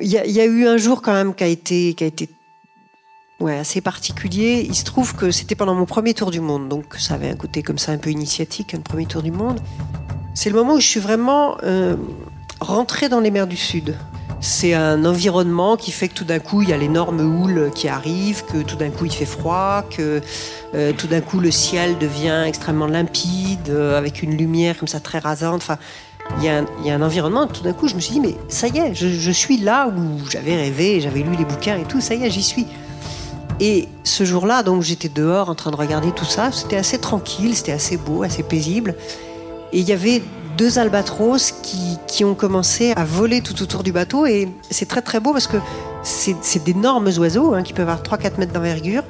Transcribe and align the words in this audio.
Il 0.00 0.08
y, 0.08 0.40
a 0.40 0.44
eu 0.44 0.66
un 0.66 0.76
jour 0.76 1.00
quand 1.00 1.14
même 1.14 1.34
qui 1.34 1.42
a 1.42 1.46
été, 1.46 1.94
qui 1.94 2.04
a 2.04 2.06
été 2.06 2.28
ouais, 3.40 3.56
assez 3.56 3.80
particulier. 3.80 4.66
Il 4.68 4.74
se 4.74 4.84
trouve 4.84 5.14
que 5.14 5.30
c'était 5.30 5.54
pendant 5.54 5.74
mon 5.74 5.86
premier 5.86 6.12
tour 6.12 6.30
du 6.30 6.40
monde, 6.40 6.68
donc 6.68 6.96
ça 6.98 7.14
avait 7.14 7.30
un 7.30 7.36
côté 7.36 7.62
comme 7.62 7.78
ça 7.78 7.92
un 7.92 7.98
peu 7.98 8.10
initiatique, 8.10 8.74
un 8.74 8.80
premier 8.80 9.06
tour 9.06 9.22
du 9.22 9.32
monde. 9.32 9.58
C'est 10.34 10.50
le 10.50 10.56
moment 10.56 10.74
où 10.74 10.80
je 10.80 10.86
suis 10.86 11.00
vraiment 11.00 11.56
euh, 11.62 11.96
rentrée 12.60 13.08
dans 13.08 13.20
les 13.20 13.30
mers 13.30 13.46
du 13.46 13.56
Sud. 13.56 13.96
C'est 14.40 14.74
un 14.74 15.04
environnement 15.06 15.76
qui 15.76 15.92
fait 15.92 16.08
que 16.08 16.14
tout 16.14 16.24
d'un 16.24 16.40
coup, 16.40 16.60
il 16.60 16.68
y 16.68 16.72
a 16.74 16.76
l'énorme 16.76 17.20
houle 17.20 17.70
qui 17.74 17.88
arrive, 17.88 18.44
que 18.44 18.58
tout 18.58 18.76
d'un 18.76 18.90
coup, 18.90 19.06
il 19.06 19.12
fait 19.12 19.24
froid, 19.24 19.82
que 19.88 20.20
euh, 20.74 20.92
tout 20.92 21.06
d'un 21.06 21.22
coup, 21.22 21.40
le 21.40 21.50
ciel 21.50 21.96
devient 21.96 22.44
extrêmement 22.46 22.86
limpide, 22.86 23.70
euh, 23.70 23.96
avec 23.96 24.22
une 24.22 24.36
lumière 24.36 24.76
comme 24.76 24.88
ça 24.88 25.00
très 25.00 25.20
rasante. 25.20 25.66
Il 26.38 26.44
y, 26.44 26.48
a 26.48 26.94
un, 26.94 27.02
environnement. 27.02 27.46
Tout 27.46 27.62
d'un 27.62 27.72
coup, 27.72 27.88
je 27.88 27.94
me 27.94 28.00
suis 28.00 28.12
dit, 28.12 28.20
mais 28.20 28.34
ça 28.48 28.68
y 28.68 28.78
est, 28.78 28.94
je, 28.94 29.30
suis 29.30 29.58
là 29.58 29.88
où 29.88 30.28
j'avais 30.28 30.56
rêvé, 30.56 31.00
j'avais 31.00 31.20
lu 31.20 31.34
les 31.36 31.44
bouquins 31.44 31.78
et 31.78 31.84
tout, 31.84 32.00
ça 32.00 32.14
y 32.14 32.24
est, 32.24 32.30
j'y 32.30 32.42
suis. 32.42 32.66
Et 33.58 33.88
ce 34.04 34.24
jour-là, 34.24 34.62
donc 34.62 34.82
j'étais 34.82 35.08
dehors 35.08 35.48
en 35.48 35.54
train 35.54 35.70
de 35.70 35.76
regarder 35.76 36.12
tout 36.12 36.26
ça. 36.26 36.52
C'était 36.52 36.76
assez 36.76 36.98
tranquille, 36.98 37.56
c'était 37.56 37.72
assez 37.72 37.96
beau, 37.96 38.22
assez 38.22 38.42
paisible. 38.42 38.94
Et 39.72 39.80
il 39.80 39.88
y 39.88 39.92
avait 39.92 40.22
deux 40.58 40.78
albatros 40.78 41.52
qui, 41.62 41.98
qui, 42.06 42.24
ont 42.24 42.34
commencé 42.34 42.92
à 42.96 43.04
voler 43.04 43.40
tout 43.40 43.62
autour 43.62 43.82
du 43.82 43.92
bateau. 43.92 44.26
Et 44.26 44.48
c'est 44.70 44.86
très 44.86 45.02
très 45.02 45.20
beau 45.20 45.32
parce 45.32 45.46
que 45.46 45.56
c'est 46.02 46.62
d'énormes 46.64 47.10
oiseaux 47.18 47.54
hein, 47.54 47.62
qui 47.62 47.72
peuvent 47.72 47.88
avoir 47.88 48.02
3-4 48.02 48.38
mètres 48.38 48.52
d'envergure, 48.52 49.02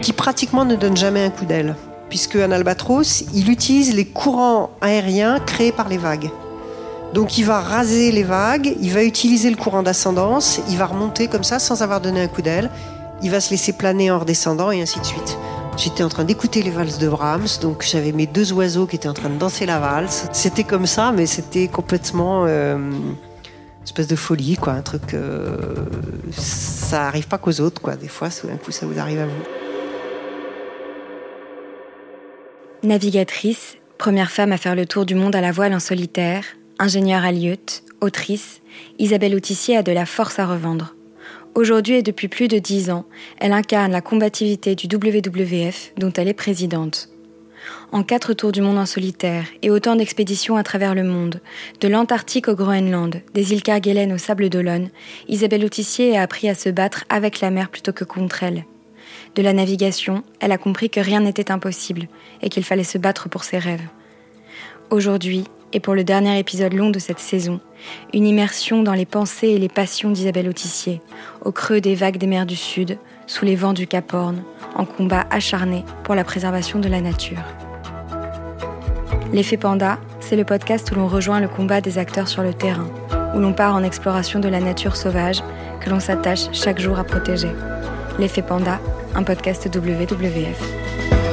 qui 0.00 0.12
pratiquement 0.12 0.64
ne 0.64 0.76
donnent 0.76 0.96
jamais 0.96 1.22
un 1.24 1.30
coup 1.30 1.44
d'aile. 1.44 1.76
Puisque 2.08 2.36
un 2.36 2.52
albatros, 2.52 3.24
il 3.34 3.50
utilise 3.50 3.94
les 3.94 4.04
courants 4.04 4.70
aériens 4.80 5.40
créés 5.40 5.72
par 5.72 5.88
les 5.88 5.98
vagues. 5.98 6.30
Donc 7.14 7.38
il 7.38 7.44
va 7.44 7.60
raser 7.60 8.12
les 8.12 8.24
vagues, 8.24 8.76
il 8.82 8.92
va 8.92 9.04
utiliser 9.04 9.48
le 9.48 9.56
courant 9.56 9.82
d'ascendance, 9.82 10.60
il 10.68 10.76
va 10.76 10.86
remonter 10.86 11.28
comme 11.28 11.44
ça 11.44 11.58
sans 11.58 11.80
avoir 11.80 12.00
donné 12.00 12.20
un 12.20 12.28
coup 12.28 12.42
d'aile 12.42 12.70
il 13.24 13.30
va 13.30 13.40
se 13.40 13.50
laisser 13.50 13.72
planer 13.72 14.10
en 14.10 14.18
redescendant 14.18 14.70
et 14.70 14.82
ainsi 14.82 15.00
de 15.00 15.04
suite. 15.04 15.38
J'étais 15.76 16.04
en 16.04 16.08
train 16.08 16.24
d'écouter 16.24 16.62
les 16.62 16.70
valses 16.70 16.98
de 16.98 17.08
Brahms, 17.08 17.58
donc 17.60 17.82
j'avais 17.82 18.12
mes 18.12 18.26
deux 18.26 18.52
oiseaux 18.52 18.86
qui 18.86 18.96
étaient 18.96 19.08
en 19.08 19.14
train 19.14 19.30
de 19.30 19.38
danser 19.38 19.66
la 19.66 19.80
valse. 19.80 20.28
C'était 20.32 20.62
comme 20.62 20.86
ça, 20.86 21.10
mais 21.10 21.26
c'était 21.26 21.66
complètement 21.66 22.44
euh, 22.46 22.76
une 22.76 23.16
espèce 23.82 24.06
de 24.06 24.14
folie, 24.14 24.56
quoi, 24.56 24.74
un 24.74 24.82
truc. 24.82 25.14
Euh, 25.14 25.56
ça 26.30 27.06
arrive 27.06 27.26
pas 27.26 27.38
qu'aux 27.38 27.60
autres, 27.60 27.80
quoi. 27.80 27.96
Des 27.96 28.08
fois, 28.08 28.28
d'un 28.44 28.56
coup, 28.56 28.70
ça 28.70 28.86
vous 28.86 29.00
arrive 29.00 29.20
à 29.20 29.26
vous. 29.26 29.42
Navigatrice, 32.84 33.78
première 33.96 34.30
femme 34.30 34.52
à 34.52 34.58
faire 34.58 34.76
le 34.76 34.86
tour 34.86 35.06
du 35.06 35.14
monde 35.14 35.34
à 35.34 35.40
la 35.40 35.50
voile 35.50 35.74
en 35.74 35.80
solitaire, 35.80 36.44
ingénieure 36.78 37.24
à 37.24 37.32
Lyout, 37.32 37.82
autrice, 38.00 38.60
Isabelle 38.98 39.34
Autissier 39.34 39.76
a 39.76 39.82
de 39.82 39.92
la 39.92 40.06
force 40.06 40.38
à 40.38 40.46
revendre. 40.46 40.94
Aujourd'hui 41.54 41.96
et 41.96 42.02
depuis 42.02 42.28
plus 42.28 42.48
de 42.48 42.58
dix 42.58 42.90
ans, 42.90 43.04
elle 43.38 43.52
incarne 43.52 43.92
la 43.92 44.00
combativité 44.00 44.74
du 44.74 44.86
WWF 44.86 45.92
dont 45.96 46.12
elle 46.12 46.28
est 46.28 46.34
présidente. 46.34 47.08
En 47.92 48.02
quatre 48.02 48.34
tours 48.34 48.52
du 48.52 48.60
monde 48.60 48.76
en 48.76 48.86
solitaire 48.86 49.46
et 49.62 49.70
autant 49.70 49.94
d'expéditions 49.96 50.56
à 50.56 50.64
travers 50.64 50.94
le 50.94 51.04
monde, 51.04 51.40
de 51.80 51.88
l'Antarctique 51.88 52.48
au 52.48 52.56
Groenland, 52.56 53.22
des 53.32 53.52
îles 53.52 53.62
Kerguelen 53.62 54.12
au 54.12 54.18
Sable 54.18 54.48
d'Olonne, 54.48 54.90
Isabelle 55.28 55.64
Autissier 55.64 56.18
a 56.18 56.22
appris 56.22 56.48
à 56.48 56.54
se 56.54 56.68
battre 56.68 57.04
avec 57.08 57.40
la 57.40 57.50
mer 57.50 57.70
plutôt 57.70 57.92
que 57.92 58.04
contre 58.04 58.42
elle. 58.42 58.64
De 59.36 59.42
la 59.42 59.52
navigation, 59.52 60.24
elle 60.40 60.52
a 60.52 60.58
compris 60.58 60.90
que 60.90 61.00
rien 61.00 61.20
n'était 61.20 61.52
impossible 61.52 62.08
et 62.42 62.48
qu'il 62.48 62.64
fallait 62.64 62.84
se 62.84 62.98
battre 62.98 63.28
pour 63.28 63.44
ses 63.44 63.58
rêves. 63.58 63.86
Aujourd'hui, 64.90 65.44
et 65.74 65.80
pour 65.80 65.94
le 65.94 66.04
dernier 66.04 66.38
épisode 66.38 66.72
long 66.72 66.90
de 66.90 67.00
cette 67.00 67.18
saison, 67.18 67.60
une 68.14 68.26
immersion 68.26 68.82
dans 68.82 68.94
les 68.94 69.04
pensées 69.04 69.48
et 69.48 69.58
les 69.58 69.68
passions 69.68 70.10
d'Isabelle 70.10 70.48
Autissier, 70.48 71.02
au 71.44 71.50
creux 71.50 71.80
des 71.80 71.96
vagues 71.96 72.16
des 72.16 72.28
mers 72.28 72.46
du 72.46 72.56
Sud, 72.56 72.96
sous 73.26 73.44
les 73.44 73.56
vents 73.56 73.72
du 73.72 73.88
Cap 73.88 74.14
Horn, 74.14 74.42
en 74.76 74.84
combat 74.84 75.26
acharné 75.30 75.84
pour 76.04 76.14
la 76.14 76.22
préservation 76.22 76.78
de 76.78 76.88
la 76.88 77.00
nature. 77.00 77.42
L'effet 79.32 79.56
Panda, 79.56 79.98
c'est 80.20 80.36
le 80.36 80.44
podcast 80.44 80.90
où 80.92 80.94
l'on 80.94 81.08
rejoint 81.08 81.40
le 81.40 81.48
combat 81.48 81.80
des 81.80 81.98
acteurs 81.98 82.28
sur 82.28 82.44
le 82.44 82.54
terrain, 82.54 82.88
où 83.34 83.40
l'on 83.40 83.52
part 83.52 83.74
en 83.74 83.82
exploration 83.82 84.38
de 84.38 84.48
la 84.48 84.60
nature 84.60 84.94
sauvage 84.94 85.42
que 85.80 85.90
l'on 85.90 85.98
s'attache 85.98 86.46
chaque 86.52 86.80
jour 86.80 87.00
à 87.00 87.04
protéger. 87.04 87.50
L'effet 88.20 88.42
Panda, 88.42 88.78
un 89.16 89.24
podcast 89.24 89.68
WWF. 89.74 91.23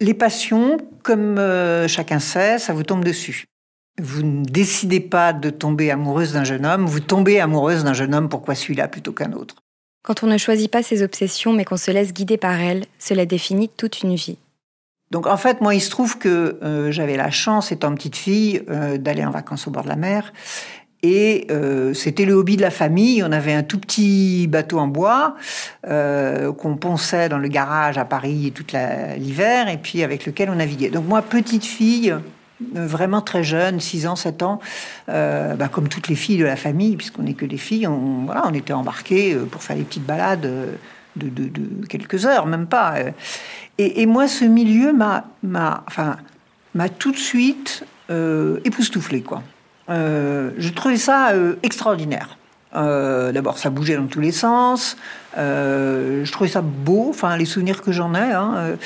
Les 0.00 0.14
passions, 0.14 0.78
comme 1.02 1.38
euh, 1.38 1.86
chacun 1.86 2.18
sait, 2.18 2.58
ça 2.58 2.72
vous 2.72 2.82
tombe 2.82 3.04
dessus. 3.04 3.44
Vous 4.00 4.22
ne 4.22 4.44
décidez 4.44 5.00
pas 5.00 5.32
de 5.32 5.50
tomber 5.50 5.90
amoureuse 5.90 6.32
d'un 6.32 6.44
jeune 6.44 6.64
homme, 6.64 6.86
vous 6.86 7.00
tombez 7.00 7.38
amoureuse 7.38 7.84
d'un 7.84 7.92
jeune 7.92 8.14
homme, 8.14 8.28
pourquoi 8.30 8.54
celui-là 8.54 8.88
plutôt 8.88 9.12
qu'un 9.12 9.32
autre? 9.32 9.56
Quand 10.02 10.22
on 10.22 10.26
ne 10.26 10.38
choisit 10.38 10.70
pas 10.70 10.82
ses 10.82 11.02
obsessions 11.02 11.52
mais 11.52 11.66
qu'on 11.66 11.76
se 11.76 11.90
laisse 11.90 12.14
guider 12.14 12.38
par 12.38 12.58
elles, 12.58 12.86
cela 12.98 13.26
définit 13.26 13.68
toute 13.68 14.00
une 14.00 14.14
vie. 14.14 14.38
Donc 15.10 15.26
en 15.26 15.36
fait, 15.36 15.60
moi, 15.60 15.74
il 15.74 15.80
se 15.80 15.90
trouve 15.90 16.18
que 16.18 16.58
euh, 16.62 16.92
j'avais 16.92 17.16
la 17.16 17.30
chance, 17.30 17.72
étant 17.72 17.94
petite 17.94 18.16
fille, 18.16 18.62
euh, 18.70 18.96
d'aller 18.96 19.24
en 19.24 19.30
vacances 19.30 19.66
au 19.66 19.70
bord 19.70 19.82
de 19.82 19.88
la 19.88 19.96
mer. 19.96 20.32
Et 21.02 21.46
euh, 21.50 21.94
c'était 21.94 22.26
le 22.26 22.34
hobby 22.34 22.56
de 22.56 22.62
la 22.62 22.70
famille. 22.70 23.22
On 23.22 23.32
avait 23.32 23.54
un 23.54 23.62
tout 23.62 23.78
petit 23.78 24.46
bateau 24.48 24.78
en 24.78 24.86
bois 24.86 25.34
euh, 25.86 26.52
qu'on 26.52 26.76
ponçait 26.76 27.28
dans 27.28 27.38
le 27.38 27.48
garage 27.48 27.96
à 27.96 28.04
Paris 28.04 28.52
toute 28.54 28.72
l'hiver 28.72 29.68
et 29.68 29.78
puis 29.78 30.02
avec 30.02 30.26
lequel 30.26 30.50
on 30.50 30.56
naviguait. 30.56 30.90
Donc 30.90 31.06
moi, 31.06 31.22
petite 31.22 31.64
fille, 31.64 32.10
euh, 32.10 32.18
vraiment 32.86 33.22
très 33.22 33.42
jeune, 33.42 33.80
6 33.80 34.06
ans, 34.06 34.16
7 34.16 34.42
ans, 34.42 34.60
bah, 35.08 35.68
comme 35.72 35.88
toutes 35.88 36.08
les 36.08 36.14
filles 36.14 36.38
de 36.38 36.44
la 36.44 36.56
famille, 36.56 36.96
puisqu'on 36.96 37.22
n'est 37.22 37.34
que 37.34 37.46
des 37.46 37.56
filles, 37.56 37.86
on, 37.86 38.24
voilà, 38.26 38.42
on 38.46 38.52
était 38.52 38.74
embarqués 38.74 39.34
pour 39.50 39.62
faire 39.62 39.76
des 39.76 39.84
petites 39.84 40.06
balades 40.06 40.48
de, 41.16 41.86
quelques 41.88 42.26
heures, 42.26 42.46
même 42.46 42.66
pas. 42.66 42.96
Et, 43.78 44.04
moi, 44.04 44.28
ce 44.28 44.44
milieu 44.44 44.92
m'a, 44.92 45.24
enfin, 45.86 46.16
tout 46.98 47.12
de 47.12 47.16
suite 47.16 47.84
époustouflé, 48.10 49.22
quoi. 49.22 49.42
Euh, 49.90 50.50
je 50.58 50.70
trouvais 50.70 50.96
ça 50.96 51.30
euh, 51.30 51.56
extraordinaire. 51.62 52.36
Euh, 52.76 53.32
d'abord, 53.32 53.58
ça 53.58 53.70
bougeait 53.70 53.96
dans 53.96 54.06
tous 54.06 54.20
les 54.20 54.30
sens. 54.30 54.96
je 55.36 56.30
trouvais 56.30 56.50
ça 56.50 56.62
beau, 56.62 57.08
enfin 57.10 57.36
les 57.36 57.44
souvenirs 57.44 57.82
que 57.82 57.90
j'en 57.90 58.14
ai. 58.14 58.32
Hein, 58.32 58.76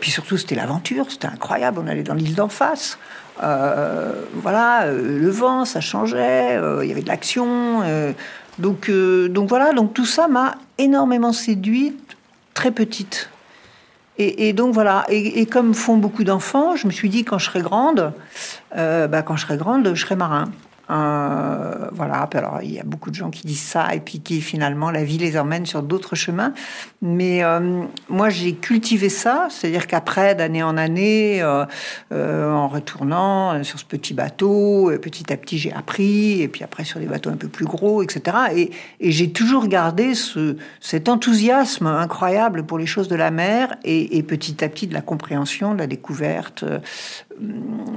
puis 0.00 0.10
surtout, 0.10 0.38
c'était 0.38 0.54
l'aventure, 0.54 1.10
c'était 1.10 1.26
incroyable. 1.26 1.80
On 1.84 1.86
allait 1.86 2.02
dans 2.02 2.14
l'île 2.14 2.34
d'en 2.34 2.48
face. 2.48 2.98
voilà, 3.38 4.86
le 4.86 5.28
vent, 5.28 5.66
ça 5.66 5.80
changeait. 5.80 6.58
Il 6.82 6.88
y 6.88 6.92
avait 6.92 7.02
de 7.02 7.08
l'action. 7.08 7.82
donc, 8.58 8.90
donc 8.90 9.48
voilà, 9.50 9.72
donc 9.74 9.92
tout 9.92 10.06
ça 10.06 10.26
m'a 10.26 10.54
énormément 10.78 11.34
séduite 11.34 12.16
très 12.54 12.70
petite. 12.70 13.28
Et, 14.16 14.52
donc 14.52 14.72
voilà, 14.74 15.04
et, 15.08 15.44
comme 15.46 15.74
font 15.74 15.96
beaucoup 15.96 16.22
d'enfants, 16.22 16.76
je 16.76 16.86
me 16.86 16.92
suis 16.92 17.08
dit 17.08 17.24
quand 17.24 17.38
je 17.38 17.46
serai 17.46 17.62
grande, 17.62 18.12
euh, 18.76 19.08
bah, 19.08 19.22
quand 19.22 19.34
je 19.34 19.44
serai 19.44 19.56
grande, 19.56 19.92
je 19.92 20.00
serai 20.00 20.14
marin. 20.14 20.50
Euh, 20.90 21.88
voilà, 21.92 22.28
alors 22.34 22.60
il 22.62 22.72
y 22.72 22.80
a 22.80 22.82
beaucoup 22.82 23.10
de 23.10 23.14
gens 23.14 23.30
qui 23.30 23.46
disent 23.46 23.62
ça 23.62 23.94
et 23.94 24.00
puis 24.00 24.20
qui 24.20 24.40
finalement 24.40 24.90
la 24.90 25.02
vie 25.02 25.18
les 25.18 25.38
emmène 25.38 25.66
sur 25.66 25.82
d'autres 25.82 26.14
chemins. 26.14 26.52
Mais 27.00 27.42
euh, 27.42 27.84
moi 28.08 28.28
j'ai 28.28 28.54
cultivé 28.54 29.08
ça, 29.08 29.48
c'est-à-dire 29.50 29.86
qu'après 29.86 30.34
d'année 30.34 30.62
en 30.62 30.76
année, 30.76 31.40
euh, 31.42 31.64
en 32.10 32.68
retournant 32.68 33.62
sur 33.64 33.78
ce 33.78 33.84
petit 33.84 34.14
bateau, 34.14 34.92
petit 35.00 35.32
à 35.32 35.36
petit 35.36 35.58
j'ai 35.58 35.72
appris 35.72 36.42
et 36.42 36.48
puis 36.48 36.64
après 36.64 36.84
sur 36.84 37.00
des 37.00 37.06
bateaux 37.06 37.30
un 37.30 37.36
peu 37.36 37.48
plus 37.48 37.66
gros, 37.66 38.02
etc. 38.02 38.36
Et, 38.54 38.70
et 39.00 39.12
j'ai 39.12 39.30
toujours 39.30 39.68
gardé 39.68 40.14
ce, 40.14 40.56
cet 40.80 41.08
enthousiasme 41.08 41.86
incroyable 41.86 42.64
pour 42.66 42.78
les 42.78 42.86
choses 42.86 43.08
de 43.08 43.16
la 43.16 43.30
mer 43.30 43.74
et, 43.84 44.18
et 44.18 44.22
petit 44.22 44.62
à 44.62 44.68
petit 44.68 44.86
de 44.86 44.94
la 44.94 45.02
compréhension, 45.02 45.74
de 45.74 45.78
la 45.78 45.86
découverte, 45.86 46.64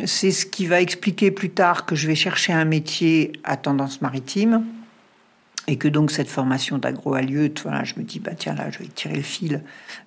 c'est 0.06 0.32
ce 0.32 0.46
qui 0.46 0.66
va 0.66 0.82
expliquer 0.82 1.32
plus 1.32 1.50
tard 1.50 1.86
que 1.86 1.96
je 1.96 2.08
vais 2.08 2.16
chercher 2.16 2.54
un 2.54 2.66
métier 2.66 3.34
à 3.44 3.58
tendance 3.58 4.02
maritime 4.02 4.66
et 5.68 5.78
que 5.78 5.88
donc 5.88 6.12
cette 6.12 6.30
formation 6.30 6.78
d'agro 6.78 7.14
a 7.14 7.22
lieu. 7.22 7.52
Je 7.56 7.94
me 7.98 8.04
dis, 8.04 8.20
bah 8.20 8.32
tiens, 8.38 8.56
là, 8.56 8.70
je 8.72 8.80
vais 8.80 8.88
tirer 8.88 9.16
le 9.16 9.22
fil 9.22 9.62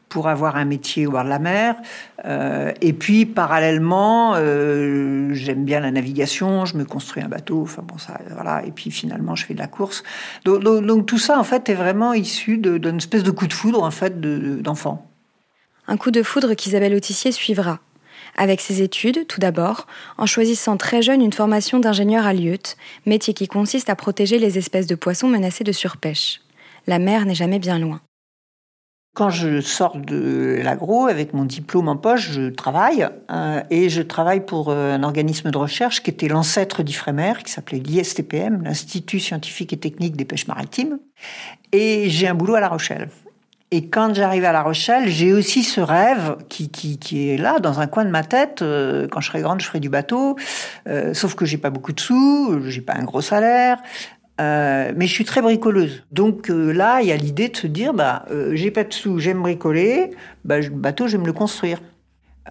pour 0.09 0.29
avoir 0.29 0.57
un 0.57 0.65
métier 0.65 1.07
au 1.07 1.13
bord 1.13 1.23
de 1.23 1.29
la 1.29 1.39
mer. 1.39 1.77
Euh, 2.25 2.73
et 2.81 2.93
puis, 2.93 3.27
parallèlement, 3.27 4.35
euh, 4.35 5.33
j'aime 5.33 5.65
bien 5.65 5.81
la 5.81 5.93
navigation, 5.93 6.65
je 6.65 6.77
me 6.77 6.85
construis 6.85 7.23
un 7.23 7.29
bateau, 7.29 7.63
enfin 7.63 7.83
bon, 7.87 7.99
ça, 7.99 8.19
voilà. 8.31 8.65
Et 8.67 8.73
puis, 8.73 8.91
finalement, 8.91 9.37
je 9.37 9.47
fais 9.47 9.55
de 9.55 9.61
la 9.61 9.69
course. 9.69 10.03
Donc, 10.45 11.07
tout 11.07 11.19
ça, 11.19 11.39
en 11.39 11.45
fait, 11.45 11.69
est 11.69 11.75
vraiment 11.75 12.13
issu 12.13 12.59
d'une 12.59 12.97
espèce 12.97 13.23
de 13.23 13.31
coup 13.31 13.47
de 13.47 13.53
foudre, 13.53 13.83
en 13.83 13.93
fait, 13.93 14.21
d'enfant. 14.63 15.07
un 15.87 15.97
coup 15.97 16.11
de 16.11 16.23
foudre 16.23 16.55
qu'Isabelle 16.55 16.95
Autissier 16.95 17.31
suivra 17.31 17.81
avec 18.41 18.63
ses 18.63 18.81
études, 18.81 19.27
tout 19.27 19.39
d'abord, 19.39 19.87
en 20.17 20.25
choisissant 20.25 20.79
très 20.79 21.03
jeune 21.03 21.21
une 21.21 21.33
formation 21.33 21.79
d'ingénieur 21.79 22.25
à 22.25 22.33
Lieut, 22.33 22.75
métier 23.05 23.35
qui 23.35 23.47
consiste 23.47 23.91
à 23.91 23.97
protéger 23.97 24.39
les 24.39 24.57
espèces 24.57 24.87
de 24.87 24.95
poissons 24.95 25.29
menacées 25.29 25.63
de 25.63 25.73
surpêche. 25.73 26.41
La 26.87 26.99
mer 26.99 27.27
n'est 27.27 27.35
jamais 27.35 27.59
bien 27.59 27.79
loin. 27.79 28.01
Quand 29.15 29.29
je 29.29 29.61
sors 29.61 29.99
de 29.99 30.59
l'agro 30.65 31.07
avec 31.07 31.35
mon 31.35 31.45
diplôme 31.45 31.89
en 31.89 31.99
poche, 31.99 32.31
je 32.31 32.49
travaille 32.49 33.07
euh, 33.31 33.61
et 33.69 33.91
je 33.91 34.01
travaille 34.01 34.47
pour 34.47 34.71
euh, 34.71 34.95
un 34.95 35.03
organisme 35.03 35.51
de 35.51 35.59
recherche 35.59 36.03
qui 36.03 36.09
était 36.09 36.29
l'ancêtre 36.29 36.83
d'Ifremer, 36.83 37.35
qui 37.45 37.53
s'appelait 37.53 37.81
l'ISTPM, 37.81 38.63
l'Institut 38.63 39.21
scientifique 39.21 39.75
et 39.75 39.79
technique 39.79 40.17
des 40.17 40.25
pêches 40.25 40.47
maritimes. 40.47 40.99
Et 41.73 42.09
j'ai 42.09 42.27
un 42.27 42.35
boulot 42.35 42.55
à 42.55 42.61
La 42.61 42.69
Rochelle. 42.69 43.11
Et 43.73 43.89
quand 43.89 44.15
j'arrive 44.15 44.45
à 44.45 44.53
La 44.53 44.63
Rochelle, 44.63 45.09
j'ai 45.09 45.33
aussi 45.33 45.63
ce 45.63 45.81
rêve 45.81 46.37
qui, 46.49 46.71
qui, 46.71 46.99
qui, 46.99 47.31
est 47.31 47.37
là, 47.37 47.61
dans 47.61 47.79
un 47.79 47.87
coin 47.87 48.05
de 48.05 48.11
ma 48.11 48.25
tête. 48.25 48.63
Euh, 48.63 49.07
quand 49.09 49.21
je 49.21 49.29
serai 49.29 49.43
grande, 49.43 49.61
je 49.61 49.67
ferai 49.67 49.79
du 49.79 49.89
bateau. 49.89 50.37
Euh, 50.89 51.15
sauf 51.15 51.37
que 51.37 51.45
j'ai 51.45 51.57
pas 51.57 51.71
beaucoup 51.71 51.93
de 51.93 52.01
sous, 52.01 52.61
j'ai 52.67 52.81
pas 52.81 52.95
un 52.95 53.05
gros 53.05 53.21
salaire. 53.21 53.79
Euh, 54.41 54.93
mais 54.97 55.07
je 55.07 55.13
suis 55.13 55.25
très 55.25 55.43
bricoleuse. 55.43 56.03
Donc 56.13 56.51
euh, 56.51 56.73
là, 56.73 57.03
il 57.03 57.09
y 57.09 57.13
a 57.13 57.17
l'idée 57.17 57.49
de 57.49 57.57
se 57.57 57.67
dire, 57.67 57.93
bah, 57.93 58.25
euh, 58.31 58.53
j'ai 58.55 58.71
pas 58.71 58.85
de 58.85 58.93
sous, 58.93 59.19
j'aime 59.19 59.43
bricoler, 59.43 60.11
bah, 60.45 60.61
le 60.61 60.71
bateau, 60.71 61.09
j'aime 61.09 61.27
le 61.27 61.33
construire. 61.33 61.79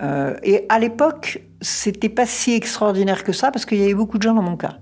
Euh, 0.01 0.35
et 0.43 0.65
à 0.69 0.79
l'époque, 0.79 1.41
c'était 1.61 2.09
pas 2.09 2.25
si 2.25 2.53
extraordinaire 2.53 3.23
que 3.23 3.33
ça 3.33 3.51
parce 3.51 3.65
qu'il 3.65 3.79
y 3.79 3.83
avait 3.83 3.93
beaucoup 3.93 4.17
de 4.17 4.23
gens 4.23 4.33
dans 4.33 4.41
mon 4.41 4.55
cas. 4.55 4.77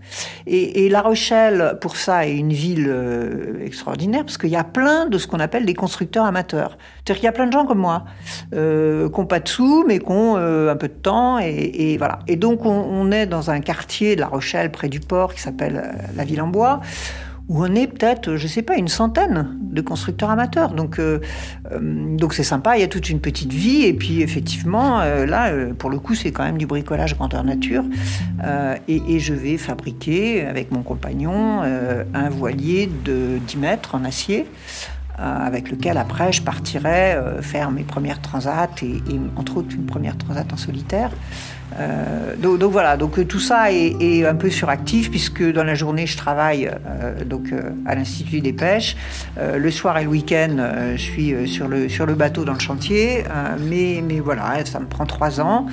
Et, 0.45 0.85
et 0.85 0.89
La 0.89 1.01
Rochelle, 1.01 1.77
pour 1.81 1.97
ça, 1.97 2.27
est 2.27 2.35
une 2.35 2.53
ville 2.53 2.85
euh, 2.87 3.65
extraordinaire 3.65 4.23
parce 4.23 4.37
qu'il 4.37 4.51
y 4.51 4.55
a 4.55 4.63
plein 4.63 5.07
de 5.07 5.17
ce 5.17 5.25
qu'on 5.25 5.39
appelle 5.39 5.65
des 5.65 5.73
constructeurs 5.73 6.25
amateurs. 6.25 6.77
C'est-à-dire 6.97 7.15
qu'il 7.15 7.25
y 7.25 7.29
a 7.29 7.31
plein 7.31 7.47
de 7.47 7.51
gens 7.51 7.65
comme 7.65 7.79
moi 7.79 8.05
euh, 8.53 9.09
qui 9.09 9.19
n'ont 9.19 9.25
pas 9.25 9.39
de 9.39 9.47
sous 9.47 9.85
mais 9.87 9.99
qui 9.99 10.11
ont 10.11 10.37
euh, 10.37 10.71
un 10.71 10.75
peu 10.75 10.87
de 10.87 10.93
temps 10.93 11.39
et, 11.39 11.71
et, 11.73 11.97
voilà. 11.97 12.19
Et 12.27 12.35
donc 12.35 12.65
on, 12.65 12.69
on, 12.69 13.11
est 13.11 13.25
dans 13.25 13.49
un 13.49 13.59
quartier 13.59 14.15
de 14.15 14.21
La 14.21 14.27
Rochelle 14.27 14.71
près 14.71 14.89
du 14.89 14.99
port 14.99 15.33
qui 15.33 15.41
s'appelle 15.41 15.81
euh, 15.83 15.97
la 16.15 16.25
Ville 16.25 16.41
en 16.41 16.47
Bois 16.47 16.81
où 17.49 17.63
on 17.63 17.73
est 17.75 17.88
peut-être, 17.88 18.35
je 18.35 18.47
sais 18.47 18.61
pas, 18.61 18.75
une 18.75 18.89
centaine 18.89 19.57
de 19.61 19.81
constructeurs 19.81 20.29
amateurs. 20.29 20.71
Donc, 20.73 20.99
euh, 20.99 21.19
euh, 21.71 21.79
donc 22.17 22.33
c'est 22.33 22.44
sympa. 22.44 22.77
Il 22.77 22.81
y 22.81 22.83
a 22.83 22.88
toute 22.88 23.09
une 23.09 23.21
petite 23.21 23.53
vie. 23.53 23.85
Et 23.85 23.94
puis, 23.94 24.21
effectivement, 24.21 24.99
euh, 24.99 25.25
là, 25.25 25.49
euh, 25.49 25.73
pour 25.73 25.89
le 25.89 25.99
coup, 25.99 26.13
c'est 26.13 26.31
quand 26.31 26.44
même 26.44 26.57
du 26.57 26.65
bricolage 26.65 27.15
grandeur 27.15 27.44
nature. 27.44 27.85
Et, 28.88 29.19
je 29.19 29.33
vais 29.33 29.57
fabriquer 29.57 30.45
avec 30.45 30.71
mon 30.71 30.83
compagnon 30.83 31.61
un 31.61 32.29
voilier 32.29 32.89
de 33.03 33.39
10 33.47 33.57
mètres 33.57 33.95
en 33.95 34.03
acier. 34.03 34.45
avec 35.17 35.71
lequel 35.71 35.97
après 35.97 36.31
je 36.31 36.43
partirai 36.43 37.17
faire 37.41 37.71
mes 37.71 37.83
premières 37.83 38.21
transats 38.21 38.69
et, 38.83 39.01
entre 39.35 39.57
autres 39.57 39.73
une 39.75 39.88
première 39.88 40.15
transat 40.17 40.53
en 40.53 40.57
solitaire. 40.57 41.09
Euh, 41.79 42.35
donc, 42.37 42.71
voilà, 42.71 42.97
donc 42.97 43.19
euh, 43.19 43.25
tout 43.25 43.39
ça 43.39 43.71
est, 43.71 44.25
un 44.25 44.35
peu 44.35 44.49
suractif 44.49 45.09
puisque 45.09 45.43
dans 45.51 45.63
la 45.63 45.75
journée 45.75 46.07
je 46.07 46.17
travaille 46.17 46.69
euh, 46.87 47.23
donc 47.23 47.53
à 47.85 47.95
l'institut 47.95 48.41
des 48.41 48.53
pêches, 48.53 48.95
le 49.37 49.71
soir 49.71 49.97
et 49.97 50.03
le 50.03 50.09
week-end 50.09 50.57
je 50.95 51.01
suis 51.01 51.47
sur 51.47 51.67
le 51.67 51.89
sur 51.89 52.05
le 52.05 52.15
bateau 52.15 52.45
dans 52.45 52.53
le 52.53 52.59
chantier, 52.59 53.23
mais 53.69 54.03
mais 54.07 54.19
voilà, 54.19 54.65
ça 54.65 54.79
me 54.79 54.85
prend 54.85 55.05
trois 55.05 55.39
ans. 55.39 55.67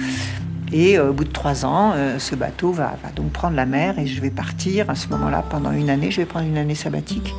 Et 0.73 0.99
au 0.99 1.13
bout 1.13 1.25
de 1.25 1.33
trois 1.33 1.65
ans, 1.65 1.95
ce 2.19 2.35
bateau 2.35 2.73
va, 2.73 2.97
va, 3.03 3.11
donc 3.15 3.31
prendre 3.31 3.55
la 3.55 3.67
mer 3.67 3.99
et 3.99 4.07
je 4.07 4.21
vais 4.21 4.31
partir 4.31 4.91
à 4.91 4.95
ce 4.95 5.09
moment-là 5.09 5.45
pendant 5.49 5.71
une 5.71 5.89
année. 5.89 6.11
Je 6.11 6.21
vais 6.21 6.27
prendre 6.27 6.47
une 6.47 6.59
année 6.59 6.75
sabbatique 6.75 7.33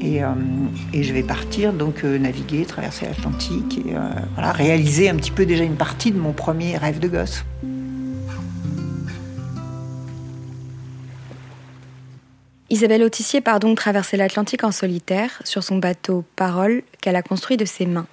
et, 0.00 0.20
et, 0.92 1.02
je 1.02 1.12
vais 1.12 1.22
partir 1.22 1.72
donc 1.72 2.02
naviguer, 2.04 2.64
traverser 2.64 3.06
l'Atlantique 3.06 3.78
et 3.86 3.94
voilà, 4.34 4.52
réaliser 4.52 5.10
un 5.10 5.16
petit 5.16 5.32
peu 5.32 5.44
déjà 5.44 5.64
une 5.64 5.76
partie 5.76 6.12
de 6.12 6.18
mon 6.18 6.32
premier 6.32 6.76
rêve 6.76 6.98
de 6.98 7.08
gosse. 7.08 7.44
Isabelle 12.72 13.02
Autissier 13.02 13.42
part 13.42 13.60
donc 13.60 13.76
traverser 13.76 14.16
l'Atlantique 14.16 14.64
en 14.64 14.72
solitaire 14.72 15.42
sur 15.44 15.62
son 15.62 15.76
bateau 15.76 16.24
Parole 16.36 16.82
qu'elle 17.02 17.16
a 17.16 17.22
construit 17.22 17.58
de 17.58 17.66
ses 17.66 17.84
mains. 17.84 18.06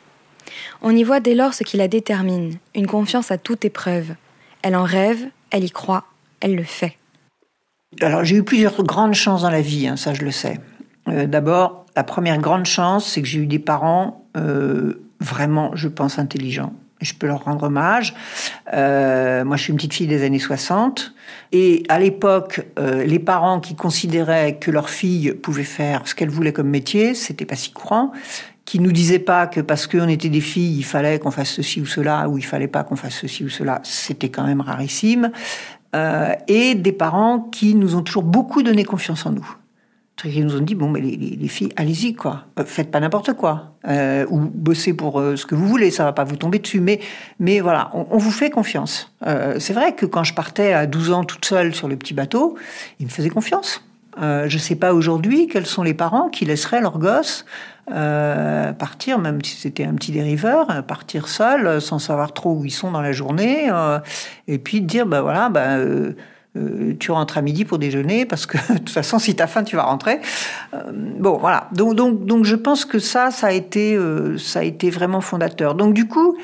On 0.81 0.93
y 0.93 1.03
voit 1.05 1.21
dès 1.21 1.33
lors 1.33 1.53
ce 1.53 1.63
qui 1.63 1.77
la 1.77 1.87
détermine, 1.87 2.57
une 2.75 2.85
confiance 2.85 3.31
à 3.31 3.37
toute 3.37 3.63
épreuve. 3.63 4.15
Elle 4.61 4.75
en 4.75 4.83
rêve, 4.83 5.25
elle 5.49 5.63
y 5.63 5.71
croit, 5.71 6.03
elle 6.41 6.57
le 6.57 6.65
fait. 6.65 6.97
Alors 8.01 8.25
j'ai 8.25 8.35
eu 8.35 8.43
plusieurs 8.43 8.83
grandes 8.83 9.13
chances 9.13 9.43
dans 9.43 9.49
la 9.49 9.61
vie, 9.61 9.87
hein, 9.87 9.95
ça 9.95 10.13
je 10.13 10.25
le 10.25 10.31
sais. 10.31 10.59
Euh, 11.07 11.25
D'abord, 11.25 11.85
la 11.95 12.03
première 12.03 12.37
grande 12.37 12.65
chance, 12.65 13.09
c'est 13.09 13.21
que 13.21 13.29
j'ai 13.29 13.39
eu 13.39 13.47
des 13.47 13.59
parents 13.59 14.25
euh, 14.35 15.01
vraiment, 15.21 15.73
je 15.73 15.87
pense, 15.87 16.19
intelligents. 16.19 16.73
Je 17.01 17.13
peux 17.13 17.27
leur 17.27 17.45
rendre 17.45 17.63
hommage. 17.63 18.13
Euh, 18.73 19.45
moi, 19.45 19.55
je 19.57 19.63
suis 19.63 19.71
une 19.71 19.77
petite 19.77 19.93
fille 19.93 20.07
des 20.07 20.23
années 20.23 20.39
60. 20.39 21.13
Et 21.51 21.83
à 21.89 21.99
l'époque, 21.99 22.65
euh, 22.77 23.03
les 23.03 23.19
parents 23.19 23.59
qui 23.59 23.75
considéraient 23.75 24.57
que 24.57 24.69
leur 24.69 24.89
fille 24.89 25.31
pouvait 25.31 25.63
faire 25.63 26.07
ce 26.07 26.15
qu'elle 26.15 26.29
voulait 26.29 26.53
comme 26.53 26.69
métier, 26.69 27.13
c'était 27.13 27.45
pas 27.45 27.55
si 27.55 27.71
courant. 27.71 28.11
Qui 28.65 28.79
nous 28.79 28.91
disaient 28.91 29.17
pas 29.17 29.47
que 29.47 29.61
parce 29.61 29.87
qu'on 29.87 30.07
était 30.07 30.29
des 30.29 30.41
filles, 30.41 30.77
il 30.77 30.83
fallait 30.83 31.17
qu'on 31.17 31.31
fasse 31.31 31.49
ceci 31.49 31.81
ou 31.81 31.87
cela, 31.87 32.29
ou 32.29 32.37
il 32.37 32.45
fallait 32.45 32.67
pas 32.67 32.83
qu'on 32.83 32.95
fasse 32.95 33.15
ceci 33.15 33.43
ou 33.43 33.49
cela. 33.49 33.79
C'était 33.83 34.29
quand 34.29 34.45
même 34.45 34.61
rarissime. 34.61 35.31
Euh, 35.95 36.33
et 36.47 36.75
des 36.75 36.91
parents 36.91 37.39
qui 37.39 37.73
nous 37.73 37.95
ont 37.95 38.03
toujours 38.03 38.23
beaucoup 38.23 38.61
donné 38.61 38.85
confiance 38.85 39.25
en 39.25 39.31
nous. 39.31 39.55
Ils 40.25 40.45
nous 40.45 40.57
ont 40.57 40.61
dit 40.61 40.75
bon, 40.75 40.89
mais 40.89 41.01
les, 41.01 41.15
les, 41.15 41.35
les 41.35 41.47
filles, 41.47 41.71
allez-y 41.75 42.13
quoi, 42.13 42.45
euh, 42.59 42.63
faites 42.65 42.91
pas 42.91 42.99
n'importe 42.99 43.33
quoi, 43.33 43.73
euh, 43.87 44.25
ou 44.29 44.39
bossez 44.39 44.93
pour 44.93 45.19
euh, 45.19 45.35
ce 45.35 45.45
que 45.45 45.55
vous 45.55 45.67
voulez, 45.67 45.91
ça 45.91 46.03
va 46.03 46.13
pas 46.13 46.23
vous 46.23 46.35
tomber 46.35 46.59
dessus. 46.59 46.79
Mais, 46.79 46.99
mais 47.39 47.59
voilà, 47.59 47.91
on, 47.93 48.17
vous 48.17 48.31
fait 48.31 48.49
confiance. 48.49 49.13
C'est 49.59 49.73
vrai 49.73 49.95
que 49.95 50.05
quand 50.05 50.23
je 50.23 50.33
partais 50.33 50.73
à 50.73 50.85
12 50.85 51.11
ans 51.11 51.23
toute 51.23 51.45
seule 51.45 51.73
sur 51.73 51.87
le 51.87 51.95
petit 51.95 52.13
bateau, 52.13 52.57
ils 52.99 53.05
me 53.05 53.11
faisaient 53.11 53.29
confiance. 53.29 53.83
Je 54.21 54.57
sais 54.57 54.75
pas 54.75 54.93
aujourd'hui 54.93 55.47
quels 55.47 55.65
sont 55.65 55.83
les 55.83 55.93
parents 55.93 56.27
qui 56.27 56.43
laisseraient 56.43 56.81
leurs 56.81 56.99
gosses 56.99 57.45
euh, 57.91 58.71
partir, 58.73 59.17
même 59.17 59.43
si 59.43 59.55
c'était 59.55 59.85
un 59.85 59.95
petit 59.95 60.11
dériveur, 60.11 60.83
partir 60.85 61.27
seul, 61.27 61.81
sans 61.81 61.97
savoir 61.97 62.33
trop 62.33 62.53
où 62.53 62.65
ils 62.65 62.71
sont 62.71 62.91
dans 62.91 63.01
la 63.01 63.13
journée, 63.13 63.71
et 64.47 64.59
puis 64.59 64.81
dire 64.81 65.07
bah 65.07 65.21
voilà, 65.21 65.51
euh, 65.55 66.13
tu 66.99 67.11
rentres 67.11 67.37
à 67.37 67.41
midi 67.41 67.63
pour 67.63 67.79
déjeuner 67.79 68.25
parce 68.25 68.45
que 68.45 68.57
de 68.73 68.77
toute 68.79 68.89
façon, 68.89 69.19
si 69.19 69.35
t'as 69.35 69.47
faim, 69.47 69.63
tu 69.63 69.75
vas 69.75 69.83
rentrer. 69.83 70.19
Euh, 70.73 70.91
bon, 70.93 71.37
voilà. 71.37 71.69
Donc, 71.73 71.95
donc, 71.95 72.25
donc, 72.25 72.45
je 72.45 72.55
pense 72.55 72.85
que 72.85 72.99
ça, 72.99 73.31
ça 73.31 73.47
a 73.47 73.51
été, 73.51 73.95
euh, 73.95 74.37
ça 74.37 74.59
a 74.59 74.63
été 74.63 74.89
vraiment 74.89 75.21
fondateur. 75.21 75.75
Donc, 75.75 75.93
du 75.93 76.07
coup, 76.07 76.37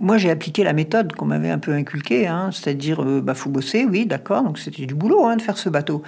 moi, 0.00 0.18
j'ai 0.18 0.30
appliqué 0.30 0.64
la 0.64 0.72
méthode 0.72 1.12
qu'on 1.12 1.24
m'avait 1.24 1.50
un 1.50 1.58
peu 1.58 1.72
inculquée, 1.72 2.26
hein, 2.26 2.50
c'est-à-dire, 2.52 3.02
euh, 3.02 3.20
bah, 3.20 3.34
faut 3.34 3.50
bosser, 3.50 3.84
oui, 3.84 4.06
d'accord. 4.06 4.42
Donc, 4.42 4.58
c'était 4.58 4.86
du 4.86 4.94
boulot 4.94 5.24
hein, 5.24 5.36
de 5.36 5.42
faire 5.42 5.56
ce 5.56 5.68
bateau. 5.68 6.02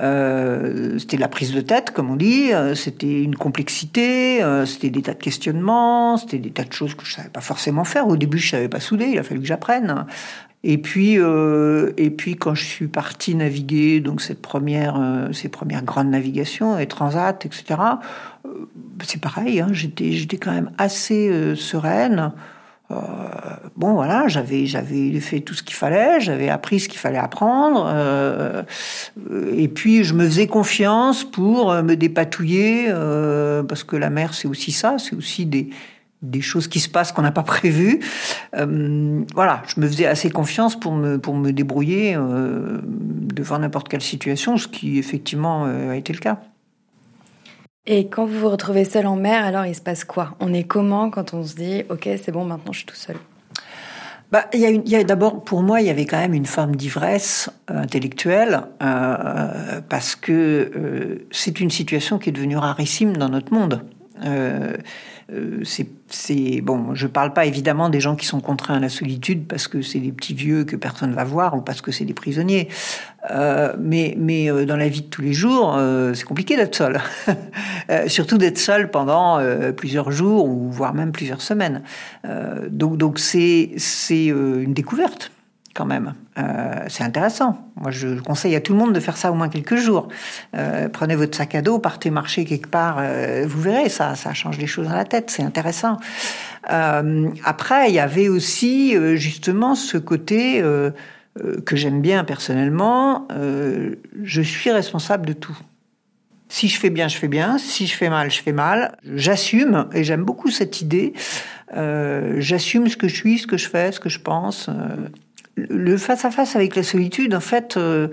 Euh, 0.00 0.98
c'était 0.98 1.16
de 1.16 1.20
la 1.20 1.28
prise 1.28 1.52
de 1.52 1.60
tête, 1.60 1.90
comme 1.90 2.10
on 2.10 2.16
dit. 2.16 2.50
c'était 2.74 3.22
une 3.22 3.36
complexité. 3.36 4.40
c'était 4.66 4.90
des 4.90 5.02
tas 5.02 5.14
de 5.14 5.22
questionnements. 5.22 6.16
C'était 6.16 6.38
des 6.38 6.50
tas 6.50 6.64
de 6.64 6.72
choses 6.72 6.94
que 6.94 7.04
je 7.04 7.14
savais 7.14 7.28
pas 7.28 7.40
forcément 7.40 7.84
faire. 7.84 8.08
Au 8.08 8.16
début, 8.16 8.38
je 8.38 8.50
savais 8.50 8.68
pas 8.68 8.80
souder. 8.80 9.06
Il 9.06 9.18
a 9.18 9.22
fallu 9.22 9.40
que 9.40 9.46
j'apprenne. 9.46 10.06
Et 10.66 10.78
puis, 10.78 11.18
euh, 11.18 11.92
et 11.98 12.08
puis 12.08 12.36
quand 12.36 12.54
je 12.54 12.64
suis 12.64 12.88
partie 12.88 13.34
naviguer, 13.34 14.00
donc 14.00 14.22
cette 14.22 14.40
première, 14.40 14.98
euh, 14.98 15.30
ces 15.30 15.50
premières 15.50 15.84
grandes 15.84 16.08
navigations, 16.08 16.78
et 16.78 16.86
transat, 16.86 17.44
etc. 17.44 17.64
Euh, 18.46 18.48
c'est 19.04 19.20
pareil, 19.20 19.60
hein, 19.60 19.68
j'étais, 19.72 20.12
j'étais 20.12 20.38
quand 20.38 20.52
même 20.52 20.70
assez 20.78 21.28
euh, 21.28 21.54
sereine. 21.54 22.32
Euh, 22.90 22.94
bon, 23.76 23.92
voilà, 23.92 24.26
j'avais, 24.28 24.64
j'avais 24.64 25.20
fait 25.20 25.40
tout 25.40 25.52
ce 25.52 25.62
qu'il 25.62 25.76
fallait, 25.76 26.18
j'avais 26.20 26.48
appris 26.48 26.80
ce 26.80 26.88
qu'il 26.88 26.98
fallait 26.98 27.18
apprendre, 27.18 27.84
euh, 27.86 28.62
et 29.54 29.68
puis 29.68 30.02
je 30.02 30.14
me 30.14 30.24
faisais 30.24 30.46
confiance 30.46 31.24
pour 31.24 31.74
me 31.74 31.94
dépatouiller, 31.94 32.90
parce 33.68 33.84
que 33.84 33.96
la 33.96 34.08
mer, 34.08 34.32
c'est 34.32 34.48
aussi 34.48 34.72
ça, 34.72 34.96
c'est 34.98 35.14
aussi 35.14 35.44
des 35.44 35.68
des 36.30 36.40
choses 36.40 36.68
qui 36.68 36.80
se 36.80 36.88
passent 36.88 37.12
qu'on 37.12 37.22
n'a 37.22 37.32
pas 37.32 37.42
prévues. 37.42 38.00
Euh, 38.56 39.22
voilà, 39.34 39.62
je 39.66 39.80
me 39.80 39.86
faisais 39.86 40.06
assez 40.06 40.30
confiance 40.30 40.78
pour 40.78 40.92
me, 40.92 41.18
pour 41.18 41.34
me 41.34 41.52
débrouiller 41.52 42.14
euh, 42.16 42.80
devant 42.82 43.58
n'importe 43.58 43.88
quelle 43.88 44.02
situation, 44.02 44.56
ce 44.56 44.68
qui 44.68 44.98
effectivement 44.98 45.66
euh, 45.66 45.92
a 45.92 45.96
été 45.96 46.12
le 46.12 46.18
cas. 46.18 46.40
Et 47.86 48.08
quand 48.08 48.24
vous 48.24 48.40
vous 48.40 48.48
retrouvez 48.48 48.84
seul 48.84 49.06
en 49.06 49.16
mer, 49.16 49.44
alors 49.44 49.66
il 49.66 49.74
se 49.74 49.82
passe 49.82 50.04
quoi? 50.04 50.36
On 50.40 50.54
est 50.54 50.64
comment 50.64 51.10
quand 51.10 51.34
on 51.34 51.44
se 51.44 51.54
dit, 51.54 51.82
ok, 51.90 52.08
c'est 52.22 52.32
bon, 52.32 52.44
maintenant 52.44 52.72
je 52.72 52.78
suis 52.78 52.86
tout 52.86 52.96
seul? 52.96 53.16
Bah, 54.32 54.46
il 54.52 54.60
y 54.60 54.66
a, 54.66 54.70
une, 54.70 54.82
il 54.84 54.90
y 54.90 54.96
a 54.96 55.04
d'abord, 55.04 55.44
pour 55.44 55.62
moi, 55.62 55.80
il 55.80 55.86
y 55.86 55.90
avait 55.90 56.06
quand 56.06 56.18
même 56.18 56.34
une 56.34 56.46
forme 56.46 56.74
d'ivresse 56.74 57.50
intellectuelle, 57.68 58.62
euh, 58.82 59.80
parce 59.88 60.16
que 60.16 60.32
euh, 60.74 61.26
c'est 61.30 61.60
une 61.60 61.70
situation 61.70 62.18
qui 62.18 62.30
est 62.30 62.32
devenue 62.32 62.56
rarissime 62.56 63.16
dans 63.16 63.28
notre 63.28 63.52
monde. 63.52 63.82
Euh, 64.24 64.76
c'est 65.62 65.86
bon, 66.62 66.94
je 66.94 67.06
parle 67.06 67.32
pas 67.32 67.46
évidemment 67.46 67.88
des 67.88 68.00
gens 68.00 68.16
qui 68.16 68.26
sont 68.26 68.40
contraints 68.40 68.76
à 68.76 68.80
la 68.80 68.88
solitude 68.88 69.46
parce 69.46 69.68
que 69.68 69.82
c'est 69.82 69.98
des 69.98 70.12
petits 70.12 70.34
vieux 70.34 70.64
que 70.64 70.76
personne 70.76 71.12
va 71.12 71.24
voir 71.24 71.54
ou 71.56 71.60
parce 71.60 71.80
que 71.80 71.92
c'est 71.92 72.04
des 72.04 72.14
prisonniers. 72.14 72.68
Euh, 73.30 73.74
mais 73.78 74.14
mais 74.18 74.50
euh, 74.50 74.66
dans 74.66 74.76
la 74.76 74.88
vie 74.88 75.02
de 75.02 75.06
tous 75.06 75.22
les 75.22 75.32
jours, 75.32 75.74
euh, 75.76 76.12
c'est 76.14 76.24
compliqué 76.24 76.56
d'être 76.56 76.74
seul, 76.74 77.00
surtout 78.06 78.38
d'être 78.38 78.58
seul 78.58 78.90
pendant 78.90 79.40
plusieurs 79.76 80.10
jours 80.10 80.46
ou 80.46 80.70
voire 80.70 80.94
même 80.94 81.12
plusieurs 81.12 81.40
semaines. 81.40 81.82
donc 82.68 82.96
donc 82.96 83.18
c'est 83.18 83.72
c'est 83.76 84.26
une 84.26 84.74
découverte 84.74 85.30
quand 85.74 85.84
même. 85.84 86.14
c'est 86.88 87.04
intéressant. 87.04 87.58
Moi, 87.76 87.90
je 87.90 88.20
conseille 88.20 88.54
à 88.54 88.60
tout 88.60 88.72
le 88.72 88.78
monde 88.78 88.92
de 88.92 89.00
faire 89.00 89.16
ça 89.16 89.30
au 89.30 89.34
moins 89.34 89.48
quelques 89.48 89.76
jours. 89.76 90.08
prenez 90.92 91.16
votre 91.16 91.36
sac 91.36 91.54
à 91.54 91.62
dos, 91.62 91.78
partez 91.78 92.10
marcher 92.10 92.44
quelque 92.44 92.68
part, 92.68 93.02
vous 93.44 93.60
verrez, 93.60 93.88
ça, 93.88 94.14
ça 94.14 94.32
change 94.34 94.58
des 94.58 94.66
choses 94.66 94.88
dans 94.88 94.94
la 94.94 95.04
tête, 95.04 95.30
c'est 95.30 95.42
intéressant. 95.42 95.98
après, 96.64 97.88
il 97.88 97.94
y 97.94 98.00
avait 98.00 98.28
aussi 98.28 98.96
justement 99.16 99.74
ce 99.74 99.98
côté 99.98 100.62
que 101.66 101.76
j'aime 101.76 102.00
bien 102.00 102.24
personnellement, 102.24 103.26
je 103.30 104.42
suis 104.42 104.70
responsable 104.70 105.26
de 105.26 105.32
tout. 105.32 105.58
Si 106.54 106.68
je 106.68 106.78
fais 106.78 106.90
bien, 106.90 107.08
je 107.08 107.16
fais 107.16 107.26
bien. 107.26 107.58
Si 107.58 107.86
je 107.88 107.96
fais 107.96 108.08
mal, 108.08 108.30
je 108.30 108.40
fais 108.40 108.52
mal. 108.52 108.96
J'assume, 109.16 109.88
et 109.92 110.04
j'aime 110.04 110.22
beaucoup 110.22 110.50
cette 110.50 110.80
idée. 110.80 111.12
Euh, 111.76 112.36
j'assume 112.38 112.88
ce 112.88 112.96
que 112.96 113.08
je 113.08 113.14
suis, 113.16 113.38
ce 113.38 113.48
que 113.48 113.56
je 113.56 113.68
fais, 113.68 113.90
ce 113.90 113.98
que 113.98 114.08
je 114.08 114.20
pense. 114.20 114.70
Euh, 115.58 115.66
le 115.68 115.96
face 115.96 116.24
à 116.24 116.30
face 116.30 116.56
avec 116.56 116.76
la 116.76 116.82
solitude, 116.82 117.34
en 117.34 117.40
fait, 117.40 117.76
euh, 117.76 118.08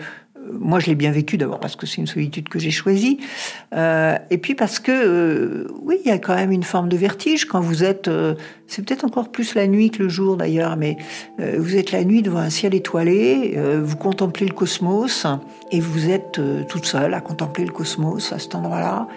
moi, 0.52 0.80
je 0.80 0.88
l'ai 0.88 0.96
bien 0.96 1.12
vécu 1.12 1.38
d'abord 1.38 1.60
parce 1.60 1.76
que 1.76 1.86
c'est 1.86 1.98
une 1.98 2.08
solitude 2.08 2.50
que 2.50 2.60
j'ai 2.60 2.72
choisie, 2.72 3.20
euh, 3.74 4.18
et 4.30 4.38
puis 4.38 4.56
parce 4.56 4.80
que 4.80 4.92
euh, 4.92 5.68
oui, 5.82 5.98
il 6.04 6.10
y 6.10 6.12
a 6.12 6.18
quand 6.18 6.36
même 6.36 6.52
une 6.52 6.64
forme 6.64 6.90
de 6.90 6.98
vertige 6.98 7.46
quand 7.46 7.62
vous 7.62 7.84
êtes. 7.84 8.08
Euh, 8.08 8.36
c'est 8.68 8.84
peut-être 8.84 9.04
encore 9.04 9.30
plus 9.30 9.56
la 9.56 9.68
nuit 9.68 9.92
que 9.92 10.04
le 10.04 10.10
jour 10.10 10.38
d'ailleurs, 10.38 10.78
mais 10.78 10.96
vous 11.58 11.76
êtes 11.76 11.92
la 11.92 12.06
nuit 12.06 12.22
devant 12.22 12.40
un 12.40 12.50
ciel 12.50 12.74
étoilé, 12.74 13.60
vous 13.84 13.98
contemplez 13.98 14.46
le 14.48 14.54
cosmos 14.54 15.28
et 15.72 15.82
vous 15.82 16.10
êtes 16.10 16.40
toute 16.70 16.86
seule 16.86 17.14
à 17.14 17.20
contempler 17.20 17.66
le 17.66 17.74
cosmos 17.74 18.32
à 18.32 18.40
cet 18.40 18.56
endroit-là, 18.56 19.10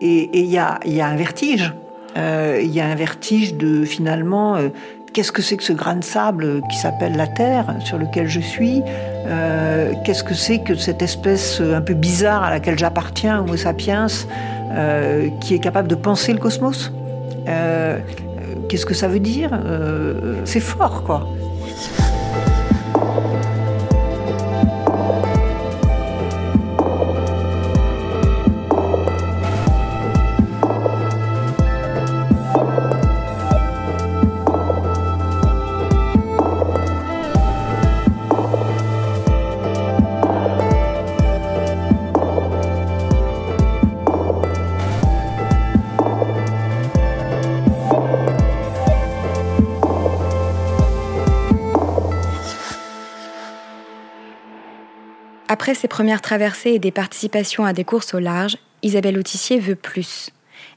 et 0.00 0.30
il 0.32 0.46
y 0.46 0.56
a, 0.56 0.80
y 0.86 1.02
a 1.02 1.08
un 1.08 1.16
vertige. 1.16 1.74
Il 2.16 2.70
y 2.70 2.80
a 2.80 2.86
un 2.86 2.94
vertige 2.94 3.52
de 3.54 3.84
finalement 3.84 4.56
qu'est-ce 5.12 5.32
que 5.32 5.42
c'est 5.42 5.56
que 5.56 5.62
ce 5.62 5.72
grain 5.72 5.96
de 5.96 6.04
sable 6.04 6.62
qui 6.70 6.76
s'appelle 6.76 7.16
la 7.16 7.26
Terre, 7.26 7.74
sur 7.84 7.98
lequel 7.98 8.28
je 8.28 8.40
suis? 8.40 8.82
Euh, 9.26 9.92
Qu'est-ce 10.04 10.24
que 10.24 10.34
c'est 10.34 10.58
que 10.58 10.74
cette 10.74 11.02
espèce 11.02 11.60
un 11.60 11.80
peu 11.80 11.94
bizarre 11.94 12.42
à 12.42 12.50
laquelle 12.50 12.78
j'appartiens, 12.78 13.40
Homo 13.40 13.56
sapiens, 13.56 14.06
euh, 14.72 15.28
qui 15.40 15.54
est 15.54 15.58
capable 15.58 15.88
de 15.88 15.94
penser 15.94 16.32
le 16.32 16.38
cosmos? 16.38 16.92
Euh, 17.48 17.98
Qu'est-ce 18.68 18.86
que 18.86 18.94
ça 18.94 19.08
veut 19.08 19.20
dire? 19.20 19.50
C'est 20.44 20.60
fort, 20.60 21.02
quoi. 21.04 21.28
Après 55.62 55.76
ses 55.76 55.86
premières 55.86 56.22
traversées 56.22 56.70
et 56.70 56.80
des 56.80 56.90
participations 56.90 57.64
à 57.64 57.72
des 57.72 57.84
courses 57.84 58.14
au 58.14 58.18
large, 58.18 58.56
Isabelle 58.82 59.16
Autissier 59.16 59.60
veut 59.60 59.76
plus. 59.76 60.30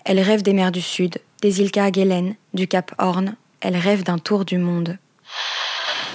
Elle 0.04 0.20
rêve 0.20 0.44
des 0.44 0.54
mers 0.54 0.72
du 0.72 0.80
Sud, 0.80 1.18
des 1.42 1.60
îles 1.60 1.72
Kerguelen, 1.72 2.36
du 2.54 2.68
Cap 2.68 2.94
Horn. 3.00 3.36
Elle 3.62 3.78
rêve 3.78 4.04
d'un 4.04 4.20
tour 4.20 4.46
du 4.46 4.60
monde. 4.60 5.00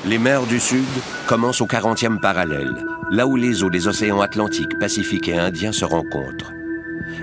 Les 0.05 0.19
mers 0.19 0.47
du 0.47 0.61
Sud 0.61 0.87
commencent 1.27 1.61
au 1.61 1.67
40e 1.67 2.21
parallèle, 2.21 2.73
là 3.11 3.27
où 3.27 3.35
les 3.35 3.65
eaux 3.65 3.71
des 3.71 3.89
océans 3.89 4.21
Atlantique, 4.21 4.79
Pacifique 4.79 5.27
et 5.27 5.37
Indien 5.37 5.73
se 5.73 5.85
rencontrent. 5.85 6.53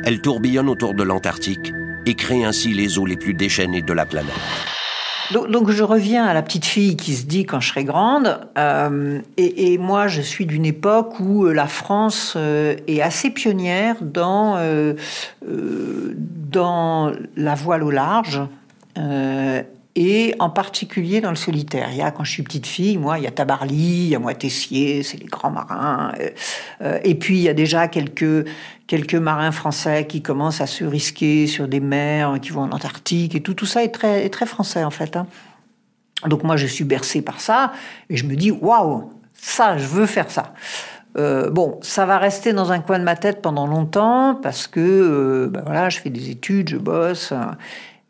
Elles 0.04 0.20
tourbillonnent 0.20 0.68
autour 0.68 0.96
de 0.96 1.04
l'Antarctique 1.04 1.72
et 2.06 2.16
créent 2.16 2.44
ainsi 2.44 2.74
les 2.74 3.00
eaux 3.00 3.06
les 3.06 3.16
plus 3.16 3.34
déchaînées 3.34 3.84
de 3.84 3.94
la 3.94 4.06
planète. 4.06 4.34
Donc, 5.31 5.72
je 5.72 5.84
reviens 5.84 6.25
à 6.25 6.34
la 6.34 6.41
petite 6.41 6.65
fille 6.65 6.96
qui 6.96 7.13
se 7.13 7.25
dit 7.25 7.46
quand 7.46 7.60
je 7.60 7.69
serai 7.69 7.84
grande, 7.84 8.39
euh, 8.57 9.19
et, 9.38 9.77
moi 9.77 10.07
je 10.07 10.22
suis 10.22 10.46
d'une 10.46 10.65
époque 10.65 11.19
où 11.19 11.46
euh, 11.46 11.53
la 11.53 11.67
France 11.67 12.34
euh, 12.38 12.75
est 12.88 13.01
assez 13.01 13.29
pionnière 13.29 13.96
dans 14.01 14.57
dans 15.46 17.12
la 17.36 17.55
voile 17.55 17.84
au 17.84 17.91
large. 17.91 18.41
et 19.96 20.36
en 20.38 20.50
particulier 20.51 21.22
dans 21.22 21.31
le 21.31 21.36
solitaire. 21.36 21.89
Il 21.91 21.98
y 21.98 22.01
a, 22.01 22.12
quand 22.12 22.24
je 22.24 22.31
suis 22.31 22.43
petite 22.43 22.67
fille, 22.67 22.98
moi, 22.98 23.17
il 23.17 23.24
y 23.24 23.27
a 23.27 23.31
Tabarly, 23.31 23.74
il 23.75 24.10
y 24.10 24.15
a 24.15 24.19
moi 24.19 24.36
Tessier, 24.36 25.01
c'est 25.01 25.17
les 25.17 25.25
grands 25.25 25.50
marins. 25.50 26.12
et 27.03 27.15
puis, 27.15 27.38
il 27.38 27.41
y 27.41 27.50
a 27.50 27.53
déjà 27.53 27.88
quelques, 27.88 28.46
quelques 28.88 29.15
marins 29.15 29.51
français 29.51 30.08
qui 30.08 30.22
commencent 30.22 30.62
à 30.62 30.67
se 30.67 30.84
risquer 30.84 31.46
sur 31.46 31.67
des 31.67 31.82
mers, 31.82 32.39
qui 32.41 32.51
vont 32.51 32.62
en 32.62 32.72
Antarctique 32.72 33.36
et 33.36 33.41
tout. 33.41 33.53
Tout 33.53 33.65
ça 33.65 33.84
est 33.84 33.91
très, 33.91 34.29
très 34.29 34.46
français 34.46 34.84
en 34.84 34.89
fait. 34.89 35.17
Hein. 35.17 35.27
Donc 36.25 36.44
moi, 36.44 36.58
je 36.58 36.65
suis 36.65 36.86
bercé 36.86 37.22
par 37.22 37.39
ça 37.39 37.74
et 38.10 38.17
je 38.17 38.25
me 38.25 38.36
dis 38.36 38.50
waouh, 38.50 39.12
ça, 39.34 39.77
je 39.77 39.86
veux 39.86 40.06
faire 40.06 40.32
ça. 40.32 40.53
Euh, 41.17 41.50
bon, 41.50 41.79
ça 41.82 42.06
va 42.06 42.17
rester 42.17 42.53
dans 42.53 42.72
un 42.72 42.79
coin 42.79 43.00
de 43.00 43.03
ma 43.03 43.15
tête 43.15 43.41
pendant 43.41 43.67
longtemps 43.67 44.36
parce 44.36 44.67
que 44.67 44.79
euh, 44.79 45.48
ben 45.50 45.63
voilà, 45.65 45.89
je 45.89 46.00
fais 46.00 46.10
des 46.10 46.29
études, 46.29 46.70
je 46.70 46.77
bosse. 46.77 47.34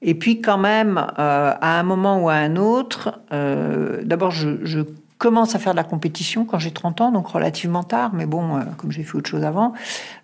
Et 0.01 0.13
puis 0.13 0.41
quand 0.41 0.57
même, 0.57 0.98
euh, 0.98 1.53
à 1.60 1.79
un 1.79 1.84
moment 1.84 2.22
ou 2.22 2.29
à 2.29 2.36
un 2.36 2.55
autre, 2.55 3.19
d'abord 3.31 4.31
je 4.31 4.84
commence 5.17 5.55
à 5.55 5.59
faire 5.59 5.74
de 5.74 5.77
la 5.77 5.83
compétition 5.83 6.45
quand 6.45 6.59
j'ai 6.59 6.71
30 6.71 7.01
ans, 7.01 7.12
donc 7.12 7.27
relativement 7.27 7.83
tard, 7.83 8.13
mais 8.13 8.25
bon, 8.25 8.57
euh, 8.57 8.62
comme 8.77 8.91
j'ai 8.91 9.03
fait 9.03 9.17
autre 9.17 9.29
chose 9.29 9.43
avant. 9.43 9.74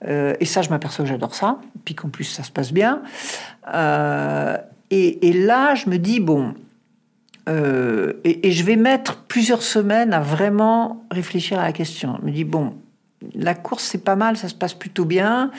Euh, 0.08 0.36
et 0.40 0.46
ça, 0.46 0.62
je 0.62 0.70
m'aperçois 0.70 1.06
que 1.06 1.10
j'adore 1.10 1.36
ça, 1.36 1.60
puis 1.84 1.96
qu'en 1.96 2.10
plus, 2.10 2.26
ça 2.26 2.44
se 2.44 2.52
passe 2.52 2.72
bien. 2.72 3.02
Euh, 3.74 4.58
et, 4.92 5.34
là, 5.34 5.74
je 5.74 5.90
me 5.90 5.98
dis, 5.98 6.20
bon, 6.20 6.54
et, 7.48 8.52
je 8.52 8.64
vais 8.64 8.76
mettre 8.76 9.18
plusieurs 9.24 9.64
semaines 9.64 10.14
à 10.14 10.20
vraiment 10.20 11.04
réfléchir 11.10 11.60
à 11.60 11.64
la 11.64 11.72
question. 11.72 12.20
Je 12.22 12.28
me 12.28 12.32
dis, 12.32 12.44
bon, 12.44 12.76
la 13.34 13.56
course, 13.56 13.86
c'est 13.86 14.04
pas 14.04 14.16
mal, 14.16 14.38
ça 14.38 14.50
se 14.50 14.54
passe 14.54 14.76
plutôt 14.76 15.06
bien. 15.06 15.50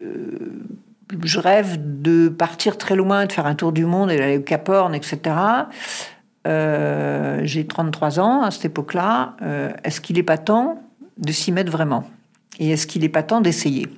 je 0.00 1.38
rêve 1.38 1.76
de 2.00 2.30
partir 2.30 2.78
très 2.78 2.96
loin, 2.96 3.26
de 3.26 3.32
faire 3.32 3.44
un 3.44 3.54
tour 3.54 3.72
du 3.72 3.84
monde 3.84 4.10
et 4.10 4.16
d'aller 4.16 4.38
au 4.38 4.42
Cap 4.42 4.66
Horn, 4.70 4.94
etc. 4.94 5.34
Euh, 6.46 7.40
j'ai 7.44 7.66
33 7.66 8.20
ans 8.20 8.42
à 8.42 8.50
cette 8.50 8.66
époque-là. 8.66 9.34
Euh, 9.42 9.72
est-ce 9.84 10.00
qu'il 10.00 10.16
n'est 10.16 10.22
pas 10.22 10.38
temps 10.38 10.80
de 11.18 11.32
s'y 11.32 11.50
mettre 11.50 11.72
vraiment? 11.72 12.04
Et 12.58 12.70
est-ce 12.70 12.86
qu'il 12.86 13.02
n'est 13.02 13.08
pas 13.08 13.22
temps 13.22 13.40
d'essayer? 13.40 13.88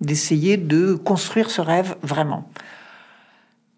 D'essayer 0.00 0.56
de 0.56 0.94
construire 0.94 1.50
ce 1.50 1.60
rêve 1.60 1.96
vraiment? 2.02 2.48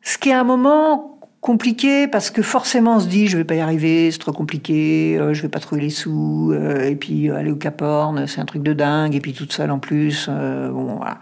Ce 0.03 0.17
qui 0.17 0.31
est 0.31 0.35
un 0.35 0.45
moment 0.45 1.19
compliqué 1.41 2.07
parce 2.07 2.31
que 2.31 2.43
forcément 2.43 2.97
on 2.97 3.01
se 3.01 3.07
dit 3.07 3.27
je 3.27 3.37
vais 3.39 3.45
pas 3.45 3.55
y 3.55 3.61
arriver, 3.61 4.11
c'est 4.11 4.19
trop 4.19 4.33
compliqué, 4.33 5.17
euh, 5.19 5.33
je 5.33 5.43
vais 5.43 5.49
pas 5.49 5.59
trouver 5.59 5.81
les 5.81 5.91
sous, 5.91 6.53
euh, 6.53 6.89
et 6.89 6.97
puis 6.97 7.31
euh, 7.31 7.37
aller 7.37 7.51
au 7.51 7.57
Cap 7.57 7.81
Horn, 7.81 8.27
c'est 8.27 8.41
un 8.41 8.45
truc 8.45 8.63
de 8.63 8.75
dingue, 8.75 9.15
et 9.15 9.21
puis 9.21 9.33
toute 9.33 9.53
seule 9.53 9.71
en 9.71 9.79
plus, 9.79 10.29
bon 10.29 10.97
voilà. 10.97 11.19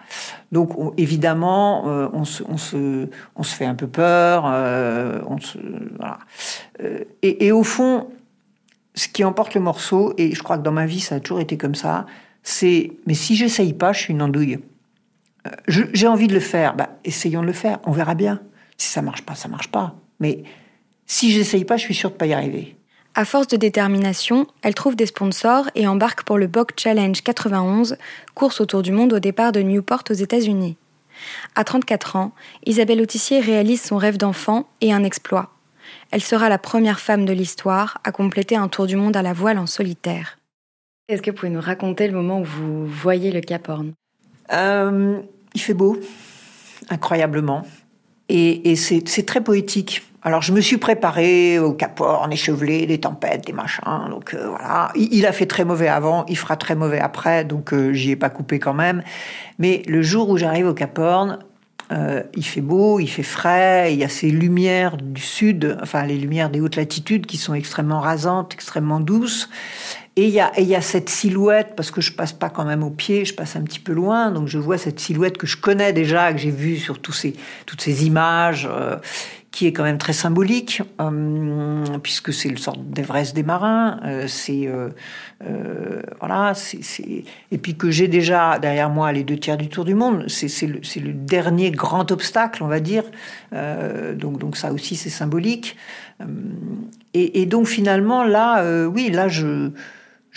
Donc 0.50 0.72
évidemment 0.96 1.84
on 2.12 2.24
se, 2.24 2.42
on, 2.48 2.56
se, 2.56 3.08
on 3.36 3.42
se 3.42 3.54
fait 3.54 3.66
un 3.66 3.74
peu 3.74 3.86
peur, 3.86 4.44
on 5.28 5.38
se, 5.38 5.58
voilà. 5.96 6.18
Et, 7.22 7.46
et, 7.46 7.52
au 7.52 7.62
fond, 7.62 8.08
ce 8.94 9.08
qui 9.08 9.24
emporte 9.24 9.54
le 9.54 9.60
morceau, 9.60 10.14
et 10.16 10.34
je 10.34 10.42
crois 10.42 10.58
que 10.58 10.62
dans 10.62 10.72
ma 10.72 10.86
vie 10.86 11.00
ça 11.00 11.16
a 11.16 11.20
toujours 11.20 11.40
été 11.40 11.56
comme 11.56 11.74
ça, 11.74 12.06
c'est 12.42 12.92
mais 13.06 13.14
si 13.14 13.36
j'essaye 13.36 13.72
pas, 13.72 13.92
je 13.92 14.00
suis 14.00 14.14
une 14.14 14.22
andouille. 14.22 14.58
J'ai 15.68 16.06
envie 16.08 16.26
de 16.26 16.34
le 16.34 16.40
faire, 16.40 16.74
bah, 16.74 16.90
essayons 17.04 17.40
de 17.40 17.46
le 17.46 17.52
faire, 17.52 17.78
on 17.84 17.92
verra 17.92 18.14
bien. 18.14 18.40
Si 18.76 18.88
ça 18.88 19.00
marche 19.00 19.22
pas, 19.22 19.34
ça 19.34 19.48
marche 19.48 19.68
pas. 19.68 19.94
Mais 20.20 20.42
si 21.06 21.30
j'essaye 21.30 21.64
pas, 21.64 21.76
je 21.76 21.84
suis 21.84 21.94
sûre 21.94 22.10
de 22.10 22.16
pas 22.16 22.26
y 22.26 22.32
arriver. 22.32 22.76
À 23.14 23.24
force 23.24 23.48
de 23.48 23.56
détermination, 23.56 24.46
elle 24.62 24.74
trouve 24.74 24.94
des 24.94 25.06
sponsors 25.06 25.68
et 25.74 25.88
embarque 25.88 26.22
pour 26.22 26.38
le 26.38 26.46
Bog 26.46 26.68
Challenge 26.76 27.20
91, 27.20 27.96
course 28.34 28.60
autour 28.60 28.82
du 28.82 28.92
monde 28.92 29.12
au 29.12 29.18
départ 29.18 29.50
de 29.50 29.60
Newport 29.60 30.04
aux 30.10 30.14
États-Unis. 30.14 30.76
À 31.56 31.64
34 31.64 32.16
ans, 32.16 32.32
Isabelle 32.64 33.00
Autissier 33.00 33.40
réalise 33.40 33.82
son 33.82 33.96
rêve 33.96 34.18
d'enfant 34.18 34.68
et 34.80 34.92
un 34.92 35.02
exploit. 35.02 35.50
Elle 36.10 36.22
sera 36.22 36.48
la 36.48 36.58
première 36.58 37.00
femme 37.00 37.24
de 37.24 37.32
l'histoire 37.32 37.98
à 38.04 38.12
compléter 38.12 38.56
un 38.56 38.68
tour 38.68 38.86
du 38.86 38.96
monde 38.96 39.16
à 39.16 39.22
la 39.22 39.32
voile 39.32 39.58
en 39.58 39.66
solitaire. 39.66 40.38
Est-ce 41.08 41.22
que 41.22 41.30
vous 41.30 41.36
pouvez 41.36 41.50
nous 41.50 41.60
raconter 41.60 42.06
le 42.06 42.14
moment 42.14 42.40
où 42.40 42.44
vous 42.44 42.86
voyez 42.86 43.32
le 43.32 43.40
Cap 43.40 43.68
Horn 43.68 43.94
euh, 44.52 45.20
Il 45.54 45.60
fait 45.60 45.74
beau, 45.74 45.98
incroyablement. 46.90 47.64
Et, 48.28 48.76
c'est 48.76 49.26
très 49.26 49.42
poétique. 49.42 50.02
Alors 50.22 50.42
je 50.42 50.52
me 50.52 50.60
suis 50.60 50.76
préparé 50.76 51.58
au 51.58 51.76
Horn, 52.00 52.32
échevelé, 52.32 52.86
des 52.86 52.98
tempêtes, 52.98 53.46
des 53.46 53.52
machins. 53.52 53.82
Donc 54.10 54.34
euh, 54.34 54.48
voilà, 54.48 54.92
il, 54.96 55.24
a 55.26 55.32
fait 55.32 55.46
très 55.46 55.64
mauvais 55.64 55.88
avant, 55.88 56.26
il 56.26 56.36
fera 56.36 56.56
très 56.56 56.74
mauvais 56.74 56.98
après, 56.98 57.44
donc 57.44 57.72
euh, 57.72 57.92
j'y 57.92 58.10
ai 58.10 58.16
pas 58.16 58.28
coupé 58.28 58.58
quand 58.58 58.74
même. 58.74 59.02
Mais 59.58 59.82
le 59.86 60.02
jour 60.02 60.28
où 60.28 60.36
j'arrive 60.36 60.66
au 60.66 60.74
Horn, 61.00 61.38
Euh, 61.90 62.22
il 62.34 62.44
fait 62.44 62.60
beau, 62.60 63.00
il 63.00 63.06
fait 63.06 63.22
frais, 63.22 63.94
il 63.94 63.98
y 63.98 64.04
a 64.04 64.10
ces 64.10 64.30
lumières 64.30 64.98
du 64.98 65.22
sud, 65.22 65.78
enfin 65.82 66.04
les 66.04 66.18
lumières 66.18 66.50
des 66.50 66.60
hautes 66.60 66.76
latitudes 66.76 67.24
qui 67.24 67.38
sont 67.38 67.54
extrêmement 67.54 68.00
rasantes, 68.00 68.52
extrêmement 68.52 69.00
douces. 69.00 69.48
Et 70.18 70.26
il 70.26 70.32
y 70.32 70.74
a, 70.74 70.80
cette 70.80 71.08
silhouette, 71.08 71.74
parce 71.76 71.92
que 71.92 72.00
je 72.00 72.10
passe 72.10 72.32
pas 72.32 72.50
quand 72.50 72.64
même 72.64 72.82
au 72.82 72.90
pied, 72.90 73.24
je 73.24 73.32
passe 73.32 73.54
un 73.54 73.62
petit 73.62 73.78
peu 73.78 73.92
loin, 73.92 74.32
donc 74.32 74.48
je 74.48 74.58
vois 74.58 74.76
cette 74.76 74.98
silhouette 74.98 75.38
que 75.38 75.46
je 75.46 75.56
connais 75.56 75.92
déjà, 75.92 76.32
que 76.32 76.40
j'ai 76.40 76.50
vue 76.50 76.76
sur 76.76 76.98
tous 76.98 77.12
ces, 77.12 77.34
toutes 77.66 77.80
ces 77.80 78.04
images. 78.04 78.68
Euh, 78.68 78.96
qui 79.50 79.66
est 79.66 79.72
quand 79.72 79.82
même 79.82 79.96
très 79.96 80.12
symbolique, 80.12 80.82
euh, 81.00 81.82
puisque 82.02 82.34
c'est 82.34 82.50
le 82.50 82.58
sort 82.58 82.76
d'Everest 82.76 83.34
des 83.34 83.42
marins. 83.42 83.98
Euh, 84.04 84.26
c'est 84.28 84.68
voilà, 86.20 86.52
c'est 86.54 87.24
et 87.50 87.58
puis 87.58 87.74
que 87.74 87.90
j'ai 87.90 88.08
déjà 88.08 88.58
derrière 88.58 88.90
moi 88.90 89.10
les 89.10 89.24
deux 89.24 89.38
tiers 89.38 89.56
du 89.56 89.68
tour 89.68 89.86
du 89.86 89.94
monde. 89.94 90.28
C'est 90.28 90.66
le, 90.66 90.80
le, 91.00 91.12
dernier 91.12 91.70
grand 91.70 92.12
obstacle, 92.12 92.62
on 92.62 92.68
va 92.68 92.78
dire. 92.78 93.04
donc 93.52 94.38
donc 94.38 94.56
ça 94.56 94.70
aussi 94.70 94.96
c'est 94.96 95.10
symbolique. 95.10 95.76
Et, 97.14 97.46
donc 97.46 97.66
finalement 97.66 98.24
là, 98.24 98.86
oui, 98.86 99.10
là 99.10 99.28
je, 99.28 99.70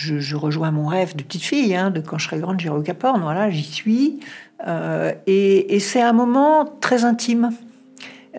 je, 0.02 0.36
rejoins 0.36 0.72
mon 0.72 0.88
rêve 0.88 1.16
de 1.16 1.24
petite 1.24 1.44
fille, 1.44 1.76
hein, 1.76 1.92
de 1.92 2.00
quand 2.00 2.18
je 2.18 2.28
serai 2.28 2.40
grande, 2.40 2.60
j'irai 2.60 2.76
au 2.76 2.82
Cap. 2.82 3.06
Voilà, 3.22 3.50
j'y 3.50 3.64
suis. 3.64 4.20
et, 5.28 5.76
et 5.76 5.80
c'est 5.80 6.02
un 6.02 6.14
moment 6.14 6.66
très 6.80 7.06
intime. 7.06 7.52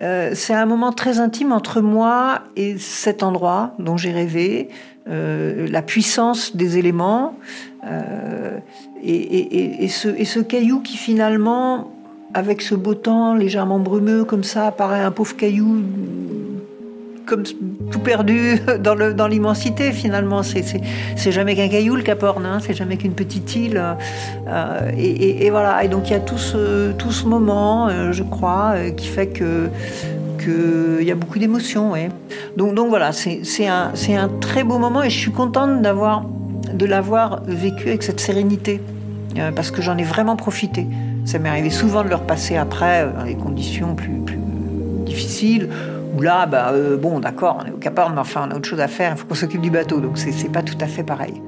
Euh, 0.01 0.31
c'est 0.33 0.53
un 0.53 0.65
moment 0.65 0.91
très 0.91 1.19
intime 1.19 1.51
entre 1.51 1.81
moi 1.81 2.41
et 2.55 2.77
cet 2.79 3.21
endroit 3.21 3.75
dont 3.77 3.95
j'ai 3.95 4.11
rêvé, 4.11 4.69
euh, 5.07 5.67
la 5.69 5.81
puissance 5.81 6.55
des 6.55 6.77
éléments 6.77 7.35
euh, 7.85 8.57
et, 9.03 9.87
ce, 9.89 10.07
et, 10.07 10.25
ce, 10.25 10.39
caillou 10.39 10.79
qui 10.79 10.97
finalement, 10.97 11.91
avec 12.33 12.61
ce 12.61 12.73
beau 12.73 12.95
temps 12.95 13.35
légèrement 13.35 13.79
brumeux 13.79 14.23
comme 14.23 14.43
ça, 14.43 14.71
paraît 14.71 15.01
un 15.01 15.11
pauvre 15.11 15.35
caillou 15.35 15.83
comme 17.25 17.43
tout 17.91 17.99
perdu 17.99 18.59
dans, 18.79 19.27
l'immensité 19.27 19.91
finalement. 19.91 20.41
C'est, 20.43 21.31
jamais 21.31 21.55
qu'un 21.55 21.69
caillou 21.69 21.95
le 21.95 22.03
Cap 22.03 22.23
Horn, 22.23 22.45
hein. 22.45 22.57
c'est 22.61 22.73
jamais 22.73 22.97
qu'une 22.97 23.13
petite 23.13 23.55
île. 23.55 23.81
Euh, 24.47 24.91
et, 24.97 25.49
voilà. 25.49 25.83
Et 25.83 25.87
donc 25.87 26.09
il 26.09 26.13
y 26.13 26.15
a 26.15 26.19
tout 26.19 26.37
ce, 26.37 27.25
moment, 27.25 27.87
euh, 27.87 28.11
je 28.11 28.23
crois, 28.23 28.73
euh, 28.75 28.91
qui 28.91 29.07
fait 29.07 29.27
que 29.27 29.69
qu'il 30.39 31.07
y 31.07 31.11
a 31.11 31.15
beaucoup 31.15 31.39
d'émotions. 31.39 31.93
Donc, 32.57 32.89
voilà, 32.89 33.13
c'est, 33.13 33.67
un, 33.67 33.93
très 34.41 34.65
beau 34.65 34.77
moment 34.77 35.01
et 35.01 35.09
je 35.09 35.17
suis 35.17 35.31
contente 35.31 35.81
de 35.81 36.85
l'avoir 36.85 37.43
vécu 37.47 37.87
avec 37.87 38.03
cette 38.03 38.19
sérénité 38.19 38.81
parce 39.55 39.71
que 39.71 39.81
j'en 39.81 39.97
ai 39.97 40.03
vraiment 40.03 40.35
profité. 40.35 40.85
Ça 41.23 41.39
m'est 41.39 41.47
arrivé 41.47 41.69
souvent 41.69 42.03
de 42.03 42.09
le 42.09 42.15
repasser 42.15 42.57
après 42.57 43.07
dans 43.17 43.23
des 43.23 43.35
conditions 43.35 43.95
plus 43.95 44.37
difficiles 45.05 45.69
où 46.13 46.21
là, 46.21 46.45
bah, 46.45 46.71
euh, 46.71 46.97
bon, 46.97 47.19
d'accord, 47.19 47.59
on 47.61 47.65
est 47.65 47.71
au 47.71 47.77
Cap 47.77 47.99
mais 48.11 48.19
enfin, 48.19 48.47
on 48.47 48.51
a 48.51 48.55
autre 48.55 48.67
chose 48.67 48.79
à 48.79 48.87
faire, 48.87 49.13
il 49.13 49.17
faut 49.17 49.25
qu'on 49.25 49.35
s'occupe 49.35 49.61
du 49.61 49.71
bateau, 49.71 49.99
donc 49.99 50.17
c'est 50.17 50.51
pas 50.51 50.63
tout 50.63 50.77
à 50.79 50.87
fait 50.87 51.03
pareil. 51.03 51.41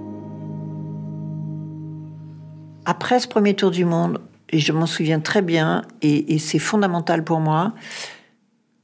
Après 2.85 3.19
ce 3.19 3.27
premier 3.27 3.55
tour 3.55 3.71
du 3.71 3.85
monde, 3.85 4.21
et 4.49 4.59
je 4.59 4.71
m'en 4.71 4.85
souviens 4.85 5.19
très 5.19 5.41
bien, 5.41 5.83
et, 6.01 6.37
c'est 6.39 6.59
fondamental 6.59 7.23
pour 7.23 7.39
moi, 7.39 7.73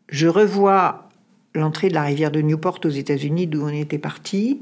je 0.09 0.27
revois 0.27 1.09
l'entrée 1.53 1.89
de 1.89 1.93
la 1.93 2.03
rivière 2.03 2.31
de 2.31 2.41
Newport 2.41 2.79
aux 2.83 2.89
États-Unis, 2.89 3.47
d'où 3.47 3.63
on 3.63 3.69
était 3.69 3.99
parti, 3.99 4.61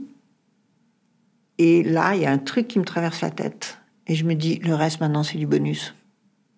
et 1.57 1.83
là, 1.83 2.15
il 2.15 2.21
y 2.21 2.25
a 2.25 2.31
un 2.31 2.37
truc 2.37 2.67
qui 2.67 2.79
me 2.79 2.85
traverse 2.85 3.21
la 3.21 3.29
tête, 3.29 3.79
et 4.07 4.15
je 4.15 4.25
me 4.25 4.35
dis, 4.35 4.59
le 4.59 4.73
reste 4.73 5.01
maintenant, 5.01 5.23
c'est 5.23 5.37
du 5.37 5.47
bonus. 5.47 5.93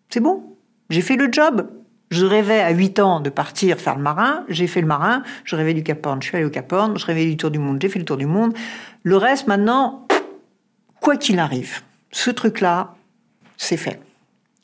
C'est 0.09 0.19
bon, 0.19 0.43
j'ai 0.89 1.01
fait 1.01 1.15
le 1.15 1.31
job, 1.31 1.67
je 2.11 2.25
rêvais 2.25 2.59
à 2.59 2.71
8 2.71 2.99
ans 2.99 3.19
de 3.21 3.29
partir 3.29 3.79
faire 3.79 3.95
le 3.95 4.01
marin, 4.03 4.43
j'ai 4.49 4.67
fait 4.67 4.81
le 4.81 4.87
marin, 4.87 5.23
je 5.45 5.55
rêvais 5.55 5.73
du 5.73 5.81
Cap 5.81 6.05
Horn, 6.05 6.21
je 6.21 6.27
suis 6.27 6.37
allé 6.37 6.45
au 6.45 6.49
Cap 6.49 6.71
Horn, 6.71 6.97
je 6.97 7.05
rêvais 7.05 7.25
du 7.25 7.37
tour 7.37 7.49
du 7.49 7.57
monde, 7.57 7.79
j'ai 7.81 7.87
fait 7.87 7.99
le 7.99 8.05
tour 8.05 8.17
du 8.17 8.25
monde. 8.25 8.53
Le 9.03 9.15
reste 9.15 9.47
maintenant, 9.47 10.07
quoi 10.99 11.15
qu'il 11.15 11.39
arrive, 11.39 11.81
ce 12.11 12.29
truc-là, 12.29 12.95
c'est 13.55 13.77
fait. 13.77 13.99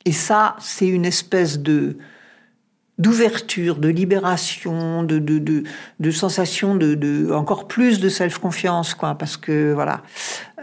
Et 0.04 0.12
ça, 0.12 0.56
c'est 0.60 0.86
une 0.86 1.06
espèce 1.06 1.58
de 1.58 1.96
d'ouverture, 2.98 3.76
de 3.76 3.88
libération, 3.88 5.04
de, 5.04 5.20
de, 5.20 5.38
de, 5.38 5.62
de 6.00 6.10
sensation 6.10 6.74
de, 6.74 6.96
de, 6.96 7.30
encore 7.30 7.68
plus 7.68 8.00
de 8.00 8.08
self-confiance, 8.08 8.94
quoi, 8.94 9.14
parce 9.14 9.36
que 9.36 9.72
voilà. 9.72 10.02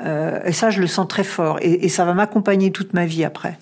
Euh, 0.04 0.42
et 0.44 0.52
ça, 0.52 0.70
je 0.70 0.82
le 0.82 0.88
sens 0.88 1.08
très 1.08 1.24
fort, 1.24 1.60
et, 1.62 1.86
et 1.86 1.90
ça 1.90 2.04
va 2.04 2.14
m'accompagner 2.14 2.72
toute 2.72 2.94
ma 2.94 3.06
vie 3.06 3.24
après. 3.24 3.58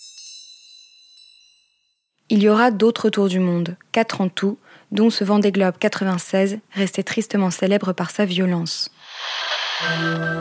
Il 2.30 2.42
y 2.42 2.50
aura 2.50 2.72
d'autres 2.72 3.10
tours 3.10 3.28
du 3.28 3.40
monde, 3.40 3.76
quatre 3.92 4.22
en 4.22 4.30
tout, 4.30 4.58
dont 4.92 5.10
ce 5.10 5.24
Vendée 5.24 5.52
Globe 5.52 5.76
96 5.78 6.60
restait 6.74 7.04
tristement 7.04 7.52
célèbre 7.52 7.92
par 7.94 8.12
sa 8.12 8.26
violence. 8.26 8.90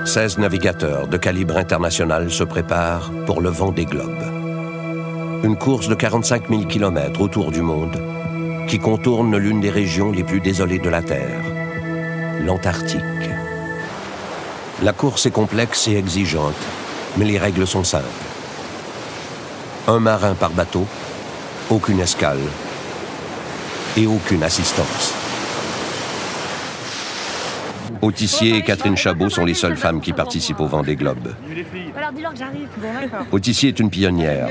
16 0.05 0.39
navigateurs 0.39 1.09
de 1.09 1.17
calibre 1.17 1.57
international 1.57 2.31
se 2.31 2.45
préparent 2.45 3.11
pour 3.27 3.41
le 3.41 3.49
Vendée 3.49 3.85
Globe. 3.85 4.23
Une 5.43 5.59
course 5.59 5.89
de 5.89 5.97
45 5.97 6.49
000 6.49 6.65
km 6.67 7.21
autour 7.21 7.51
du 7.51 7.63
monde 7.63 8.01
qui 8.69 8.79
contourne 8.79 9.37
l'une 9.37 9.61
des 9.61 9.71
régions 9.71 10.13
les 10.13 10.23
plus 10.23 10.41
désolées 10.41 10.79
de 10.79 10.89
la 10.89 11.03
Terre, 11.03 11.43
l'Antarctique. 12.45 13.01
La 14.83 14.93
course 14.93 15.27
est 15.27 15.33
complexe 15.33 15.89
et 15.89 15.97
exigeante, 15.97 16.55
mais 17.17 17.25
les 17.25 17.39
règles 17.39 17.67
sont 17.67 17.85
simples. 17.85 18.07
Un 19.89 19.99
marin 19.99 20.35
par 20.35 20.51
bateau, 20.51 20.87
aucune 21.73 22.01
escale 22.01 22.39
et 23.97 24.07
aucune 24.07 24.43
assistance. 24.43 25.15
Autissier 28.03 28.57
et 28.57 28.63
Catherine 28.63 28.97
Chabot 28.97 29.31
sont 29.31 29.47
les 29.47 29.55
seules 29.55 29.79
femmes 29.79 30.03
qui 30.03 30.13
participent 30.13 30.61
au 30.61 30.67
Vendée 30.67 30.97
Globe. 30.97 31.35
Autissier 33.31 33.71
est 33.71 33.81
une 33.81 33.89
pionnière. 33.89 34.49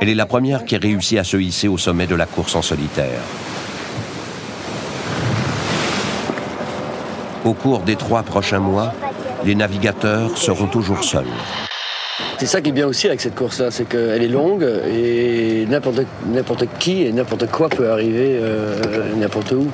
Elle 0.00 0.10
est 0.10 0.14
la 0.14 0.26
première 0.26 0.64
qui 0.64 0.76
a 0.76 0.78
réussi 0.78 1.18
à 1.18 1.24
se 1.24 1.36
hisser 1.36 1.66
au 1.66 1.76
sommet 1.76 2.06
de 2.06 2.14
la 2.14 2.26
course 2.26 2.54
en 2.54 2.62
solitaire. 2.62 3.20
Au 7.44 7.52
cours 7.52 7.80
des 7.80 7.96
trois 7.96 8.22
prochains 8.22 8.60
mois, 8.60 8.94
les 9.44 9.56
navigateurs 9.56 10.38
seront 10.38 10.68
toujours 10.68 11.02
seuls. 11.02 11.24
C'est 12.40 12.46
ça 12.46 12.62
qui 12.62 12.70
est 12.70 12.72
bien 12.72 12.86
aussi 12.86 13.06
avec 13.06 13.20
cette 13.20 13.34
course-là, 13.34 13.70
c'est 13.70 13.86
qu'elle 13.86 14.22
est 14.22 14.26
longue 14.26 14.66
et 14.90 15.66
n'importe 15.68 16.64
qui 16.78 17.02
et 17.02 17.12
n'importe 17.12 17.50
quoi 17.50 17.68
peut 17.68 17.90
arriver 17.90 18.38
euh, 18.40 19.14
n'importe 19.14 19.52
où. 19.52 19.68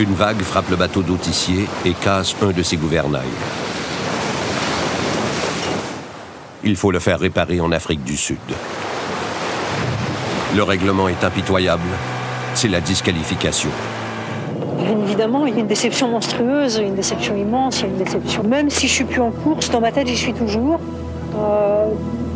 Une 0.00 0.12
vague 0.14 0.42
frappe 0.42 0.68
le 0.70 0.74
bateau 0.74 1.02
d'Autissier 1.02 1.68
et 1.84 1.92
casse 1.92 2.34
un 2.42 2.50
de 2.50 2.64
ses 2.64 2.76
gouvernails. 2.76 3.22
Il 6.64 6.74
faut 6.74 6.90
le 6.90 6.98
faire 6.98 7.20
réparer 7.20 7.60
en 7.60 7.70
Afrique 7.70 8.02
du 8.02 8.16
Sud. 8.16 8.38
Le 10.56 10.62
règlement 10.64 11.06
est 11.06 11.22
impitoyable. 11.22 11.90
C'est 12.54 12.66
la 12.66 12.80
disqualification 12.80 13.70
évidemment, 15.04 15.46
il 15.46 15.54
y 15.54 15.56
a 15.56 15.60
une 15.60 15.66
déception 15.66 16.08
monstrueuse, 16.08 16.78
une 16.78 16.94
déception 16.94 17.36
immense, 17.36 17.80
il 17.80 17.82
y 17.82 17.84
a 17.84 17.88
une 17.88 18.04
déception. 18.04 18.42
Même 18.44 18.70
si 18.70 18.88
je 18.88 18.92
suis 18.92 19.04
plus 19.04 19.20
en 19.20 19.30
course, 19.30 19.70
dans 19.70 19.80
ma 19.80 19.92
tête, 19.92 20.06
j'y 20.06 20.16
suis 20.16 20.32
toujours. 20.32 20.78
Euh, 21.36 21.88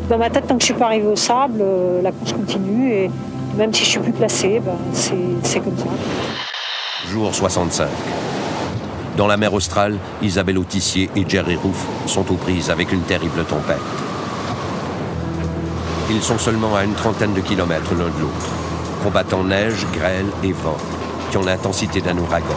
dans 0.08 0.18
ma 0.18 0.30
tête, 0.30 0.46
tant 0.46 0.56
que 0.56 0.60
je 0.60 0.66
suis 0.66 0.74
pas 0.74 0.86
arrivée 0.86 1.06
au 1.06 1.16
sable, 1.16 1.60
euh, 1.60 2.02
la 2.02 2.12
course 2.12 2.32
continue 2.32 2.92
et 2.92 3.10
même 3.56 3.72
si 3.72 3.84
je 3.84 3.90
suis 3.90 4.00
plus 4.00 4.12
placée, 4.12 4.60
ben, 4.64 4.76
c'est 4.92 5.60
comme 5.60 5.76
ça. 5.76 5.84
Jour 7.10 7.34
65. 7.34 7.88
Dans 9.16 9.26
la 9.26 9.36
mer 9.36 9.52
australe, 9.52 9.98
Isabelle 10.22 10.58
Autissier 10.58 11.10
et 11.14 11.24
Jerry 11.28 11.56
Roof 11.56 11.86
sont 12.06 12.30
aux 12.32 12.36
prises 12.36 12.70
avec 12.70 12.92
une 12.92 13.02
terrible 13.02 13.44
tempête. 13.44 13.76
Ils 16.10 16.22
sont 16.22 16.38
seulement 16.38 16.74
à 16.74 16.84
une 16.84 16.94
trentaine 16.94 17.34
de 17.34 17.40
kilomètres 17.40 17.92
l'un 17.92 18.04
de 18.04 18.20
l'autre, 18.20 18.48
combattant 19.02 19.44
neige, 19.44 19.86
grêle 19.92 20.26
et 20.42 20.52
vent 20.52 20.76
qui 21.32 21.38
ont 21.38 21.42
l'intensité 21.42 22.02
d'un 22.02 22.18
ouragan. 22.18 22.54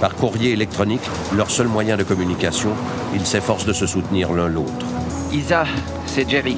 Par 0.00 0.14
courrier 0.14 0.52
électronique, 0.52 1.02
leur 1.36 1.50
seul 1.50 1.68
moyen 1.68 1.98
de 1.98 2.02
communication, 2.02 2.70
ils 3.14 3.26
s'efforcent 3.26 3.66
de 3.66 3.74
se 3.74 3.86
soutenir 3.86 4.32
l'un 4.32 4.48
l'autre. 4.48 4.86
Isa, 5.30 5.64
c'est 6.06 6.28
Jerry. 6.28 6.56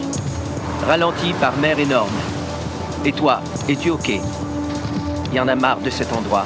Ralenti 0.86 1.32
par 1.40 1.56
mer 1.56 1.80
énorme. 1.80 2.14
Et 3.04 3.10
toi, 3.10 3.40
es-tu 3.68 3.90
OK 3.90 4.08
Il 4.08 5.34
y 5.34 5.40
en 5.40 5.48
a 5.48 5.56
marre 5.56 5.80
de 5.80 5.90
cet 5.90 6.12
endroit. 6.12 6.44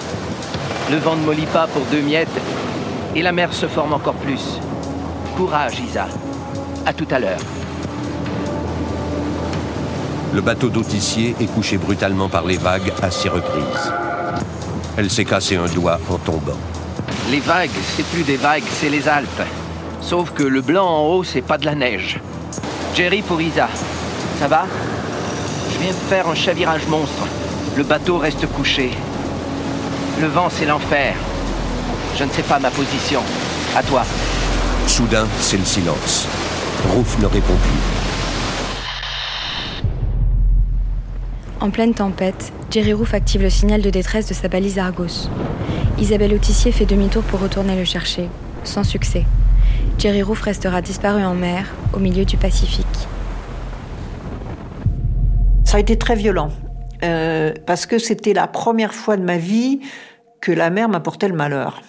Le 0.91 0.97
vent 0.97 1.15
ne 1.15 1.27
mollit 1.27 1.47
pas 1.53 1.67
pour 1.67 1.83
deux 1.93 2.01
miettes 2.01 2.41
et 3.15 3.21
la 3.21 3.33
mer 3.33 3.53
se 3.53 3.67
forme 3.69 3.93
encore 3.93 4.15
plus. 4.15 4.59
Courage, 5.37 5.79
Isa. 5.79 6.07
À 6.87 6.95
tout 6.95 7.09
à 7.11 7.19
l'heure. 7.19 7.41
Le 10.33 10.41
bateau 10.41 10.71
d'Autissier 10.71 11.37
est 11.39 11.53
couché 11.53 11.77
brutalement 11.77 12.31
par 12.31 12.47
les 12.47 12.57
vagues 12.57 12.93
à 13.03 13.11
six 13.11 13.29
reprises. 13.29 13.93
Elle 14.99 15.11
s'est 15.11 15.25
cassé 15.25 15.55
un 15.55 15.67
doigt 15.67 16.01
en 16.11 16.19
tombant. 16.19 16.59
Les 17.31 17.39
vagues, 17.39 17.71
c'est 17.97 18.05
plus 18.07 18.25
des 18.25 18.37
vagues, 18.37 18.65
c'est 18.81 18.89
les 18.89 19.07
Alpes. 19.07 19.45
Sauf 20.01 20.33
que 20.33 20.43
le 20.43 20.61
blanc 20.61 20.89
en 20.89 21.07
haut, 21.07 21.23
c'est 21.23 21.41
pas 21.41 21.57
de 21.57 21.67
la 21.67 21.77
neige. 21.77 22.19
Jerry 22.97 23.23
pour 23.23 23.41
Isa. 23.41 23.69
Ça 24.41 24.49
va? 24.49 24.67
Je 25.73 25.79
viens 25.79 25.93
de 25.93 26.09
faire 26.11 26.29
un 26.29 26.35
chavirage 26.35 26.85
monstre. 26.89 27.29
Le 27.77 27.85
bateau 27.85 28.19
reste 28.19 28.45
couché. 28.49 28.91
Le 30.21 30.27
vent, 30.27 30.49
c'est 30.51 30.67
l'enfer. 30.67 31.15
Je 32.17 32.25
ne 32.25 32.31
sais 32.31 32.43
pas 32.43 32.59
ma 32.59 32.73
position. 32.73 33.21
À 33.77 33.85
toi. 33.85 34.03
Soudain, 34.89 35.29
c'est 35.41 35.59
le 35.59 35.65
silence. 35.65 36.27
Rouf 36.93 37.17
ne 37.21 37.27
répond 37.27 37.55
plus. 37.55 38.08
En 41.61 41.71
pleine 41.71 41.93
tempête, 41.93 42.53
Jerry 42.71 42.93
Roof 42.93 43.15
active 43.15 43.43
le 43.43 43.51
signal 43.51 43.83
de 43.83 43.91
détresse 43.91 44.29
de 44.29 44.35
sa 44.35 44.47
balise 44.47 44.79
Argos. 44.79 45.29
Isabelle 45.99 46.33
Autissier 46.33 46.71
fait 46.71 46.87
demi-tour 46.87 47.25
pour 47.25 47.41
retourner 47.41 47.75
le 47.75 47.85
chercher, 47.85 48.29
sans 48.63 48.85
succès. 48.85 49.25
Jerry 49.99 50.23
Roof 50.23 50.41
restera 50.43 50.81
disparu 50.83 51.25
en 51.25 51.35
mer, 51.35 51.67
au 51.93 51.99
milieu 51.99 52.25
du 52.25 52.37
Pacifique. 52.37 52.87
Ça 55.65 55.79
a 55.79 55.81
été 55.81 55.99
très 55.99 56.15
violent, 56.15 56.53
euh, 57.03 57.53
parce 57.67 57.87
que 57.87 57.99
c'était 57.99 58.35
la 58.35 58.47
première 58.47 58.95
fois 58.95 59.17
de 59.17 59.25
ma 59.25 59.37
vie 59.37 59.81
que 60.41 60.53
la 60.53 60.71
mer 60.71 60.89
m'apportait 60.89 61.29
le 61.29 61.35
malheur. 61.35 61.83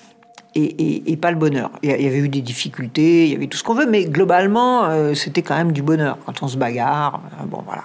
Et, 0.56 1.16
pas 1.22 1.30
le 1.30 1.38
bonheur. 1.38 1.70
Il 1.84 1.90
y 1.90 2.08
avait 2.08 2.18
eu 2.18 2.28
des 2.28 2.42
difficultés, 2.42 3.26
il 3.26 3.32
y 3.32 3.36
avait 3.36 3.48
tout 3.48 3.58
ce 3.58 3.64
qu'on 3.64 3.76
veut, 3.76 3.86
mais 3.86 4.06
globalement, 4.06 4.86
euh, 4.86 5.14
c'était 5.14 5.44
quand 5.44 5.56
même 5.56 5.72
du 5.72 5.84
bonheur 5.84 6.18
quand 6.26 6.42
on 6.42 6.48
se 6.48 6.58
bagarre. 6.58 7.22
Euh, 7.40 7.46
bon, 7.46 7.62
voilà. 7.66 7.84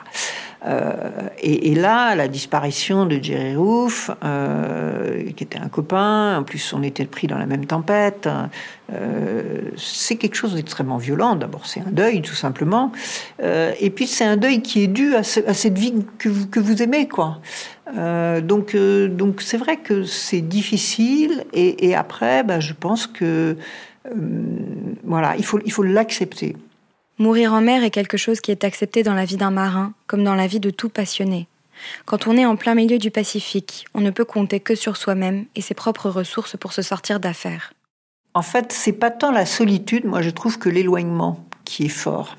Euh, 0.66 1.28
et, 1.38 1.74
là, 1.74 2.14
la 2.14 2.28
disparition 2.28 3.04
de 3.04 3.22
Jerry 3.22 3.54
Roof, 3.54 4.10
euh, 4.24 5.30
qui 5.36 5.44
était 5.44 5.58
un 5.58 5.68
copain, 5.68 6.38
en 6.38 6.42
plus 6.42 6.72
on 6.72 6.82
était 6.82 7.04
pris 7.04 7.26
dans 7.26 7.36
la 7.36 7.44
même 7.44 7.66
tempête, 7.66 8.28
euh, 8.92 9.42
c'est 9.76 10.16
quelque 10.16 10.36
chose 10.36 10.54
d'extrêmement 10.54 10.96
violent. 10.96 11.36
D'abord, 11.36 11.66
c'est 11.66 11.80
un 11.80 11.90
deuil, 11.90 12.22
tout 12.22 12.34
simplement. 12.34 12.92
et 13.42 13.90
puis, 13.90 14.06
c'est 14.06 14.24
un 14.24 14.36
deuil 14.36 14.62
qui 14.62 14.82
est 14.82 14.86
dû 14.86 15.14
à, 15.14 15.22
cette 15.22 15.78
vie 15.78 15.94
que 16.18 16.60
vous, 16.60 16.82
aimez, 16.82 17.08
quoi. 17.08 17.40
donc, 18.42 18.76
donc 18.76 19.42
c'est 19.42 19.58
vrai 19.58 19.76
que 19.76 20.04
c'est 20.04 20.40
difficile. 20.40 21.44
Et, 21.52 21.94
après, 21.94 22.42
bah, 22.42 22.60
je 22.60 22.72
pense 22.72 23.06
que 23.06 23.56
voilà, 25.04 25.34
il 25.36 25.44
faut, 25.44 25.60
il 25.64 25.72
faut 25.72 25.82
l'accepter. 25.82 26.56
Mourir 27.18 27.52
en 27.52 27.60
mer 27.60 27.84
est 27.84 27.90
quelque 27.90 28.16
chose 28.16 28.40
qui 28.40 28.50
est 28.50 28.64
accepté 28.64 29.04
dans 29.04 29.14
la 29.14 29.24
vie 29.24 29.36
d'un 29.36 29.52
marin, 29.52 29.92
comme 30.06 30.24
dans 30.24 30.34
la 30.34 30.48
vie 30.48 30.58
de 30.58 30.70
tout 30.70 30.88
passionné. 30.88 31.46
Quand 32.06 32.26
on 32.26 32.36
est 32.36 32.46
en 32.46 32.56
plein 32.56 32.74
milieu 32.74 32.98
du 32.98 33.10
Pacifique, 33.10 33.86
on 33.94 34.00
ne 34.00 34.10
peut 34.10 34.24
compter 34.24 34.58
que 34.58 34.74
sur 34.74 34.96
soi-même 34.96 35.44
et 35.54 35.60
ses 35.60 35.74
propres 35.74 36.10
ressources 36.10 36.56
pour 36.56 36.72
se 36.72 36.82
sortir 36.82 37.20
d'affaires. 37.20 37.72
En 38.34 38.42
fait, 38.42 38.72
c'est 38.72 38.92
pas 38.92 39.12
tant 39.12 39.30
la 39.30 39.46
solitude, 39.46 40.04
moi 40.04 40.22
je 40.22 40.30
trouve 40.30 40.58
que 40.58 40.68
l'éloignement 40.68 41.44
qui 41.64 41.84
est 41.84 41.88
fort. 41.88 42.36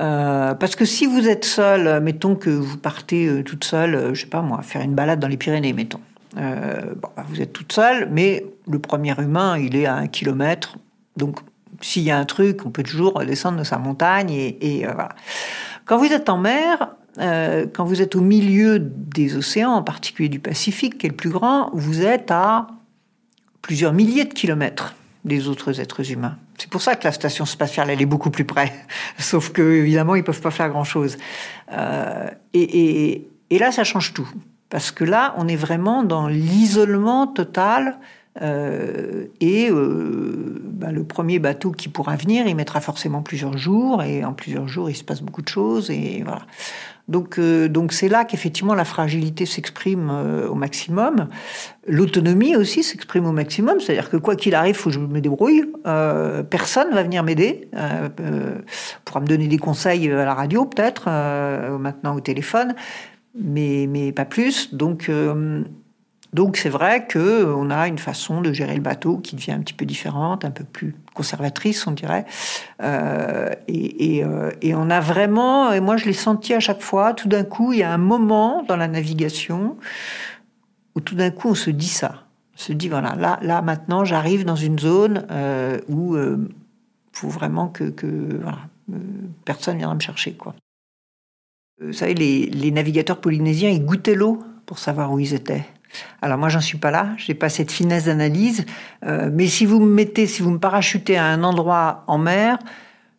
Euh, 0.00 0.54
parce 0.54 0.76
que 0.76 0.84
si 0.84 1.06
vous 1.06 1.26
êtes 1.26 1.46
seul, 1.46 2.02
mettons 2.02 2.36
que 2.36 2.50
vous 2.50 2.76
partez 2.76 3.26
euh, 3.26 3.42
toute 3.42 3.64
seule, 3.64 3.94
euh, 3.94 4.14
je 4.14 4.20
sais 4.20 4.26
pas 4.26 4.42
moi, 4.42 4.60
faire 4.60 4.82
une 4.82 4.94
balade 4.94 5.18
dans 5.18 5.28
les 5.28 5.38
Pyrénées, 5.38 5.72
mettons. 5.72 6.00
bon, 6.34 7.08
bah, 7.16 7.24
vous 7.26 7.40
êtes 7.40 7.54
toute 7.54 7.72
seule, 7.72 8.08
mais 8.10 8.44
le 8.70 8.78
premier 8.78 9.18
humain, 9.18 9.58
il 9.58 9.76
est 9.76 9.86
à 9.86 9.94
un 9.94 10.08
kilomètre, 10.08 10.76
donc 11.16 11.38
s'il 11.80 12.02
y 12.02 12.10
a 12.10 12.18
un 12.18 12.24
truc, 12.24 12.66
on 12.66 12.70
peut 12.70 12.82
toujours 12.82 13.24
descendre 13.24 13.58
de 13.58 13.64
sa 13.64 13.78
montagne 13.78 14.30
et, 14.30 14.86
euh, 14.86 14.92
voilà. 14.92 15.10
Quand 15.84 15.96
vous 15.96 16.12
êtes 16.12 16.28
en 16.28 16.38
mer, 16.38 16.88
euh, 17.18 17.66
quand 17.72 17.84
vous 17.84 18.02
êtes 18.02 18.14
au 18.14 18.20
milieu 18.20 18.78
des 18.78 19.36
océans, 19.36 19.72
en 19.72 19.82
particulier 19.82 20.28
du 20.28 20.38
Pacifique, 20.38 20.98
qui 20.98 21.06
est 21.06 21.10
le 21.10 21.16
plus 21.16 21.30
grand, 21.30 21.70
vous 21.72 22.02
êtes 22.02 22.30
à 22.30 22.66
plusieurs 23.62 23.92
milliers 23.92 24.24
de 24.24 24.34
kilomètres 24.34 24.94
des 25.24 25.48
autres 25.48 25.80
êtres 25.80 26.10
humains. 26.10 26.36
C'est 26.58 26.70
pour 26.70 26.82
ça 26.82 26.94
que 26.94 27.04
la 27.04 27.12
station 27.12 27.44
spatiale, 27.44 27.90
elle 27.90 28.02
est 28.02 28.06
beaucoup 28.06 28.30
plus 28.30 28.44
près. 28.44 28.72
Sauf 29.18 29.50
que, 29.50 29.62
évidemment, 29.62 30.14
ils 30.14 30.24
peuvent 30.24 30.40
pas 30.40 30.50
faire 30.50 30.68
grand-chose. 30.68 31.16
Euh, 31.72 32.28
et, 32.54 33.28
et, 33.50 33.58
là, 33.58 33.72
ça 33.72 33.84
change 33.84 34.12
tout. 34.12 34.28
Parce 34.68 34.90
que 34.90 35.04
là, 35.04 35.34
on 35.38 35.48
est 35.48 35.56
vraiment 35.56 36.02
dans 36.02 36.28
l'isolement 36.28 37.26
total 37.26 37.98
euh, 38.40 39.26
et 39.40 39.68
euh, 39.70 40.60
bah, 40.62 40.92
le 40.92 41.04
premier 41.04 41.38
bateau 41.38 41.72
qui 41.72 41.88
pourra 41.88 42.16
venir, 42.16 42.46
il 42.46 42.54
mettra 42.54 42.80
forcément 42.80 43.22
plusieurs 43.22 43.58
jours, 43.58 44.02
et 44.02 44.24
en 44.24 44.32
plusieurs 44.32 44.68
jours, 44.68 44.90
il 44.90 44.96
se 44.96 45.04
passe 45.04 45.22
beaucoup 45.22 45.42
de 45.42 45.48
choses, 45.48 45.90
et 45.90 46.22
voilà. 46.24 46.42
Donc, 47.08 47.38
euh, 47.38 47.68
donc 47.68 47.94
c'est 47.94 48.08
là 48.08 48.26
qu'effectivement 48.26 48.74
la 48.74 48.84
fragilité 48.84 49.46
s'exprime 49.46 50.10
au 50.50 50.54
maximum. 50.54 51.28
L'autonomie 51.86 52.54
aussi 52.54 52.82
s'exprime 52.82 53.24
au 53.26 53.32
maximum, 53.32 53.80
c'est-à-dire 53.80 54.10
que 54.10 54.18
quoi 54.18 54.36
qu'il 54.36 54.54
arrive, 54.54 54.74
faut 54.74 54.90
que 54.90 54.94
je 54.94 55.00
me 55.00 55.20
débrouille. 55.20 55.64
personne 56.50 56.92
va 56.92 57.02
venir 57.02 57.24
m'aider, 57.24 57.70
pourra 59.06 59.20
me 59.20 59.26
donner 59.26 59.48
des 59.48 59.56
conseils 59.56 60.10
à 60.10 60.24
la 60.24 60.34
radio 60.34 60.66
peut-être, 60.66 61.08
maintenant 61.78 62.14
au 62.14 62.20
téléphone, 62.20 62.74
mais 63.34 63.86
mais 63.88 64.12
pas 64.12 64.26
plus. 64.26 64.74
Donc 64.74 65.10
donc 66.32 66.58
c'est 66.58 66.68
vrai 66.68 67.06
que 67.06 67.44
on 67.46 67.70
a 67.70 67.88
une 67.88 67.98
façon 67.98 68.40
de 68.42 68.52
gérer 68.52 68.74
le 68.74 68.82
bateau 68.82 69.18
qui 69.18 69.34
devient 69.34 69.52
un 69.52 69.60
petit 69.60 69.72
peu 69.72 69.86
différente, 69.86 70.44
un 70.44 70.50
peu 70.50 70.64
plus 70.64 70.94
conservatrice, 71.14 71.86
on 71.86 71.92
dirait. 71.92 72.26
Euh, 72.82 73.50
et, 73.66 74.22
euh, 74.24 74.50
et, 74.60 74.74
on 74.74 74.90
a 74.90 75.00
vraiment, 75.00 75.72
et 75.72 75.80
moi 75.80 75.96
je 75.96 76.04
l'ai 76.04 76.12
senti 76.12 76.52
à 76.52 76.60
chaque 76.60 76.82
fois, 76.82 77.14
tout 77.14 77.28
d'un 77.28 77.44
coup, 77.44 77.72
il 77.72 77.78
y 77.78 77.82
a 77.82 77.92
un 77.92 77.98
moment 77.98 78.62
dans 78.68 78.76
la 78.76 78.88
navigation 78.88 79.78
où 80.94 81.00
tout 81.00 81.14
d'un 81.14 81.30
coup 81.30 81.48
on 81.48 81.54
se 81.54 81.70
dit 81.70 81.88
ça. 81.88 82.24
On 82.54 82.58
se 82.58 82.72
dit, 82.72 82.88
voilà, 82.88 83.14
là, 83.14 83.38
là 83.40 83.62
maintenant 83.62 84.04
j'arrive 84.04 84.44
dans 84.44 84.56
une 84.56 84.78
zone 84.78 85.26
euh, 85.30 85.80
où 85.88 86.16
il 86.16 86.48
faut 87.12 87.28
vraiment 87.28 87.68
que, 87.68 87.90
personne 89.46 89.78
viendra 89.78 89.94
me 89.94 90.00
chercher. 90.00 90.34
Quoi. 90.34 90.54
Vous 91.80 91.94
savez, 91.94 92.14
les 92.14 92.70
navigateurs 92.70 93.20
polynésiens, 93.20 93.70
ils 93.70 93.84
goûtaient 93.84 94.14
l'eau 94.14 94.42
pour 94.66 94.78
savoir 94.78 95.10
où 95.10 95.18
ils 95.18 95.32
étaient. 95.32 95.64
Alors 96.22 96.38
moi, 96.38 96.48
j'en 96.48 96.60
suis 96.60 96.78
pas 96.78 96.90
là, 96.90 97.10
j'ai 97.16 97.34
pas 97.34 97.48
cette 97.48 97.70
finesse 97.70 98.04
d'analyse, 98.04 98.64
euh, 99.04 99.30
mais 99.32 99.46
si 99.46 99.66
vous 99.66 99.80
me 99.80 99.92
mettez, 99.92 100.26
si 100.26 100.42
vous 100.42 100.50
me 100.50 100.58
parachutez 100.58 101.16
à 101.16 101.24
un 101.24 101.44
endroit 101.44 102.04
en 102.06 102.18
mer, 102.18 102.58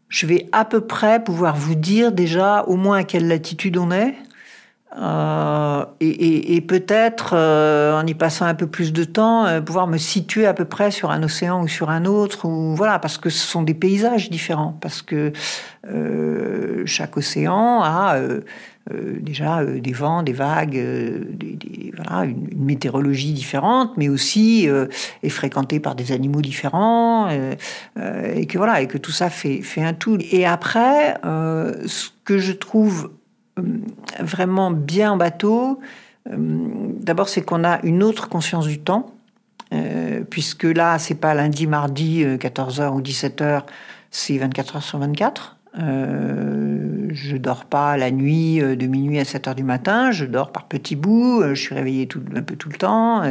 je 0.08 0.26
vais 0.26 0.48
à 0.52 0.66
peu 0.66 0.82
près 0.82 1.24
pouvoir 1.24 1.56
vous 1.56 1.76
dire 1.76 2.12
déjà 2.12 2.64
au 2.64 2.76
moins 2.76 3.00
à 3.00 3.04
quelle 3.04 3.28
latitude 3.28 3.78
on 3.78 3.92
est, 3.92 4.16
euh, 4.98 5.86
et, 6.00 6.62
peut-être 6.62 7.34
euh, 7.36 8.00
en 8.00 8.06
y 8.08 8.16
passant 8.16 8.46
un 8.46 8.56
peu 8.56 8.66
plus 8.66 8.92
de 8.92 9.04
temps, 9.04 9.62
pouvoir 9.62 9.86
me 9.86 9.98
situer 9.98 10.48
à 10.48 10.54
peu 10.56 10.66
près 10.66 10.90
sur 10.90 11.12
un 11.12 11.22
océan 11.22 11.62
ou 11.62 11.68
sur 11.68 11.92
un 11.92 12.06
autre, 12.06 12.46
ou 12.46 12.76
voilà, 12.76 12.98
parce 12.98 13.20
que 13.20 13.30
ce 13.30 13.48
sont 13.48 13.62
des 13.62 13.76
paysages 13.76 14.32
différents, 14.32 14.78
parce 14.82 15.04
que 15.04 15.32
chaque 16.86 17.18
océan 17.18 17.82
a 17.84 18.18
déjà 19.20 19.60
euh, 19.60 19.80
des 19.80 19.94
vents, 19.94 20.24
des 20.24 20.34
vagues, 20.34 20.78
euh, 20.78 21.24
une, 22.24 22.46
météorologie 22.56 23.34
différente, 23.34 23.92
mais 23.98 24.10
aussi 24.10 24.68
est 25.24 25.30
fréquentée 25.30 25.80
par 25.80 25.96
des 25.96 26.12
animaux 26.12 26.42
différents, 26.42 27.30
et 27.30 28.46
que 28.46 28.58
voilà, 28.58 28.82
et 28.82 28.88
que 28.88 28.98
tout 28.98 29.12
ça 29.12 29.30
fait, 29.30 29.62
fait 29.62 29.82
un 29.82 29.94
tout. 29.94 30.18
Et 30.32 30.46
après, 30.46 31.16
ce 31.24 32.10
que 32.26 32.38
je 32.38 32.52
trouve 32.52 33.12
vraiment 34.20 34.72
bien 34.72 35.14
en 35.14 35.18
bateau, 35.18 35.80
d'abord 36.30 37.30
c'est 37.30 37.42
qu'on 37.42 37.64
a 37.64 37.80
une 37.84 38.04
autre 38.04 38.30
conscience 38.30 38.68
du 38.68 38.80
temps, 38.80 39.14
puisque 40.30 40.66
là 40.66 41.00
c'est 41.00 41.16
pas 41.16 41.34
lundi, 41.34 41.66
mardi, 41.66 42.24
14h 42.24 42.92
ou 42.92 43.02
17h, 43.02 43.64
c'est 44.12 44.38
24 44.38 44.78
h 44.78 44.82
sur 44.82 45.00
24. 45.00 45.58
Euh, 45.78 46.89
je 47.12 47.38
dors 47.38 47.66
pas 47.66 47.98
la 47.98 48.12
nuit 48.12 48.62
euh, 48.62 48.76
de 48.76 48.86
minuit 48.86 49.20
à 49.20 49.26
7 49.26 49.48
heures 49.48 49.56
du 49.56 49.64
matin, 49.64 50.12
je 50.12 50.26
dors 50.26 50.52
par 50.52 50.68
petits 50.68 50.96
bouts, 50.96 51.42
euh, 51.42 51.56
je 51.56 51.62
suis 51.62 51.76
réveillée 51.76 52.08
un 52.36 52.42
peu 52.42 52.56
tout 52.56 52.70
le 52.70 52.78
temps, 52.78 53.22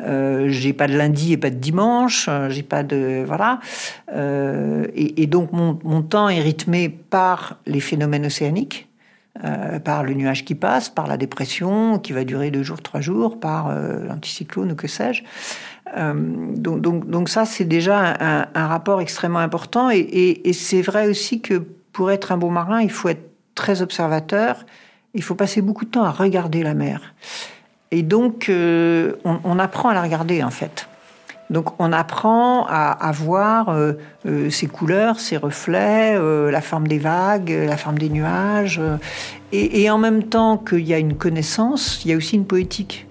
euh, 0.00 0.48
j'ai 0.48 0.72
pas 0.72 0.86
de 0.86 0.96
lundi 0.96 1.32
et 1.32 1.36
pas 1.36 1.50
de 1.50 1.56
dimanche, 1.56 2.28
j'ai 2.48 2.62
pas 2.62 2.82
de... 2.82 3.24
Voilà. 3.26 3.60
Et, 4.94 5.26
donc 5.26 5.52
mon, 5.52 5.78
mon, 5.84 6.02
temps 6.02 6.28
est 6.28 6.40
rythmé 6.40 6.88
par 6.88 7.58
les 7.66 7.80
phénomènes 7.80 8.26
océaniques, 8.26 8.88
par 9.84 10.04
le 10.04 10.14
nuage 10.14 10.44
qui 10.44 10.54
passe, 10.54 10.88
par 10.88 11.06
la 11.06 11.16
dépression 11.16 11.98
qui 11.98 12.12
va 12.12 12.24
durer 12.24 12.50
deux 12.50 12.62
jours, 12.62 12.82
trois 12.82 13.00
jours, 13.00 13.40
par 13.40 13.74
l'anticyclone 13.74 14.72
ou 14.72 14.74
que 14.74 14.86
sais-je. 14.86 15.22
donc, 15.96 16.80
donc, 16.80 17.08
donc 17.08 17.28
ça, 17.28 17.44
c'est 17.44 17.64
déjà 17.64 18.14
un, 18.54 18.66
rapport 18.66 19.00
extrêmement 19.00 19.40
important. 19.40 19.90
Et 19.90 20.52
c'est 20.52 20.82
vrai 20.82 21.08
aussi 21.08 21.40
que 21.40 21.64
pour 21.94 22.10
être 22.10 22.32
un 22.32 22.36
bon 22.36 22.50
marin, 22.50 22.82
il 22.82 22.90
faut 22.90 23.08
être 23.08 23.30
très 23.54 23.80
observateur. 23.80 24.66
Il 25.14 25.22
faut 25.22 25.36
passer 25.36 25.62
beaucoup 25.62 25.86
de 25.86 25.90
temps 25.90 26.02
à 26.02 26.10
regarder 26.10 26.62
la 26.62 26.74
mer. 26.74 27.14
Et 27.92 28.02
donc, 28.02 28.48
euh, 28.48 29.12
on, 29.24 29.58
apprend 29.60 29.90
à 29.90 29.94
la 29.94 30.02
regarder, 30.02 30.42
en 30.42 30.50
fait. 30.50 30.88
Donc, 31.50 31.80
on 31.80 31.92
apprend 31.92 32.66
à, 32.66 33.12
voir 33.12 33.68
euh, 33.68 33.92
euh, 34.26 34.50
ses 34.50 34.66
couleurs, 34.66 35.20
ses 35.20 35.36
reflets, 35.36 36.18
la 36.50 36.60
forme 36.60 36.88
des 36.88 36.98
vagues, 36.98 37.50
la 37.50 37.76
forme 37.76 37.98
des 37.98 38.08
nuages. 38.08 38.80
Et, 39.52 39.82
et 39.82 39.90
en 39.90 39.98
même 39.98 40.24
temps 40.24 40.58
qu'il 40.58 40.80
y 40.80 40.94
a 40.94 40.98
une 40.98 41.14
connaissance, 41.14 42.04
il 42.04 42.10
y 42.10 42.14
a 42.14 42.16
aussi 42.16 42.34
une 42.34 42.46
poétique. 42.46 43.06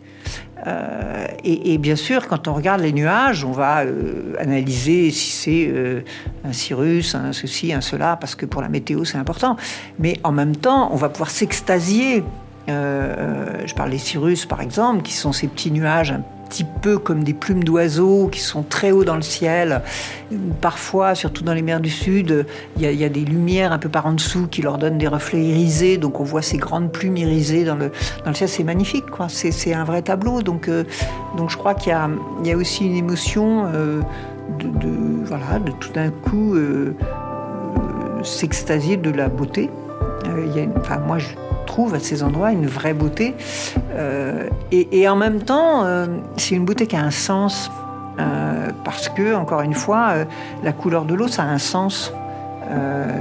Euh, 0.65 1.28
et, 1.43 1.78
bien 1.78 1.95
sûr, 1.95 2.28
quand 2.28 2.47
on 2.47 2.54
regarde 2.54 2.82
les 2.82 2.93
nuages, 2.93 3.43
on 3.43 3.52
va 3.52 3.84
euh, 3.84 4.34
analyser 4.39 5.12
si 5.12 5.30
c'est 5.30 5.67
euh, 5.67 6.02
un 6.45 6.54
cirrus, 6.54 7.15
un 7.15 7.34
ceci, 7.34 7.73
un 7.73 7.82
cela, 7.82 8.17
parce 8.19 8.36
que 8.36 8.45
pour 8.45 8.62
la 8.62 8.69
météo, 8.69 9.04
c'est 9.04 9.17
important. 9.17 9.58
Mais 9.99 10.19
en 10.23 10.32
même 10.32 10.56
temps, 10.56 10.89
on 10.93 10.95
va 10.95 11.10
pouvoir 11.10 11.30
s'extasier 11.30 12.23
je 12.65 13.73
parle 13.76 13.89
des 13.89 13.97
cirrus 13.97 14.45
par 14.45 14.62
exemple, 14.62 15.02
qui 15.02 15.12
sont 15.12 15.34
ces 15.34 15.47
petits 15.47 15.69
nuages 15.69 16.12
un 16.12 16.23
petit 16.47 16.63
peu 16.63 16.97
comme 16.97 17.23
des 17.23 17.34
plumes 17.34 17.63
d'oiseaux 17.63 18.27
qui 18.27 18.39
sont 18.39 18.63
très 18.63 18.91
hauts 18.91 19.03
dans 19.03 19.15
le 19.15 19.21
ciel. 19.21 19.82
Parfois, 20.62 21.15
surtout 21.15 21.43
dans 21.43 21.53
les 21.53 21.62
mers 21.62 21.79
du 21.79 21.89
Sud, 21.89 22.45
il 22.77 22.84
y, 22.84 23.03
a 23.03 23.10
des 23.10 23.25
lumières 23.25 23.71
un 23.71 23.79
peu 23.79 23.89
par 23.89 24.06
en 24.06 24.13
dessous 24.13 24.47
qui 24.47 24.62
leur 24.62 24.77
donnent 24.77 24.97
des 24.97 25.08
reflets 25.08 25.43
irisés. 25.43 25.97
Donc 25.97 26.19
on 26.19 26.23
voit 26.23 26.41
ces 26.41 26.58
grandes 26.58 26.91
plumes 26.91 27.17
irisées 27.17 27.63
dans 27.65 27.75
le, 27.75 27.91
dans 28.23 28.32
le 28.32 28.36
ciel. 28.36 28.49
C'est 28.49 28.63
magnifique, 28.63 29.10
quoi. 29.10 29.27
C'est 29.29 29.73
un 29.73 29.84
vrai 29.84 30.01
tableau. 30.01 30.41
Donc, 30.41 30.67
euh, 30.67 30.84
donc 31.38 31.49
je 31.49 31.58
crois 31.58 31.73
qu'il 31.73 31.93
y, 32.43 32.47
y 32.47 32.51
a, 32.51 32.58
aussi 32.58 32.86
une 32.86 32.95
émotion 32.95 33.65
euh, 33.73 34.01
de, 34.60 35.25
voilà, 35.25 35.60
de 35.60 35.71
tout 35.71 35.91
d'un 35.91 36.10
coup 36.10 36.56
euh, 36.56 36.93
s'extasier 38.23 38.97
de 38.97 39.12
la 39.12 39.29
beauté. 39.29 39.69
Enfin, 40.77 40.99
moi, 40.99 41.17
je, 41.19 41.27
trouve 41.65 41.93
à 41.93 41.99
ces 41.99 42.23
endroits 42.23 42.52
une 42.52 42.67
vraie 42.67 42.93
beauté. 42.93 43.36
Euh, 43.95 44.49
et, 44.71 45.08
en 45.08 45.15
même 45.15 45.41
temps, 45.41 45.84
euh, 45.84 46.08
c'est 46.38 46.56
une 46.56 46.65
beauté 46.65 46.88
qui 46.88 46.95
a 46.95 47.02
un 47.02 47.12
sens. 47.12 47.71
Euh, 48.19 48.69
parce 48.84 49.10
que, 49.10 49.34
encore 49.34 49.62
une 49.62 49.73
fois, 49.73 50.13
la 50.63 50.71
couleur 50.71 51.06
de 51.06 51.15
l'eau, 51.15 51.28
ça 51.28 51.43
a 51.43 51.47
un 51.47 51.58
sens. 51.58 52.13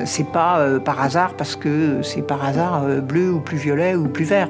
c'est 0.05 0.31
pas 0.31 0.61
par 0.85 1.00
hasard 1.00 1.35
parce 1.35 1.57
que 1.57 2.02
c'est 2.02 2.22
par 2.22 2.44
hasard 2.44 2.83
bleu 3.02 3.31
ou 3.33 3.40
plus 3.40 3.59
violet 3.59 3.94
ou 3.94 4.09
plus 4.09 4.24
vert. 4.24 4.48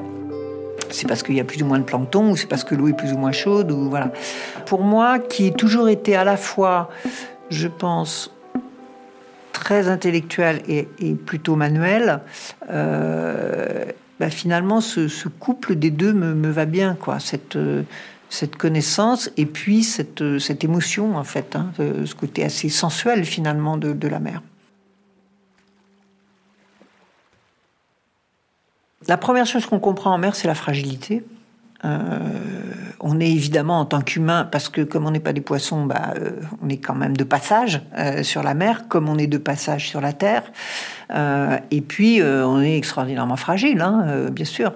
C'est 0.90 1.08
parce 1.08 1.22
qu'il 1.22 1.34
y 1.34 1.40
a 1.40 1.44
plus 1.44 1.62
ou 1.62 1.66
moins 1.66 1.78
de 1.78 1.84
plancton 1.84 2.30
ou 2.30 2.36
c'est 2.36 2.46
parce 2.46 2.64
que 2.64 2.74
l'eau 2.74 2.88
est 2.88 2.92
plus 2.92 3.12
ou 3.12 3.18
moins 3.18 3.32
chaude 3.32 3.70
ou 3.70 3.88
voilà. 3.88 4.10
Pour 4.66 4.82
moi, 4.82 5.18
qui 5.18 5.46
ai 5.46 5.52
toujours 5.52 5.88
été 5.88 6.16
à 6.16 6.24
la 6.24 6.36
fois, 6.36 6.88
je 7.50 7.68
pense, 7.68 8.31
très 9.52 9.88
intellectuel 9.88 10.62
et, 10.68 10.84
plutôt 11.14 11.56
manuel, 11.56 12.20
euh, 12.70 13.84
bah, 14.18 14.30
finalement, 14.30 14.80
ce, 14.80 15.28
couple 15.28 15.74
des 15.76 15.90
deux 15.90 16.12
me, 16.12 16.50
va 16.50 16.64
bien, 16.64 16.94
quoi. 16.94 17.20
Cette, 17.20 17.58
cette 18.28 18.56
connaissance 18.56 19.30
et 19.36 19.46
puis 19.46 19.82
cette, 19.82 20.38
cette 20.38 20.64
émotion, 20.64 21.16
en 21.16 21.24
fait, 21.24 21.56
hein, 21.56 21.72
ce 21.78 22.14
côté 22.14 22.44
assez 22.44 22.68
sensuel, 22.68 23.24
finalement, 23.24 23.76
de 23.76 24.08
la 24.08 24.20
mer. 24.20 24.42
La 29.08 29.16
première 29.16 29.46
chose 29.46 29.66
qu'on 29.66 29.80
comprend 29.80 30.14
en 30.14 30.18
mer, 30.18 30.36
c'est 30.36 30.46
la 30.46 30.54
fragilité. 30.54 31.24
Euh, 31.84 32.18
on 33.00 33.18
est 33.18 33.30
évidemment 33.30 33.80
en 33.80 33.84
tant 33.84 34.00
qu'humain, 34.00 34.44
parce 34.50 34.68
que 34.68 34.82
comme 34.82 35.06
on 35.06 35.10
n'est 35.10 35.20
pas 35.20 35.32
des 35.32 35.40
poissons, 35.40 35.84
bah, 35.84 36.14
euh, 36.16 36.30
on 36.62 36.68
est 36.68 36.76
quand 36.76 36.94
même 36.94 37.16
de 37.16 37.24
passage 37.24 37.82
euh, 37.98 38.22
sur 38.22 38.42
la 38.42 38.54
mer, 38.54 38.86
comme 38.88 39.08
on 39.08 39.18
est 39.18 39.26
de 39.26 39.38
passage 39.38 39.88
sur 39.88 40.00
la 40.00 40.12
terre. 40.12 40.44
et 41.70 41.80
puis, 41.80 42.22
on 42.22 42.62
est 42.62 42.76
extraordinairement 42.76 43.36
fragile, 43.36 43.80
hein, 43.80 44.30
bien 44.30 44.46
sûr. 44.46 44.72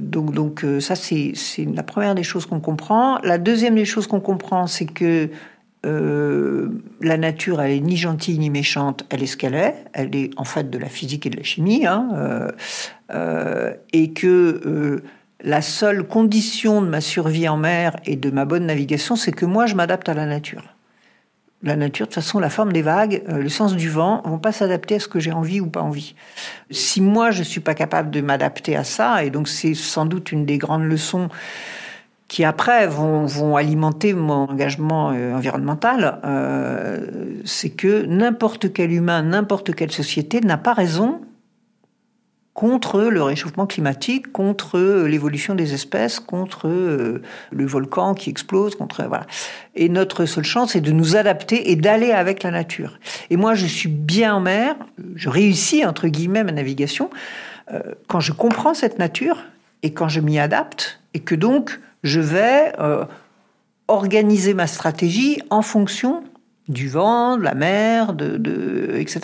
donc, 0.00 0.64
ça, 0.80 0.94
c'est 0.94 1.34
la 1.74 1.82
première 1.82 2.14
des 2.14 2.22
choses 2.22 2.46
qu'on 2.46 2.60
comprend. 2.60 3.18
La 3.24 3.38
deuxième 3.38 3.74
des 3.74 3.84
choses 3.84 4.06
qu'on 4.06 4.20
comprend, 4.20 4.68
c'est 4.68 4.86
que 4.86 5.30
la 5.82 7.16
nature, 7.16 7.60
elle 7.60 7.72
est 7.72 7.80
ni 7.80 7.96
gentille 7.96 8.38
ni 8.38 8.50
méchante, 8.50 9.06
elle 9.10 9.22
est 9.22 9.26
ce 9.26 9.36
qu'elle 9.36 9.54
est. 9.56 9.74
Elle 9.92 10.14
est 10.14 10.30
en 10.36 10.44
fait 10.44 10.70
de 10.70 10.78
la 10.78 10.88
physique 10.88 11.26
et 11.26 11.30
de 11.30 11.36
la 11.36 11.42
chimie, 11.42 11.84
hein, 11.84 12.48
et 13.92 14.12
que 14.12 15.02
la 15.42 15.62
seule 15.62 16.06
condition 16.06 16.82
de 16.82 16.88
ma 16.88 17.00
survie 17.00 17.48
en 17.48 17.56
mer 17.56 17.96
et 18.04 18.16
de 18.16 18.30
ma 18.30 18.44
bonne 18.44 18.66
navigation, 18.66 19.16
c'est 19.16 19.32
que 19.32 19.46
moi, 19.46 19.66
je 19.66 19.74
m'adapte 19.74 20.08
à 20.08 20.14
la 20.14 20.26
nature. 20.26 20.62
La 21.62 21.74
nature, 21.74 22.06
de 22.06 22.12
toute 22.12 22.22
façon, 22.22 22.38
la 22.38 22.50
forme 22.50 22.72
des 22.72 22.82
vagues, 22.82 23.22
euh, 23.28 23.38
le 23.38 23.48
sens 23.48 23.74
du 23.74 23.88
vent, 23.88 24.22
vont 24.24 24.38
pas 24.38 24.52
s'adapter 24.52 24.96
à 24.96 25.00
ce 25.00 25.08
que 25.08 25.18
j'ai 25.18 25.32
envie 25.32 25.60
ou 25.60 25.66
pas 25.66 25.82
envie. 25.82 26.14
Si 26.70 27.00
moi, 27.00 27.30
je 27.30 27.42
suis 27.42 27.60
pas 27.60 27.74
capable 27.74 28.10
de 28.10 28.20
m'adapter 28.20 28.76
à 28.76 28.84
ça, 28.84 29.24
et 29.24 29.30
donc 29.30 29.48
c'est 29.48 29.74
sans 29.74 30.06
doute 30.06 30.30
une 30.30 30.44
des 30.44 30.58
grandes 30.58 30.84
leçons 30.84 31.28
qui 32.28 32.44
après 32.44 32.86
vont, 32.86 33.56
alimenter 33.56 34.12
mon 34.12 34.48
engagement 34.48 35.12
euh, 35.12 35.34
environnemental, 35.34 36.20
euh, 36.24 37.06
c'est 37.44 37.70
que 37.70 38.04
n'importe 38.04 38.72
quel 38.72 38.92
humain, 38.92 39.22
n'importe 39.22 39.74
quelle 39.74 39.90
société 39.90 40.40
n'a 40.40 40.58
pas 40.58 40.74
raison 40.74 41.22
contre 42.58 43.02
le 43.02 43.22
réchauffement 43.22 43.68
climatique, 43.68 44.32
contre 44.32 44.80
l'évolution 45.06 45.54
des 45.54 45.74
espèces, 45.74 46.18
contre 46.18 46.66
euh, 46.66 47.22
le 47.52 47.66
volcan 47.66 48.14
qui 48.14 48.30
explose, 48.30 48.74
contre 48.74 49.04
voilà. 49.04 49.28
Et 49.76 49.88
notre 49.88 50.26
seule 50.26 50.42
chance, 50.42 50.72
c'est 50.72 50.80
de 50.80 50.90
nous 50.90 51.14
adapter 51.14 51.70
et 51.70 51.76
d'aller 51.76 52.10
avec 52.10 52.42
la 52.42 52.50
nature. 52.50 52.98
Et 53.30 53.36
moi, 53.36 53.54
je 53.54 53.64
suis 53.64 53.88
bien 53.88 54.34
en 54.34 54.40
mer, 54.40 54.74
je 55.14 55.28
réussis 55.28 55.84
entre 55.84 56.08
guillemets 56.08 56.42
ma 56.42 56.50
navigation 56.50 57.10
euh, 57.72 57.78
quand 58.08 58.18
je 58.18 58.32
comprends 58.32 58.74
cette 58.74 58.98
nature 58.98 59.44
et 59.84 59.92
quand 59.92 60.08
je 60.08 60.18
m'y 60.18 60.40
adapte 60.40 60.98
et 61.14 61.20
que 61.20 61.36
donc 61.36 61.78
je 62.02 62.18
vais 62.18 62.72
euh, 62.80 63.04
organiser 63.86 64.54
ma 64.54 64.66
stratégie 64.66 65.40
en 65.50 65.62
fonction 65.62 66.24
du 66.66 66.88
vent, 66.88 67.36
de 67.36 67.44
la 67.44 67.54
mer, 67.54 68.14
de, 68.14 68.96
etc. 68.98 69.20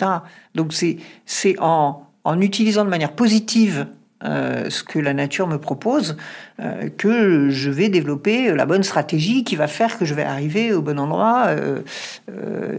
Donc 0.55 0.71
c'est 0.71 0.99
c'est 1.25 1.57
en 1.59 2.04
en 2.25 2.41
utilisant 2.41 2.83
de 2.83 2.89
manière 2.89 3.13
positive 3.13 3.87
euh, 4.23 4.69
ce 4.69 4.81
que 4.81 4.97
la 4.97 5.13
nature 5.13 5.45
me 5.45 5.57
propose, 5.57 6.17
euh, 6.59 6.89
que 6.89 7.49
je 7.49 7.69
vais 7.69 7.89
développer 7.89 8.55
la 8.55 8.65
bonne 8.65 8.81
stratégie 8.81 9.43
qui 9.43 9.55
va 9.55 9.67
faire 9.67 9.99
que 9.99 10.05
je 10.05 10.13
vais 10.13 10.23
arriver 10.23 10.73
au 10.73 10.81
bon 10.81 10.99
endroit 10.99 11.47
euh, 11.49 11.81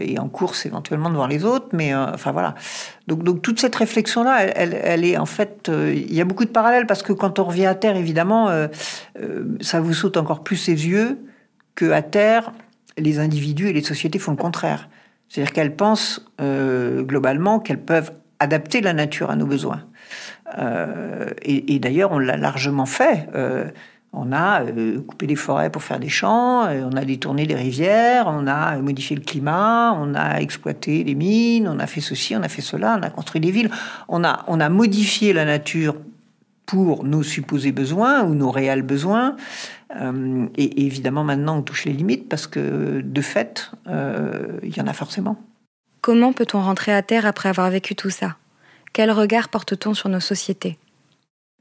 et 0.01 0.19
en 0.19 0.27
course 0.27 0.65
éventuellement 0.65 1.09
devant 1.09 1.27
les 1.27 1.45
autres. 1.45 1.67
Mais 1.73 1.95
enfin 1.95 2.31
voilà. 2.31 2.55
Donc, 3.07 3.41
toute 3.41 3.61
cette 3.61 3.75
réflexion 3.75 4.23
là, 4.23 4.41
elle, 4.43 5.05
est 5.05 5.17
en 5.17 5.25
fait, 5.25 5.71
il 5.71 6.13
y 6.13 6.19
a 6.19 6.25
beaucoup 6.25 6.43
de 6.43 6.49
parallèles 6.49 6.87
parce 6.87 7.03
que 7.03 7.13
quand 7.13 7.39
on 7.39 7.45
revient 7.45 7.67
à 7.67 7.75
terre, 7.75 7.95
évidemment, 7.95 8.49
ça 9.61 9.79
vous 9.79 9.93
saute 9.93 10.17
encore 10.17 10.43
plus 10.43 10.67
aux 10.67 10.71
yeux 10.71 11.19
que 11.75 11.91
à 11.91 12.01
terre, 12.01 12.51
les 12.97 13.19
individus 13.19 13.69
et 13.69 13.73
les 13.73 13.83
sociétés 13.83 14.19
font 14.19 14.31
le 14.31 14.37
contraire. 14.37 14.89
C'est-à-dire 15.29 15.53
qu'elles 15.53 15.75
pensent 15.75 16.25
globalement 16.39 17.59
qu'elles 17.59 17.81
peuvent 17.81 18.11
adapter 18.39 18.81
la 18.81 18.93
nature 18.93 19.29
à 19.29 19.35
nos 19.35 19.45
besoins. 19.45 19.83
Euh, 20.57 21.31
et, 21.41 21.79
d'ailleurs, 21.79 22.11
on 22.11 22.19
l'a 22.19 22.37
largement 22.37 22.85
fait. 22.85 23.27
Euh, 23.35 23.69
on 24.13 24.31
a 24.31 24.63
euh, 24.63 25.01
coupé 25.01 25.27
des 25.27 25.35
forêts 25.35 25.69
pour 25.69 25.83
faire 25.83 25.99
des 25.99 26.09
champs, 26.09 26.65
on 26.65 26.95
a 26.95 27.05
détourné 27.05 27.45
des 27.45 27.55
rivières, 27.55 28.27
on 28.27 28.47
a 28.47 28.77
modifié 28.77 29.15
le 29.15 29.21
climat, 29.21 29.93
on 29.99 30.15
a 30.15 30.39
exploité 30.39 31.03
les 31.03 31.13
mines, 31.13 31.67
on 31.67 31.77
a 31.79 31.87
fait 31.87 32.01
ceci, 32.01 32.35
on 32.35 32.41
a 32.41 32.47
fait 32.47 32.61
cela, 32.61 32.97
on 32.99 33.03
a 33.03 33.09
construit 33.09 33.41
des 33.41 33.51
villes. 33.51 33.69
On 34.07 34.23
a, 34.23 34.69
modifié 34.69 35.33
la 35.33 35.45
nature 35.45 35.95
pour 36.65 37.03
nos 37.03 37.23
supposés 37.23 37.71
besoins 37.71 38.23
ou 38.23 38.33
nos 38.33 38.49
réels 38.49 38.81
besoins. 38.81 39.35
et, 39.93 40.85
évidemment, 40.85 41.23
maintenant, 41.23 41.57
on 41.57 41.61
touche 41.61 41.85
les 41.85 41.93
limites 41.93 42.29
parce 42.29 42.47
que, 42.47 43.01
de 43.01 43.21
fait, 43.21 43.71
il 43.87 44.75
y 44.75 44.81
en 44.81 44.87
a 44.87 44.93
forcément. 44.93 45.37
Comment 46.07 46.31
peut-on 46.31 46.61
rentrer 46.61 46.93
à 46.93 47.01
terre 47.01 47.25
après 47.25 47.49
avoir 47.49 47.69
vécu 47.69 47.93
tout 47.93 48.09
ça? 48.09 48.37
Quel 48.93 49.11
regard 49.11 49.49
porte-t-on 49.49 49.93
sur 49.93 50.07
nos 50.07 50.21
sociétés? 50.21 50.77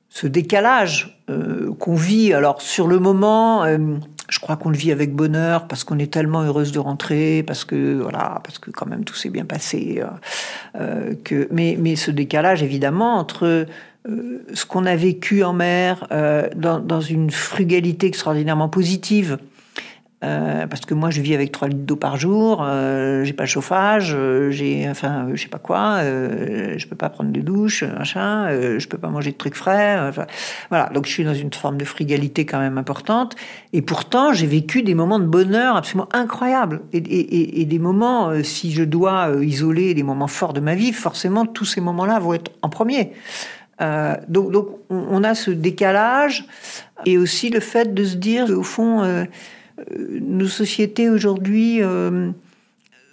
Ce 0.08 0.28
décalage 0.28 1.20
euh, 1.28 1.74
qu'on 1.80 1.96
vit, 1.96 2.32
alors 2.32 2.62
sur 2.62 2.86
le 2.86 3.00
moment, 3.00 3.64
euh, 3.64 3.76
je 4.28 4.38
crois 4.38 4.54
qu'on 4.54 4.70
le 4.70 4.76
vit 4.76 4.92
avec 4.92 5.12
bonheur 5.12 5.66
parce 5.66 5.82
qu'on 5.82 5.98
est 5.98 6.12
tellement 6.12 6.42
heureuse 6.42 6.70
de 6.70 6.78
rentrer, 6.78 7.42
parce 7.44 7.64
que 7.64 7.94
voilà, 8.00 8.40
parce 8.44 8.60
que 8.60 8.70
quand 8.70 8.86
même 8.86 9.02
tout 9.02 9.16
s'est 9.16 9.30
bien 9.30 9.44
passé. 9.44 10.00
Euh, 10.76 11.14
mais, 11.50 11.76
mais 11.76 11.96
ce 11.96 12.12
décalage, 12.12 12.62
évidemment, 12.62 13.16
entre 13.16 13.66
ce 14.54 14.64
qu'on 14.64 14.86
a 14.86 14.94
vécu 14.94 15.42
en 15.42 15.54
mer, 15.54 16.06
dans, 16.54 16.78
dans, 16.78 17.00
une 17.00 17.32
frugalité 17.32 18.06
extraordinairement 18.06 18.68
positive, 18.68 19.38
euh, 20.24 20.66
parce 20.66 20.86
que 20.86 20.94
moi, 20.94 21.10
je 21.10 21.20
vis 21.20 21.34
avec 21.34 21.52
3 21.52 21.68
litres 21.68 21.82
d'eau 21.82 21.96
par 21.96 22.16
jour, 22.16 22.62
euh, 22.62 23.22
j'ai 23.24 23.34
pas 23.34 23.42
de 23.42 23.48
chauffage, 23.48 24.14
euh, 24.16 24.50
j'ai, 24.50 24.88
enfin, 24.88 25.28
je 25.34 25.42
sais 25.42 25.48
pas 25.48 25.58
quoi, 25.58 26.00
je 26.02 26.86
peux 26.86 26.96
pas 26.96 27.10
prendre 27.10 27.30
de 27.30 27.40
douche, 27.40 27.82
machin, 27.82 28.48
je 28.78 28.88
peux 28.88 28.96
pas 28.96 29.08
manger 29.08 29.32
de 29.32 29.36
trucs 29.36 29.54
frais. 29.54 30.10
voilà, 30.70 30.88
donc 30.94 31.04
je 31.04 31.12
suis 31.12 31.24
dans 31.24 31.34
une 31.34 31.52
forme 31.52 31.76
de 31.76 31.84
frugalité 31.84 32.46
quand 32.46 32.58
même 32.58 32.78
importante. 32.78 33.36
Et 33.74 33.82
pourtant, 33.82 34.32
j'ai 34.32 34.46
vécu 34.46 34.82
des 34.82 34.94
moments 34.94 35.18
de 35.18 35.26
bonheur 35.26 35.76
absolument 35.76 36.08
incroyables. 36.12 36.80
Et, 36.94 36.98
et, 36.98 37.60
et 37.60 37.64
des 37.66 37.78
moments, 37.78 38.32
si 38.42 38.72
je 38.72 38.84
dois 38.84 39.30
isoler 39.42 39.92
les 39.92 40.02
moments 40.02 40.28
forts 40.28 40.54
de 40.54 40.60
ma 40.60 40.74
vie, 40.74 40.92
forcément, 40.92 41.44
tous 41.44 41.66
ces 41.66 41.82
moments-là 41.82 42.18
vont 42.20 42.32
être 42.32 42.52
en 42.62 42.70
premier. 42.70 43.12
donc, 44.28 44.50
donc, 44.50 44.68
on 44.88 45.22
a 45.24 45.34
ce 45.34 45.50
décalage 45.50 46.46
et 47.04 47.18
aussi 47.18 47.50
le 47.50 47.60
fait 47.60 47.92
de 47.92 48.04
se 48.04 48.16
dire, 48.16 48.50
au 48.50 48.62
fond, 48.62 49.02
euh, 49.02 49.24
nos 49.98 50.48
sociétés 50.48 51.10
aujourd'hui 51.10 51.82
euh, 51.82 52.30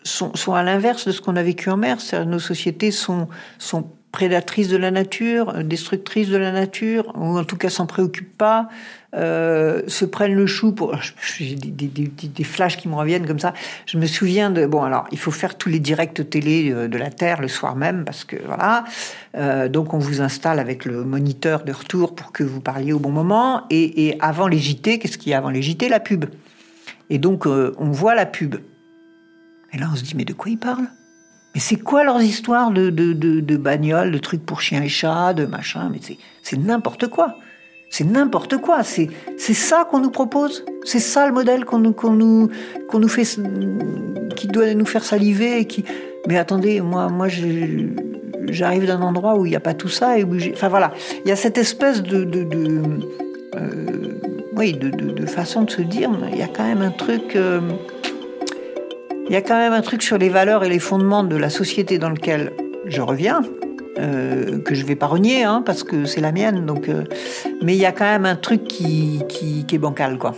sont, 0.03 0.53
à 0.53 0.63
l'inverse 0.63 1.07
de 1.07 1.11
ce 1.11 1.21
qu'on 1.21 1.35
a 1.35 1.43
vécu 1.43 1.69
en 1.69 1.77
mer. 1.77 1.97
Nos 2.25 2.39
sociétés 2.39 2.91
sont, 2.91 3.27
sont 3.59 3.87
prédatrice 4.13 4.67
de 4.67 4.77
la 4.77 4.91
nature, 4.91 5.63
destructrice 5.63 6.29
de 6.29 6.37
la 6.37 6.51
nature, 6.51 7.11
ou 7.15 7.37
en 7.37 7.43
tout 7.43 7.57
cas 7.57 7.69
s'en 7.69 7.87
préoccupe 7.87 8.37
pas, 8.37 8.69
euh, 9.15 9.81
se 9.87 10.05
prennent 10.05 10.35
le 10.35 10.45
chou 10.45 10.71
pour. 10.71 10.95
J'ai 11.39 11.55
des, 11.55 12.43
flashs 12.43 12.77
qui 12.77 12.87
me 12.87 12.93
reviennent 12.93 13.25
comme 13.25 13.39
ça. 13.39 13.53
Je 13.87 13.97
me 13.97 14.05
souviens 14.05 14.51
de. 14.51 14.67
Bon, 14.67 14.83
alors, 14.83 15.07
il 15.11 15.17
faut 15.17 15.31
faire 15.31 15.57
tous 15.57 15.67
les 15.67 15.79
directs 15.79 16.29
télé 16.29 16.71
euh, 16.71 16.87
de 16.87 16.97
la 16.97 17.09
Terre 17.09 17.41
le 17.41 17.47
soir 17.47 17.75
même, 17.75 18.05
parce 18.05 18.23
que 18.23 18.35
voilà. 18.45 18.85
Euh, 19.35 19.67
donc, 19.67 19.95
on 19.95 19.99
vous 19.99 20.21
installe 20.21 20.59
avec 20.59 20.85
le 20.85 21.03
moniteur 21.03 21.63
de 21.63 21.73
retour 21.73 22.13
pour 22.13 22.31
que 22.31 22.43
vous 22.43 22.61
parliez 22.61 22.93
au 22.93 22.99
bon 22.99 23.11
moment. 23.11 23.63
Et, 23.71 24.07
et 24.07 24.17
avant 24.21 24.47
les 24.47 24.59
JT, 24.59 24.99
qu'est-ce 24.99 25.17
qu'il 25.17 25.31
y 25.31 25.33
a 25.33 25.39
avant 25.39 25.49
les 25.49 25.63
JT 25.63 25.89
La 25.89 25.99
pub. 25.99 26.25
Et 27.09 27.17
donc, 27.17 27.45
euh, 27.45 27.73
on 27.77 27.91
voit 27.91 28.15
la 28.15 28.25
pub. 28.25 28.55
Et 29.73 29.77
là, 29.77 29.89
on 29.91 29.95
se 29.95 30.03
dit, 30.03 30.13
mais 30.15 30.25
de 30.25 30.33
quoi 30.33 30.51
ils 30.51 30.57
parlent? 30.57 30.89
Mais 31.53 31.59
c'est 31.59 31.75
quoi 31.75 32.03
leurs 32.03 32.21
histoires 32.21 32.71
de, 32.71 32.89
de, 32.89 33.13
de, 33.13 33.39
de 33.39 33.57
bagnoles, 33.57 34.11
de 34.11 34.17
trucs 34.17 34.45
pour 34.45 34.61
chiens 34.61 34.81
et 34.81 34.89
chats, 34.89 35.33
de 35.33 35.45
machin? 35.45 35.89
Mais 35.91 35.99
c'est 36.41 36.57
n'importe 36.57 37.07
quoi. 37.07 37.35
C'est 37.93 38.05
n'importe 38.05 38.57
quoi. 38.57 38.81
C'est 38.81 39.09
ça 39.37 39.85
qu'on 39.85 39.99
nous 39.99 40.09
propose. 40.09 40.65
C'est 40.83 40.99
ça 40.99 41.27
le 41.27 41.33
modèle 41.33 41.63
qu'on 41.63 41.77
nous 41.77 41.95
nous 42.09 42.49
nous 42.91 43.07
fait 43.07 43.23
qui 44.35 44.47
doit 44.47 44.73
nous 44.73 44.85
faire 44.87 45.03
saliver. 45.03 45.67
Mais 46.27 46.39
attendez, 46.39 46.81
moi 46.81 47.09
moi 47.09 47.27
j'arrive 48.47 48.87
d'un 48.87 49.01
endroit 49.01 49.37
où 49.37 49.45
il 49.45 49.49
n'y 49.49 49.55
a 49.55 49.59
pas 49.59 49.75
tout 49.75 49.89
ça 49.89 50.17
et 50.17 50.23
où 50.23 50.35
enfin 50.53 50.69
voilà, 50.69 50.91
il 51.23 51.29
y 51.29 51.31
a 51.31 51.35
cette 51.35 51.59
espèce 51.59 52.01
de 52.01 52.23
euh, 53.55 54.19
oui 54.55 54.73
de, 54.73 55.25
façon 55.25 55.63
de 55.63 55.71
se 55.71 55.81
dire, 55.81 56.09
il 56.31 56.37
y 56.37 56.43
a 56.43 56.47
quand 56.47 56.63
même 56.63 56.81
un 56.81 56.91
truc. 56.91 57.35
Euh, 57.35 57.61
il 59.27 59.31
y 59.31 59.35
a 59.35 59.41
quand 59.41 59.57
même 59.57 59.73
un 59.73 59.81
truc 59.81 60.03
sur 60.03 60.17
les 60.17 60.29
valeurs 60.29 60.63
et 60.63 60.69
les 60.69 60.79
fondements 60.79 61.23
de 61.23 61.37
la 61.37 61.49
société 61.49 61.97
dans 61.97 62.09
lequel 62.09 62.51
je 62.85 63.01
reviens, 63.01 63.41
euh, 63.97 64.59
que 64.59 64.75
je 64.75 64.85
vais 64.85 64.97
pas 64.97 65.07
renier, 65.07 65.43
hein, 65.43 65.63
parce 65.65 65.83
que 65.83 66.05
c'est 66.05 66.19
la 66.19 66.33
mienne. 66.33 66.65
Donc, 66.65 66.89
mais 67.61 67.73
il 67.73 67.79
y 67.79 67.85
a 67.85 67.93
quand 67.93 68.05
même 68.05 68.25
un 68.25 68.35
truc 68.35 68.65
qui, 68.65 69.21
qui, 69.29 69.65
qui 69.65 69.75
est 69.75 69.79
bancal, 69.79 70.17
quoi. 70.17 70.35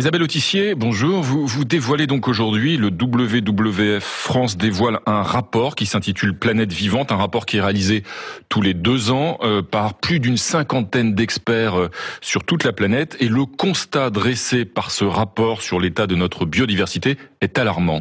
Isabelle 0.00 0.22
Autissier, 0.22 0.74
bonjour. 0.74 1.20
Vous, 1.20 1.46
vous 1.46 1.66
dévoilez 1.66 2.06
donc 2.06 2.26
aujourd'hui, 2.26 2.78
le 2.78 2.86
WWF 2.86 4.02
France 4.02 4.56
dévoile 4.56 5.00
un 5.04 5.22
rapport 5.22 5.74
qui 5.74 5.84
s'intitule 5.84 6.38
Planète 6.38 6.72
vivante, 6.72 7.12
un 7.12 7.16
rapport 7.16 7.44
qui 7.44 7.58
est 7.58 7.60
réalisé 7.60 8.02
tous 8.48 8.62
les 8.62 8.72
deux 8.72 9.10
ans 9.10 9.36
euh, 9.42 9.60
par 9.60 9.92
plus 9.92 10.18
d'une 10.18 10.38
cinquantaine 10.38 11.14
d'experts 11.14 11.78
euh, 11.78 11.90
sur 12.22 12.44
toute 12.44 12.64
la 12.64 12.72
planète. 12.72 13.18
Et 13.20 13.28
le 13.28 13.44
constat 13.44 14.08
dressé 14.08 14.64
par 14.64 14.90
ce 14.90 15.04
rapport 15.04 15.60
sur 15.60 15.78
l'état 15.78 16.06
de 16.06 16.14
notre 16.14 16.46
biodiversité 16.46 17.18
est 17.42 17.58
alarmant. 17.58 18.00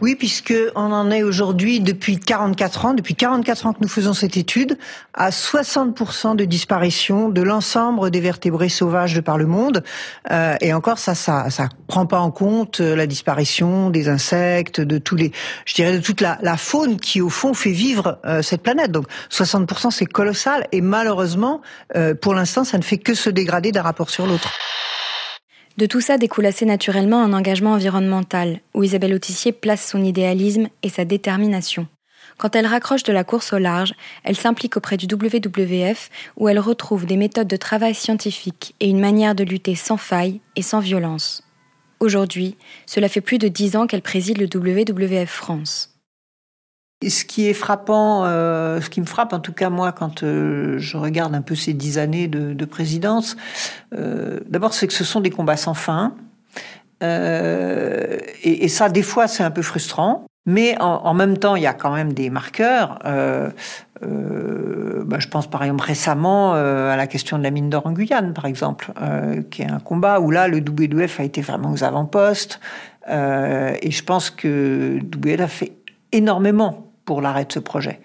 Oui, 0.00 0.14
puisque 0.14 0.54
on 0.74 0.92
en 0.92 1.10
est 1.10 1.22
aujourd'hui 1.22 1.80
depuis 1.80 2.18
44 2.18 2.86
ans, 2.86 2.94
depuis 2.94 3.14
44 3.14 3.66
ans 3.66 3.72
que 3.74 3.80
nous 3.82 3.88
faisons 3.88 4.14
cette 4.14 4.38
étude, 4.38 4.78
à 5.12 5.28
60% 5.28 6.36
de 6.36 6.44
disparition 6.46 7.28
de 7.28 7.42
l'ensemble 7.42 8.10
des 8.10 8.20
vertébrés 8.20 8.70
sauvages 8.70 9.14
de 9.14 9.20
par 9.20 9.36
le 9.36 9.46
monde. 9.46 9.84
Euh, 10.30 10.56
et 10.62 10.72
encore, 10.72 10.98
ça, 10.98 11.14
ça, 11.14 11.50
ça 11.50 11.68
prend 11.86 12.06
pas 12.06 12.20
en 12.20 12.30
compte 12.30 12.80
euh, 12.80 12.96
la 12.96 13.06
disparition 13.06 13.90
des 13.90 14.08
insectes, 14.08 14.80
de 14.80 14.96
tous 14.96 15.16
les, 15.16 15.32
je 15.66 15.74
dirais, 15.74 15.92
de 15.92 16.02
toute 16.02 16.22
la, 16.22 16.38
la 16.40 16.56
faune 16.56 16.98
qui 16.98 17.20
au 17.20 17.28
fond 17.28 17.52
fait 17.52 17.72
vivre 17.72 18.18
euh, 18.24 18.40
cette 18.40 18.62
planète. 18.62 18.92
Donc 18.92 19.04
60%, 19.30 19.90
c'est 19.90 20.06
colossal. 20.06 20.66
Et 20.72 20.80
malheureusement, 20.80 21.60
euh, 21.94 22.14
pour 22.14 22.34
l'instant, 22.34 22.64
ça 22.64 22.78
ne 22.78 22.82
fait 22.82 22.98
que 22.98 23.12
se 23.12 23.28
dégrader 23.28 23.70
d'un 23.70 23.82
rapport 23.82 24.08
sur 24.08 24.26
l'autre. 24.26 24.50
De 25.80 25.86
tout 25.86 26.02
ça 26.02 26.18
découle 26.18 26.44
assez 26.44 26.66
naturellement 26.66 27.22
un 27.22 27.32
engagement 27.32 27.72
environnemental, 27.72 28.60
où 28.74 28.82
Isabelle 28.82 29.14
Autissier 29.14 29.50
place 29.50 29.88
son 29.88 30.04
idéalisme 30.04 30.68
et 30.82 30.90
sa 30.90 31.06
détermination. 31.06 31.88
Quand 32.36 32.54
elle 32.54 32.66
raccroche 32.66 33.02
de 33.02 33.14
la 33.14 33.24
course 33.24 33.54
au 33.54 33.58
large, 33.58 33.94
elle 34.22 34.36
s'implique 34.36 34.76
auprès 34.76 34.98
du 34.98 35.06
WWF, 35.06 36.10
où 36.36 36.50
elle 36.50 36.58
retrouve 36.58 37.06
des 37.06 37.16
méthodes 37.16 37.48
de 37.48 37.56
travail 37.56 37.94
scientifiques 37.94 38.74
et 38.80 38.90
une 38.90 39.00
manière 39.00 39.34
de 39.34 39.42
lutter 39.42 39.74
sans 39.74 39.96
faille 39.96 40.42
et 40.54 40.60
sans 40.60 40.80
violence. 40.80 41.44
Aujourd'hui, 41.98 42.58
cela 42.84 43.08
fait 43.08 43.22
plus 43.22 43.38
de 43.38 43.48
dix 43.48 43.74
ans 43.74 43.86
qu'elle 43.86 44.02
préside 44.02 44.36
le 44.36 44.48
WWF 44.54 45.30
France. 45.30 45.98
Ce 47.08 47.24
qui 47.24 47.48
est 47.48 47.54
frappant, 47.54 48.26
euh, 48.26 48.82
ce 48.82 48.90
qui 48.90 49.00
me 49.00 49.06
frappe 49.06 49.32
en 49.32 49.40
tout 49.40 49.54
cas 49.54 49.70
moi 49.70 49.90
quand 49.90 50.22
euh, 50.22 50.76
je 50.78 50.98
regarde 50.98 51.34
un 51.34 51.40
peu 51.40 51.54
ces 51.54 51.72
dix 51.72 51.96
années 51.96 52.28
de, 52.28 52.52
de 52.52 52.64
présidence, 52.66 53.38
euh, 53.94 54.40
d'abord 54.50 54.74
c'est 54.74 54.86
que 54.86 54.92
ce 54.92 55.02
sont 55.02 55.20
des 55.20 55.30
combats 55.30 55.56
sans 55.56 55.72
fin. 55.72 56.14
Et, 57.02 58.68
ça, 58.68 58.90
des 58.90 59.00
fois, 59.00 59.26
c'est 59.26 59.42
un 59.42 59.50
peu 59.50 59.62
frustrant. 59.62 60.26
Mais 60.44 60.76
en, 60.80 61.14
même 61.14 61.38
temps, 61.38 61.56
il 61.56 61.62
y 61.62 61.66
a 61.66 61.72
quand 61.72 61.94
même 61.94 62.12
des 62.12 62.28
marqueurs. 62.28 62.98
Bah, 63.02 63.48
je 65.18 65.28
pense 65.28 65.48
par 65.48 65.62
exemple 65.62 65.82
récemment 65.82 66.52
à 66.52 66.96
la 66.96 67.06
question 67.06 67.38
de 67.38 67.42
la 67.42 67.50
mine 67.50 67.70
d'or 67.70 67.86
en 67.86 67.92
Guyane, 67.92 68.34
par 68.34 68.44
exemple, 68.44 68.92
qui 69.50 69.62
est 69.62 69.70
un 69.70 69.78
combat 69.78 70.20
où 70.20 70.30
là, 70.30 70.46
le 70.46 70.58
WWF 70.58 71.20
a 71.20 71.22
été 71.22 71.40
vraiment 71.40 71.72
aux 71.72 71.84
avant-postes. 71.84 72.60
et 73.08 73.90
je 73.90 74.04
pense 74.04 74.28
que 74.28 74.98
WWF 75.02 75.40
a 75.40 75.48
fait 75.48 75.72
énormément 76.12 76.89
pour 77.10 77.22
l'arrêt 77.22 77.44
de 77.44 77.52
ce 77.52 77.58
projet. 77.58 77.98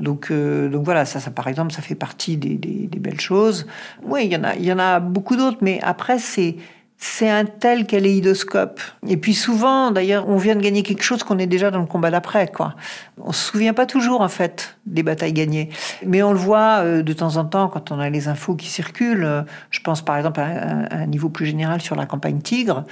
Donc, 0.00 0.30
euh, 0.30 0.70
donc 0.70 0.82
voilà, 0.82 1.04
ça, 1.04 1.20
ça 1.20 1.30
par 1.30 1.46
exemple, 1.46 1.74
ça 1.74 1.82
fait 1.82 1.94
partie 1.94 2.38
des, 2.38 2.54
des, 2.54 2.98
belles 2.98 3.20
choses. 3.20 3.66
Oui, 4.02 4.24
il 4.24 4.32
y 4.32 4.36
en 4.38 4.44
a, 4.44 4.54
il 4.54 4.64
y 4.64 4.72
en 4.72 4.78
a 4.78 4.98
beaucoup 4.98 5.36
d'autres, 5.36 5.58
mais 5.60 5.78
après 5.82 6.18
c'est 6.18 6.56
c'est 7.02 7.30
un 7.30 7.46
tel 7.46 7.86
kaléidoscope. 7.86 8.80
Et 9.08 9.16
puis 9.16 9.34
souvent, 9.34 9.90
d'ailleurs, 9.90 10.28
on 10.28 10.36
vient 10.36 10.54
de 10.54 10.60
gagner 10.60 10.82
quelque 10.82 11.02
chose 11.02 11.24
qu'on 11.24 11.38
est 11.38 11.46
déjà 11.46 11.70
dans 11.70 11.80
le 11.80 11.86
combat 11.86 12.10
d'après, 12.10 12.48
quoi. 12.48 12.74
On 13.22 13.32
se 13.32 13.50
souvient 13.50 13.72
pas 13.72 13.86
toujours, 13.86 14.20
en 14.20 14.28
fait, 14.28 14.76
des 14.86 15.02
batailles 15.02 15.32
gagnées. 15.32 15.70
Mais 16.06 16.22
on 16.22 16.32
le 16.32 16.38
voit 16.38 16.80
euh, 16.82 17.02
de 17.02 17.12
temps 17.12 17.36
en 17.36 17.44
temps 17.44 17.68
quand 17.68 17.90
on 17.90 17.98
a 17.98 18.10
les 18.10 18.28
infos 18.28 18.54
qui 18.54 18.68
circulent. 18.68 19.24
Euh, 19.24 19.42
je 19.70 19.80
pense 19.80 20.02
par 20.02 20.16
exemple 20.16 20.40
à, 20.40 20.94
un 20.94 21.06
niveau 21.06 21.28
plus 21.28 21.46
général 21.46 21.80
sur 21.80 21.96
la 21.96 22.06
campagne 22.06 22.40
Tigre. 22.40 22.84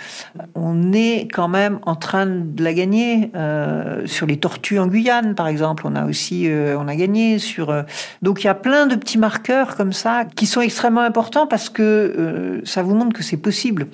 On 0.55 0.92
est 0.92 1.29
quand 1.33 1.49
même 1.49 1.79
en 1.83 1.94
train 1.94 2.27
de 2.27 2.64
la 2.64 2.75
gagner. 2.75 3.31
Euh, 3.35 4.07
sur 4.07 4.27
les 4.27 4.38
tortues 4.38 4.79
en 4.79 4.87
Guyane, 4.87 5.35
par 5.35 5.49
exemple, 5.49 5.85
on 5.87 5.94
a 5.94 6.07
aussi, 6.07 6.49
euh, 6.49 6.79
on 6.79 6.88
a 6.88 6.97
gagné 6.97 7.38
sur. 7.38 7.71
Euh, 7.71 7.83
donc 8.23 8.42
il 8.42 8.47
y 8.47 8.51
a 8.51 8.55
plein 8.55 8.87
de 8.87 8.94
petits 8.97 9.18
marqueurs 9.18 9.77
comme 9.77 9.92
ça 9.92 10.25
qui 10.25 10.47
sont 10.47 10.61
extrêmement 10.61 11.03
importants 11.03 11.47
parce 11.47 11.68
que 11.68 12.61
ça 12.64 12.83
vous 12.83 12.94
montre 12.94 13.12
que 13.12 13.23
c'est 13.23 13.37
possible 13.37 13.87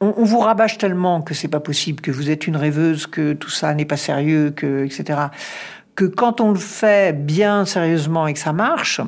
on, 0.00 0.24
vous 0.24 0.38
rabâche 0.38 0.78
tellement 0.78 1.22
que 1.22 1.34
c'est 1.34 1.48
pas 1.48 1.60
possible, 1.60 2.00
que 2.00 2.10
vous 2.10 2.30
êtes 2.30 2.46
une 2.46 2.56
rêveuse, 2.56 3.06
que 3.06 3.32
tout 3.32 3.50
ça 3.50 3.74
n'est 3.74 3.84
pas 3.84 3.96
sérieux, 3.96 4.52
que 4.54 4.84
etc. 4.84 5.18
Que 5.94 6.04
quand 6.04 6.40
on 6.40 6.52
le 6.52 6.58
fait 6.58 7.16
bien 7.16 7.64
sérieusement 7.64 8.26
et 8.26 8.34
que 8.34 8.38
ça 8.38 8.52
marche, 8.52 9.00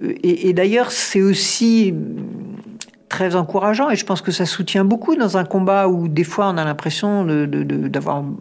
et, 0.00 0.48
et 0.48 0.52
d'ailleurs 0.52 0.90
c'est 0.90 1.22
aussi 1.22 1.94
très 3.08 3.36
encourageant 3.36 3.90
et 3.90 3.96
je 3.96 4.04
pense 4.04 4.22
que 4.22 4.32
ça 4.32 4.44
soutient 4.44 4.84
beaucoup 4.84 5.14
dans 5.14 5.36
un 5.36 5.44
combat 5.44 5.86
où 5.86 6.08
des 6.08 6.24
fois 6.24 6.48
on 6.48 6.56
a 6.56 6.64
l'impression 6.64 7.24
d'avoir 7.24 8.22
de, 8.22 8.28
de, 8.28 8.34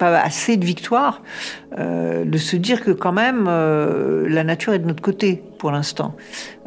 pas 0.00 0.18
assez 0.18 0.56
de 0.56 0.64
victoires, 0.64 1.20
euh, 1.78 2.24
de 2.24 2.38
se 2.38 2.56
dire 2.56 2.82
que 2.82 2.90
quand 2.90 3.12
même 3.12 3.44
euh, 3.46 4.26
la 4.28 4.44
nature 4.44 4.72
est 4.72 4.78
de 4.78 4.86
notre 4.86 5.02
côté 5.02 5.42
pour 5.58 5.70
l'instant 5.70 6.16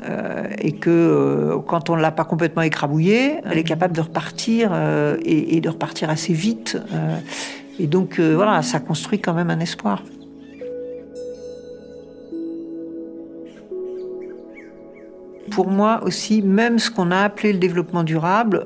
euh, 0.07 0.45
et 0.59 0.73
que 0.73 1.57
quand 1.65 1.89
on 1.89 1.95
l'a 1.95 2.11
pas 2.11 2.25
complètement 2.25 2.61
écrabouillée, 2.61 3.39
elle 3.43 3.57
est 3.57 3.63
capable 3.63 3.95
de 3.95 4.01
repartir 4.01 4.71
et, 5.25 5.57
et, 5.57 5.61
de 5.61 5.69
repartir 5.69 6.11
assez 6.11 6.33
vite. 6.33 6.77
Et 7.79 7.87
donc 7.87 8.19
voilà, 8.19 8.61
ça 8.61 8.79
construit 8.79 9.19
quand 9.19 9.33
même 9.33 9.49
un 9.49 9.59
espoir. 9.59 10.03
Pour 15.49 15.67
moi 15.67 16.01
aussi, 16.03 16.43
même 16.43 16.77
ce 16.77 16.91
qu'on 16.91 17.09
a 17.09 17.21
appelé 17.21 17.51
le 17.51 17.59
développement 17.59 18.03
durable, 18.03 18.63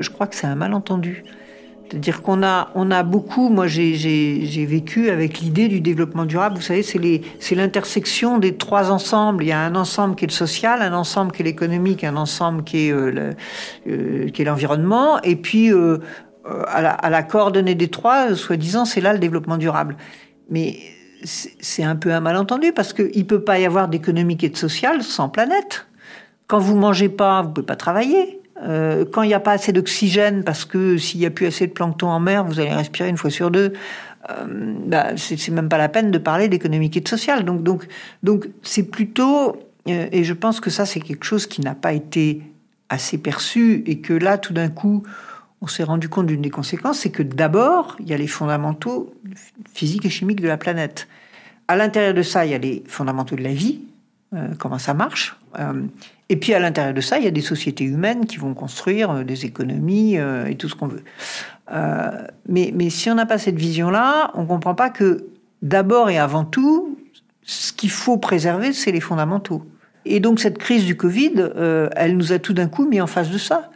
je 0.00 0.08
crois 0.10 0.26
que 0.26 0.34
c'est 0.34 0.46
un 0.46 0.56
malentendu. 0.56 1.22
C'est-à-dire 1.88 2.22
qu'on 2.22 2.42
a, 2.42 2.70
on 2.74 2.90
a 2.90 3.04
beaucoup, 3.04 3.48
moi 3.48 3.68
j'ai 3.68 4.66
vécu 4.68 5.08
avec 5.08 5.38
l'idée 5.38 5.68
du 5.68 5.80
développement 5.80 6.24
durable, 6.24 6.56
vous 6.56 6.62
savez, 6.62 6.82
c'est 6.82 7.54
l'intersection 7.54 8.38
des 8.38 8.56
trois 8.56 8.90
ensembles. 8.90 9.44
Il 9.44 9.48
y 9.48 9.52
a 9.52 9.60
un 9.60 9.76
ensemble 9.76 10.16
qui 10.16 10.24
est 10.24 10.28
le 10.28 10.32
social, 10.32 10.82
un 10.82 10.92
ensemble 10.92 11.30
qui 11.30 11.42
est 11.42 11.44
l'économique, 11.44 12.02
un 12.02 12.16
ensemble 12.16 12.64
qui 12.64 12.88
est 12.88 12.92
euh, 12.92 13.32
euh, 13.86 14.28
l'environnement, 14.44 15.22
et 15.22 15.36
puis 15.36 15.72
euh, 15.72 15.98
à 16.66 16.82
la, 16.82 16.90
à, 16.90 17.08
la, 17.08 17.22
coordonnée 17.22 17.76
des 17.76 17.88
trois, 17.88 18.34
soi-disant, 18.34 18.84
c'est 18.84 19.00
là 19.00 19.12
le 19.12 19.20
développement 19.20 19.56
durable. 19.56 19.96
Mais 20.50 20.78
c'est 21.24 21.84
un 21.84 21.96
peu 21.96 22.12
un 22.12 22.20
malentendu 22.20 22.72
parce 22.72 22.92
qu'il 22.92 23.16
ne 23.16 23.22
peut 23.22 23.42
pas 23.42 23.58
y 23.58 23.64
avoir 23.64 23.88
d'économique 23.88 24.44
et 24.44 24.48
de 24.48 24.56
social 24.56 25.02
sans 25.02 25.28
planète. 25.28 25.86
Quand 26.46 26.58
vous 26.58 26.76
mangez 26.76 27.08
pas, 27.08 27.42
vous 27.42 27.50
pouvez 27.50 27.66
pas 27.66 27.76
travailler. 27.76 28.40
Euh, 28.62 29.04
quand 29.04 29.22
il 29.22 29.28
n'y 29.28 29.34
a 29.34 29.40
pas 29.40 29.52
assez 29.52 29.72
d'oxygène, 29.72 30.42
parce 30.44 30.64
que 30.64 30.96
s'il 30.96 31.20
n'y 31.20 31.26
a 31.26 31.30
plus 31.30 31.46
assez 31.46 31.66
de 31.66 31.72
plancton 31.72 32.08
en 32.08 32.20
mer, 32.20 32.44
vous 32.44 32.58
allez 32.60 32.72
respirer 32.72 33.08
une 33.08 33.18
fois 33.18 33.30
sur 33.30 33.50
deux. 33.50 33.72
Euh, 34.30 34.74
bah, 34.86 35.16
c'est 35.16 35.50
même 35.50 35.68
pas 35.68 35.78
la 35.78 35.88
peine 35.88 36.10
de 36.10 36.18
parler 36.18 36.48
d'économique 36.48 36.96
et 36.96 37.00
de 37.00 37.08
social. 37.08 37.44
Donc, 37.44 37.62
donc, 37.62 37.86
donc, 38.22 38.48
c'est 38.62 38.84
plutôt, 38.84 39.56
euh, 39.88 40.08
et 40.10 40.24
je 40.24 40.32
pense 40.32 40.60
que 40.60 40.70
ça, 40.70 40.86
c'est 40.86 41.00
quelque 41.00 41.24
chose 41.24 41.46
qui 41.46 41.60
n'a 41.60 41.74
pas 41.74 41.92
été 41.92 42.42
assez 42.88 43.18
perçu, 43.18 43.82
et 43.86 44.00
que 44.00 44.12
là, 44.12 44.38
tout 44.38 44.52
d'un 44.52 44.68
coup, 44.68 45.02
on 45.60 45.66
s'est 45.66 45.84
rendu 45.84 46.08
compte 46.08 46.26
d'une 46.26 46.42
des 46.42 46.50
conséquences, 46.50 47.00
c'est 47.00 47.10
que 47.10 47.22
d'abord, 47.22 47.96
il 48.00 48.08
y 48.08 48.14
a 48.14 48.16
les 48.16 48.26
fondamentaux 48.26 49.14
physiques 49.74 50.04
et 50.04 50.10
chimiques 50.10 50.40
de 50.40 50.48
la 50.48 50.56
planète. 50.56 51.08
À 51.68 51.76
l'intérieur 51.76 52.14
de 52.14 52.22
ça, 52.22 52.46
il 52.46 52.52
y 52.52 52.54
a 52.54 52.58
les 52.58 52.84
fondamentaux 52.86 53.36
de 53.36 53.42
la 53.42 53.52
vie, 53.52 53.80
euh, 54.34 54.48
comment 54.58 54.78
ça 54.78 54.94
marche. 54.94 55.36
Euh, 56.26 56.32
et 56.34 56.36
puis 56.36 56.54
à 56.54 56.58
l'intérieur 56.58 56.94
de 56.94 57.00
ça, 57.00 57.18
il 57.18 57.24
y 57.24 57.28
a 57.28 57.32
des 57.32 57.40
sociétés 57.40 57.84
humaines 57.84 58.26
qui 58.26 58.36
vont 58.36 58.54
construire 58.54 59.10
euh, 59.10 59.24
des 59.24 59.44
économies 59.44 60.16
et 60.16 60.56
tout 60.56 60.68
ce 60.68 60.74
qu'on 60.74 60.88
veut. 60.88 61.04
mais, 62.48 62.72
mais 62.74 62.90
si 62.90 63.10
on 63.10 63.14
n'a 63.14 63.26
pas 63.26 63.38
cette 63.38 63.56
vision-là, 63.56 64.30
on 64.34 64.42
ne 64.42 64.46
comprend 64.46 64.74
pas 64.74 64.90
que 64.90 65.26
d'abord 65.62 66.10
et 66.10 66.18
avant 66.18 66.44
tout, 66.44 66.98
ce 67.42 67.72
qu'il 67.72 67.90
faut 67.90 68.18
préserver, 68.18 68.72
c'est 68.72 68.92
les 68.92 69.00
fondamentaux. 69.00 69.64
Et 70.04 70.20
donc 70.20 70.40
cette 70.40 70.58
crise 70.58 70.84
du 70.84 70.96
Covid, 70.96 71.50
elle 71.96 72.16
nous 72.16 72.32
a 72.32 72.38
tout 72.38 72.52
d'un 72.52 72.68
coup 72.68 72.88
mis 72.88 73.00
en 73.00 73.06
face 73.06 73.30
de 73.30 73.38
ça 73.38 73.70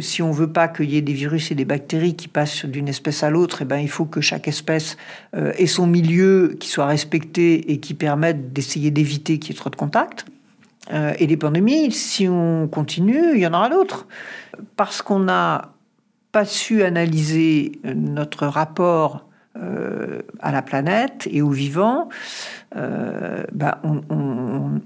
si 0.00 0.22
on 0.22 0.30
veut 0.30 0.52
pas 0.52 0.68
qu'il 0.68 0.90
y 0.90 0.96
ait 0.96 1.02
des 1.02 1.12
virus 1.12 1.50
et 1.50 1.54
des 1.54 1.64
bactéries 1.64 2.14
qui 2.14 2.28
passent 2.28 2.64
d'une 2.64 2.88
espèce 2.88 3.22
à 3.22 3.30
l'autre, 3.30 3.62
eh 3.62 3.64
ben, 3.64 3.78
il 3.78 3.88
faut 3.88 4.04
que 4.04 4.20
chaque 4.20 4.48
espèce 4.48 4.96
euh, 5.36 5.52
ait 5.56 5.66
son 5.66 5.86
milieu 5.86 6.56
qui 6.58 6.68
soit 6.68 6.86
respecté 6.86 7.72
et 7.72 7.80
qui 7.80 7.94
permette 7.94 8.52
d'essayer 8.52 8.90
d'éviter 8.90 9.38
qu'il 9.38 9.54
y 9.54 9.56
ait 9.56 9.58
trop 9.58 9.70
de 9.70 9.76
contacts. 9.76 10.24
Euh, 10.92 11.12
et 11.18 11.26
les 11.26 11.36
pandémies, 11.36 11.92
si 11.92 12.28
on 12.28 12.68
continue, 12.68 13.34
il 13.34 13.40
y 13.40 13.46
en 13.46 13.54
aura 13.54 13.68
d'autres. 13.68 14.06
Parce 14.76 15.02
qu'on 15.02 15.20
n'a 15.20 15.72
pas 16.32 16.44
su 16.44 16.82
analyser 16.82 17.72
notre 17.84 18.46
rapport 18.46 19.26
euh, 19.56 20.22
à 20.40 20.52
la 20.52 20.62
planète 20.62 21.28
et 21.30 21.42
aux 21.42 21.50
vivants, 21.50 22.08
ben, 22.74 23.74
on 23.82 24.80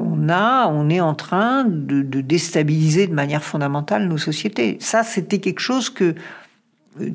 on 0.00 0.28
a, 0.28 0.66
on 0.68 0.88
est 0.88 1.00
en 1.00 1.14
train 1.14 1.64
de, 1.64 2.02
déstabiliser 2.20 3.06
de 3.06 3.14
manière 3.14 3.42
fondamentale 3.42 4.08
nos 4.08 4.18
sociétés. 4.18 4.76
Ça, 4.80 5.02
c'était 5.02 5.38
quelque 5.38 5.60
chose 5.60 5.90
que 5.90 6.04
euh, 6.04 6.14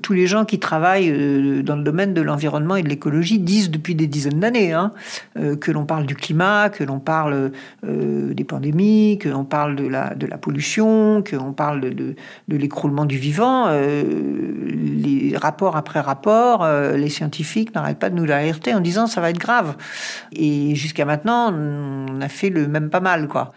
tous 0.02 0.14
les 0.14 0.26
gens 0.26 0.46
qui 0.46 0.60
travaillent 0.60 1.12
euh, 1.12 1.62
dans 1.62 1.76
le 1.76 1.84
domaine 1.84 2.14
de 2.14 2.22
l'environnement 2.22 2.76
et 2.76 2.84
de 2.84 2.88
l'écologie 2.90 3.40
disent 3.40 3.70
depuis 3.70 3.94
des 3.94 4.08
dizaines 4.08 4.40
d'années, 4.40 4.72
hein, 4.72 4.94
euh, 5.38 5.56
que 5.56 5.72
l'on 5.72 5.86
parle 5.86 6.06
du 6.06 6.16
climat, 6.16 6.70
que 6.70 6.84
l'on 6.84 7.00
parle 7.00 7.52
des 7.84 8.44
pandémies, 8.44 9.18
que 9.20 9.30
l'on 9.30 9.44
parle 9.44 9.76
de 9.76 9.88
la, 9.88 10.38
pollution, 10.38 11.22
que 11.22 11.36
l'on 11.36 11.54
parle 11.54 11.82
de, 11.82 12.16
l'écroulement 12.48 13.06
du 13.06 13.18
vivant. 13.18 13.70
les 13.70 15.36
rapports 15.38 15.76
après 15.78 16.00
rapports, 16.00 16.68
les 16.68 17.10
scientifiques 17.10 17.74
n'arrêtent 17.76 18.00
pas 18.00 18.10
de 18.10 18.16
nous 18.16 18.26
l'alerter 18.26 18.74
en 18.74 18.80
disant 18.80 19.08
ça 19.08 19.22
va 19.22 19.30
être 19.30 19.38
grave. 19.38 19.76
Et 20.32 20.76
jusqu'à 20.76 21.06
maintenant, 21.06 21.54
on 21.54 22.22
a 22.22 22.30
fait 22.30 22.50
le 22.50 22.68
même 22.68 22.90
pas 22.90 23.02
mal, 23.02 23.28
quoi. 23.28 23.54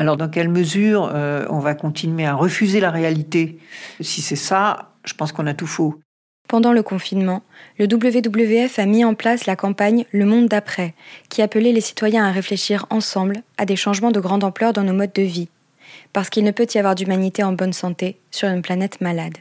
Alors 0.00 0.16
dans 0.16 0.30
quelle 0.30 0.48
mesure 0.48 1.12
on 1.50 1.58
va 1.58 1.74
continuer 1.74 2.24
à 2.24 2.32
refuser 2.32 2.80
la 2.80 2.90
réalité? 2.90 3.58
Si 4.00 4.22
c'est 4.22 4.34
ça, 4.34 4.94
je 5.04 5.12
pense 5.12 5.30
qu'on 5.30 5.46
a 5.46 5.52
tout 5.52 5.66
faux. 5.66 6.00
Pendant 6.48 6.72
le 6.72 6.82
confinement, 6.82 7.42
le 7.78 7.84
WWF 7.84 8.78
a 8.78 8.86
mis 8.86 9.04
en 9.04 9.12
place 9.12 9.44
la 9.44 9.56
campagne 9.56 10.06
Le 10.10 10.24
Monde 10.24 10.48
d'après, 10.48 10.94
qui 11.28 11.42
appelait 11.42 11.72
les 11.72 11.82
citoyens 11.82 12.24
à 12.24 12.30
réfléchir 12.30 12.86
ensemble 12.88 13.42
à 13.58 13.66
des 13.66 13.76
changements 13.76 14.10
de 14.10 14.20
grande 14.20 14.42
ampleur 14.42 14.72
dans 14.72 14.84
nos 14.84 14.94
modes 14.94 15.12
de 15.12 15.20
vie, 15.20 15.50
parce 16.14 16.30
qu'il 16.30 16.44
ne 16.44 16.50
peut 16.50 16.66
y 16.74 16.78
avoir 16.78 16.94
d'humanité 16.94 17.42
en 17.42 17.52
bonne 17.52 17.74
santé 17.74 18.16
sur 18.30 18.48
une 18.48 18.62
planète 18.62 19.02
malade. 19.02 19.36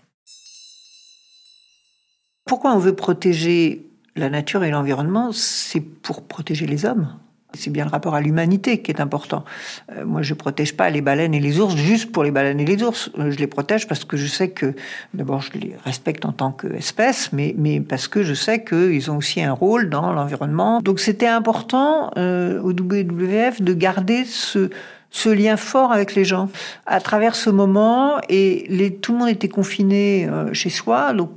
Pourquoi 2.46 2.74
on 2.74 2.80
veut 2.80 2.98
protéger 2.98 3.86
la 4.18 4.30
nature 4.30 4.66
et 4.66 4.72
l'environnement? 4.72 5.32
C'est 5.32 5.80
pour 5.80 6.28
protéger 6.28 6.68
les 6.68 6.84
hommes. 6.84 7.18
C'est 7.56 7.72
bien 7.72 7.84
le 7.84 7.90
rapport 7.90 8.14
à 8.14 8.22
l'humanité 8.22 8.80
qui 8.84 8.92
est 8.92 9.02
important. 9.02 9.44
Euh, 9.92 10.06
moi, 10.06 10.22
je 10.22 10.36
protège 10.36 10.78
pas 10.78 10.92
les 10.92 11.02
baleines 11.02 11.34
et 11.34 11.40
les 11.40 11.60
ours 11.60 11.76
juste 11.76 12.12
pour 12.12 12.24
les 12.24 12.30
baleines 12.30 12.60
et 12.60 12.66
les 12.66 12.84
ours. 12.84 13.10
Euh, 13.18 13.32
je 13.32 13.38
les 13.38 13.48
protège 13.48 13.88
parce 13.88 14.06
que 14.06 14.18
je 14.18 14.28
sais 14.28 14.52
que, 14.52 14.76
d'abord, 15.16 15.42
je 15.42 15.58
les 15.58 15.76
respecte 15.84 16.26
en 16.26 16.32
tant 16.32 16.52
qu'espèce, 16.52 17.34
mais, 17.34 17.56
mais 17.58 17.80
parce 17.82 18.08
que 18.08 18.22
je 18.22 18.36
sais 18.36 18.64
qu'ils 18.64 19.10
ont 19.10 19.18
aussi 19.18 19.42
un 19.42 19.54
rôle 19.54 19.90
dans 19.90 20.14
l'environnement. 20.14 20.80
Donc, 20.82 21.00
c'était 21.00 21.28
important 21.28 22.12
euh, 22.18 22.62
au 22.62 22.70
WWF 22.70 23.64
de 23.64 23.74
garder 23.74 24.26
ce, 24.26 24.70
ce 25.10 25.30
lien 25.30 25.58
fort 25.58 25.92
avec 25.92 26.14
les 26.14 26.26
gens 26.26 26.50
à 26.86 27.02
travers 27.02 27.34
ce 27.34 27.50
moment. 27.50 28.22
Et 28.30 28.68
les, 28.70 28.94
tout 28.94 29.14
le 29.14 29.18
monde 29.18 29.30
était 29.30 29.50
confiné 29.50 30.30
chez 30.54 30.70
soi, 30.70 31.14
donc 31.14 31.32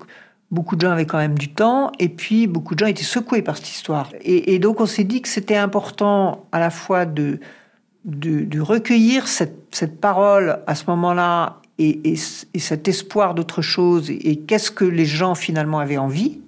beaucoup 0.52 0.76
de 0.76 0.82
gens 0.82 0.92
avaient 0.92 1.06
quand 1.06 1.18
même 1.18 1.38
du 1.38 1.52
temps, 1.52 1.90
et 1.98 2.10
puis 2.10 2.46
beaucoup 2.46 2.74
de 2.74 2.80
gens 2.80 2.86
étaient 2.86 3.02
secoués 3.02 3.42
par 3.42 3.56
cette 3.56 3.70
histoire. 3.70 4.10
Et, 4.20 4.58
donc 4.58 4.80
on 4.80 4.86
s'est 4.86 5.02
dit 5.02 5.22
que 5.22 5.28
c'était 5.28 5.56
important 5.56 6.46
à 6.52 6.60
la 6.60 6.70
fois 6.70 7.06
de, 7.06 7.40
de, 8.04 8.60
recueillir 8.60 9.26
cette, 9.26 9.74
cette, 9.74 10.00
parole 10.00 10.60
à 10.66 10.74
ce 10.74 10.84
moment-là 10.88 11.60
et, 11.78 12.12
et, 12.12 12.16
cet 12.58 12.86
espoir 12.86 13.34
d'autre 13.34 13.62
chose, 13.62 14.10
et 14.10 14.40
qu'est-ce 14.46 14.70
que 14.70 14.84
les 14.84 15.06
gens 15.06 15.34
finalement 15.34 15.78
avaient 15.78 15.98
envie, 15.98 16.40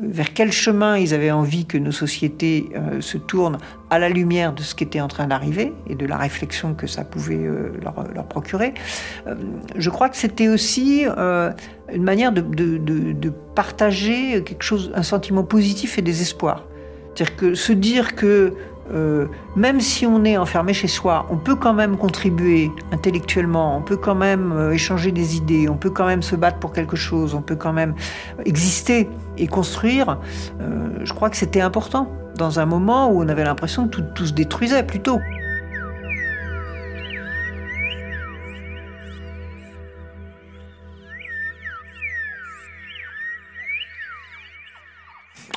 vers 0.00 0.32
quel 0.32 0.50
chemin 0.50 0.96
ils 0.96 1.12
avaient 1.14 1.30
envie 1.30 1.66
que 1.66 1.78
nos 1.78 1.92
sociétés 1.92 2.70
euh, 2.74 3.00
se 3.00 3.18
tournent 3.18 3.58
à 3.90 3.98
la 3.98 4.08
lumière 4.08 4.52
de 4.52 4.62
ce 4.62 4.74
qui 4.74 4.84
était 4.84 5.00
en 5.00 5.08
train 5.08 5.26
d'arriver 5.26 5.72
et 5.88 5.94
de 5.94 6.06
la 6.06 6.16
réflexion 6.16 6.74
que 6.74 6.86
ça 6.86 7.04
pouvait 7.04 7.36
euh, 7.36 7.72
leur, 7.82 8.26
procurer. 8.26 8.74
je 9.76 9.90
crois 9.90 10.08
que 10.08 10.16
c'était 10.16 10.48
aussi 10.48 11.04
une 11.06 12.02
manière 12.02 12.32
de, 12.32 12.40
de, 12.40 13.32
partager 13.54 14.42
quelque 14.42 14.62
chose, 14.62 14.90
un 14.94 15.02
sentiment 15.02 15.44
positif 15.44 15.98
et 15.98 16.02
des 16.02 16.22
espoirs. 16.22 16.64
C'est-à-dire 17.14 17.36
que 17.36 17.54
se 17.54 17.72
dire 17.72 18.16
que 18.16 18.54
euh, 18.92 19.26
même 19.56 19.80
si 19.80 20.06
on 20.06 20.24
est 20.24 20.36
enfermé 20.36 20.74
chez 20.74 20.88
soi, 20.88 21.26
on 21.30 21.36
peut 21.36 21.56
quand 21.56 21.72
même 21.72 21.96
contribuer 21.96 22.70
intellectuellement, 22.92 23.78
on 23.78 23.82
peut 23.82 23.96
quand 23.96 24.14
même 24.14 24.52
euh, 24.52 24.72
échanger 24.72 25.10
des 25.10 25.36
idées, 25.36 25.68
on 25.68 25.76
peut 25.76 25.90
quand 25.90 26.06
même 26.06 26.22
se 26.22 26.36
battre 26.36 26.58
pour 26.58 26.72
quelque 26.72 26.96
chose, 26.96 27.34
on 27.34 27.40
peut 27.40 27.56
quand 27.56 27.72
même 27.72 27.94
exister 28.44 29.08
et 29.38 29.46
construire. 29.46 30.18
Euh, 30.60 30.98
je 31.02 31.12
crois 31.14 31.30
que 31.30 31.36
c'était 31.36 31.62
important 31.62 32.10
dans 32.36 32.60
un 32.60 32.66
moment 32.66 33.10
où 33.10 33.22
on 33.22 33.28
avait 33.28 33.44
l'impression 33.44 33.88
que 33.88 34.00
tout 34.00 34.26
se 34.26 34.32
détruisait 34.32 34.82
plutôt. 34.82 35.20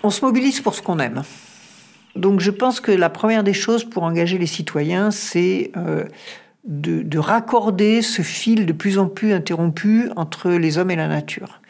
On 0.03 0.09
se 0.09 0.23
mobilise 0.23 0.61
pour 0.61 0.73
ce 0.73 0.81
qu'on 0.81 0.99
aime. 0.99 1.23
Donc 2.17 2.39
je 2.39 2.51
pense 2.51 2.79
que 2.79 2.91
la 2.91 3.09
première 3.09 3.43
des 3.43 3.53
choses 3.53 3.83
pour 3.83 4.03
engager 4.03 4.37
les 4.37 4.47
citoyens, 4.47 5.11
c'est 5.11 5.71
euh, 5.77 6.03
de, 6.65 7.19
raccorder 7.19 8.01
ce 8.01 8.21
fil 8.21 8.65
de 8.65 8.73
plus 8.73 8.97
en 8.97 9.07
plus 9.07 9.33
interrompu 9.33 10.09
entre 10.15 10.51
les 10.51 10.77
hommes 10.77 10.91
et 10.91 10.95
la 10.95 11.07
nature. 11.07 11.61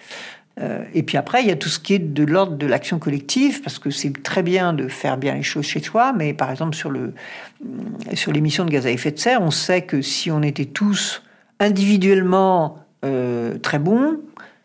Euh, 0.60 0.84
et 0.94 1.04
puis 1.04 1.18
après, 1.18 1.44
il 1.44 1.48
y 1.48 1.52
a 1.52 1.56
tout 1.56 1.70
ce 1.70 1.80
qui 1.80 1.94
est 1.94 2.00
de 2.00 2.24
l'ordre 2.24 2.56
de 2.56 2.66
l'action 2.66 2.98
collective, 2.98 3.62
parce 3.62 3.78
que 3.78 3.92
c'est 3.92 4.12
très 4.24 4.42
bien 4.42 4.74
de 4.74 4.88
faire 4.88 5.18
bien 5.18 5.36
les 5.36 5.44
choses 5.44 5.66
chez 5.66 5.82
soi, 5.82 6.14
mais 6.14 6.34
par 6.34 6.50
exemple 6.50 6.76
sur, 6.76 6.90
le, 6.90 7.14
sur 8.14 8.32
l'émission 8.32 8.66
de 8.66 8.72
gaz 8.72 8.88
à 8.88 8.92
effet 8.92 9.12
de 9.12 9.20
serre, 9.20 9.42
on 9.42 9.52
sait 9.52 9.84
que 9.84 10.02
si 10.02 10.32
on 10.32 10.42
était 10.42 10.66
tous 10.66 11.22
individuellement 11.60 12.80
euh, 13.06 13.58
très 13.60 13.80
bons, 13.80 14.20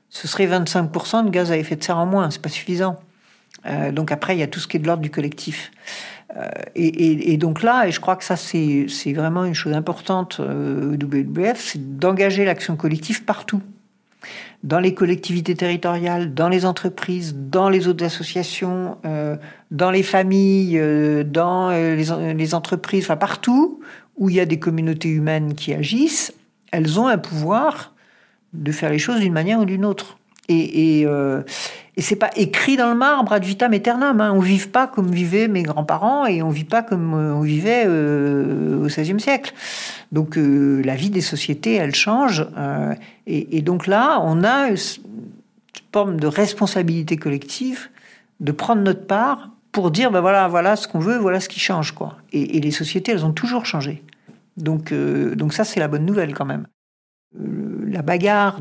ce 0.08 0.28
serait 0.28 0.46
25% 0.46 1.26
de 1.26 1.30
gaz 1.30 1.52
à 1.52 1.58
effet 1.58 1.76
de 1.76 1.84
serre 1.84 1.98
en 1.98 2.06
moins, 2.06 2.30
c'est 2.30 2.40
pas 2.40 2.48
suffisant. 2.48 2.96
Euh, 3.66 3.92
donc 3.92 4.12
après, 4.12 4.36
il 4.36 4.40
y 4.40 4.42
a 4.42 4.46
tout 4.46 4.60
ce 4.60 4.68
qui 4.68 4.76
est 4.76 4.80
de 4.80 4.86
l'ordre 4.86 5.02
du 5.02 5.10
collectif. 5.10 5.70
Euh, 6.36 6.48
et, 6.74 7.36
donc 7.36 7.62
là, 7.62 7.86
et 7.86 7.92
je 7.92 8.00
crois 8.00 8.16
que 8.16 8.24
ça, 8.24 8.36
c'est 8.36 9.12
vraiment 9.12 9.44
une 9.44 9.54
chose 9.54 9.74
importante 9.74 10.38
euh, 10.40 10.96
WWF, 10.96 11.60
c'est 11.60 11.98
d'engager 11.98 12.44
l'action 12.44 12.76
collective 12.76 13.24
partout. 13.24 13.62
Dans 14.62 14.78
les 14.78 14.94
collectivités 14.94 15.56
territoriales, 15.56 16.32
dans 16.34 16.48
les 16.48 16.64
entreprises, 16.64 17.34
dans 17.36 17.68
les 17.68 17.88
autres 17.88 18.04
associations, 18.04 18.96
dans 19.72 19.90
les 19.90 20.04
familles, 20.04 20.80
dans 21.26 21.70
les, 21.70 22.54
entreprises, 22.54 23.02
enfin 23.02 23.16
partout 23.16 23.80
où 24.16 24.30
il 24.30 24.36
y 24.36 24.40
a 24.40 24.46
des 24.46 24.60
communautés 24.60 25.08
humaines 25.08 25.54
qui 25.54 25.74
agissent, 25.74 26.32
elles 26.70 27.00
ont 27.00 27.08
un 27.08 27.18
pouvoir 27.18 27.92
de 28.52 28.70
faire 28.70 28.90
les 28.90 29.00
choses 29.00 29.18
d'une 29.18 29.32
manière 29.32 29.58
ou 29.58 29.64
d'une 29.64 29.84
autre. 29.84 30.18
Et, 30.48 31.04
euh, 31.06 31.42
et 31.96 32.00
c'est 32.00 32.16
pas 32.16 32.30
écrit 32.36 32.76
dans 32.76 32.88
le 32.88 32.96
marbre 32.96 33.32
ad 33.32 33.44
vitam 33.44 33.72
aeternam. 33.72 34.20
Hein. 34.20 34.32
On 34.32 34.40
ne 34.40 34.46
vit 34.46 34.66
pas 34.66 34.86
comme 34.86 35.10
vivaient 35.10 35.48
mes 35.48 35.62
grands-parents 35.62 36.24
et 36.24 36.42
on 36.42 36.48
vit 36.48 36.64
pas 36.64 36.82
comme 36.82 37.12
euh, 37.12 37.34
on 37.34 37.42
vivait 37.42 37.84
euh, 37.86 38.82
au 38.82 38.86
XVIe 38.86 39.20
siècle. 39.20 39.52
Donc 40.10 40.38
euh, 40.38 40.80
la 40.84 40.94
vie 40.94 41.10
des 41.10 41.20
sociétés, 41.20 41.74
elle 41.74 41.94
change. 41.94 42.46
Et, 43.26 43.62
donc 43.62 43.86
là, 43.86 44.20
on 44.22 44.42
a 44.42 44.68
une 44.70 44.76
forme 45.92 46.18
de 46.18 46.26
responsabilité 46.26 47.16
collective 47.16 47.88
de 48.40 48.52
prendre 48.52 48.82
notre 48.82 49.06
part 49.06 49.50
pour 49.70 49.90
dire 49.90 50.10
ben 50.10 50.20
voilà, 50.20 50.48
voilà 50.48 50.76
ce 50.76 50.88
qu'on 50.88 50.98
veut, 50.98 51.18
voilà 51.18 51.40
ce 51.40 51.48
qui 51.48 51.60
change. 51.60 51.92
quoi. 51.92 52.16
Et, 52.32 52.56
et, 52.56 52.60
les 52.60 52.70
sociétés, 52.70 53.12
elles 53.12 53.26
ont 53.26 53.32
toujours 53.32 53.66
changé. 53.66 54.02
Donc, 54.56 54.92
donc 54.92 55.52
ça, 55.52 55.64
c'est 55.64 55.80
la 55.80 55.88
bonne 55.88 56.04
nouvelle 56.04 56.34
quand 56.34 56.44
même. 56.44 56.66
la 57.34 58.02
bagarre 58.02 58.60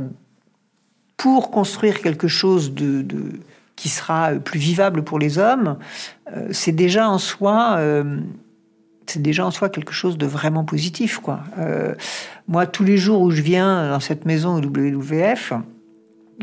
pour 1.22 1.52
construire 1.52 2.02
quelque 2.02 2.28
chose 2.28 2.74
qui 3.76 3.90
sera 3.90 4.32
plus 4.32 4.60
vivable 4.60 5.04
pour 5.04 5.20
les 5.20 5.38
hommes, 5.38 5.78
euh, 6.36 6.48
c'est 6.52 6.72
déjà 6.72 7.08
en 7.08 7.20
soi, 7.20 7.76
euh, 7.78 8.18
c'est 9.06 9.22
déjà 9.22 9.46
en 9.46 9.52
soi 9.52 9.70
quelque 9.70 9.94
chose 9.94 10.18
de 10.18 10.26
vraiment 10.26 10.64
positif. 10.64 11.20
Euh, 11.60 11.94
moi, 12.48 12.66
tous 12.66 12.84
les 12.84 12.98
jours 12.98 13.22
où 13.22 13.30
je 13.30 13.44
viens 13.44 13.92
dans 13.92 14.00
cette 14.00 14.26
maison 14.26 14.56
au 14.56 14.62
WWF, 14.62 15.54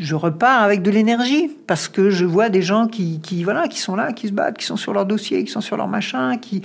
je 0.00 0.14
repars 0.14 0.62
avec 0.62 0.82
de 0.82 0.92
l'énergie 0.92 1.50
parce 1.66 1.88
que 1.88 2.10
je 2.10 2.24
vois 2.24 2.48
des 2.48 2.62
gens 2.62 2.86
qui, 2.86 3.20
voilà 3.42 3.66
qui 3.66 3.80
sont 3.80 3.96
là, 3.96 4.12
qui 4.12 4.28
se 4.28 4.32
battent, 4.32 4.58
qui 4.58 4.64
sont 4.64 4.76
sur 4.76 4.92
leur 4.92 5.06
dossier, 5.06 5.42
qui 5.44 5.50
sont 5.50 5.60
sur 5.60 5.76
leur 5.76 5.88
machin, 5.88 6.38
qui 6.38 6.62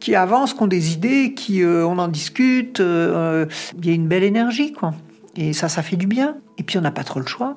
qui 0.00 0.14
avancent, 0.14 0.52
qui 0.52 0.62
ont 0.62 0.66
des 0.66 0.92
idées, 0.92 1.32
qui 1.34 1.62
euh, 1.62 1.86
on 1.86 1.98
en 1.98 2.08
discute. 2.08 2.80
Euh, 2.80 3.46
il 3.78 3.86
y 3.86 3.90
a 3.90 3.94
une 3.94 4.06
belle 4.06 4.24
énergie, 4.24 4.72
quoi. 4.72 4.92
Et 5.36 5.52
ça, 5.52 5.68
ça 5.68 5.82
fait 5.82 5.96
du 5.96 6.06
bien. 6.06 6.36
Et 6.58 6.62
puis, 6.62 6.78
on 6.78 6.80
n'a 6.80 6.90
pas 6.90 7.04
trop 7.04 7.20
le 7.20 7.26
choix. 7.26 7.56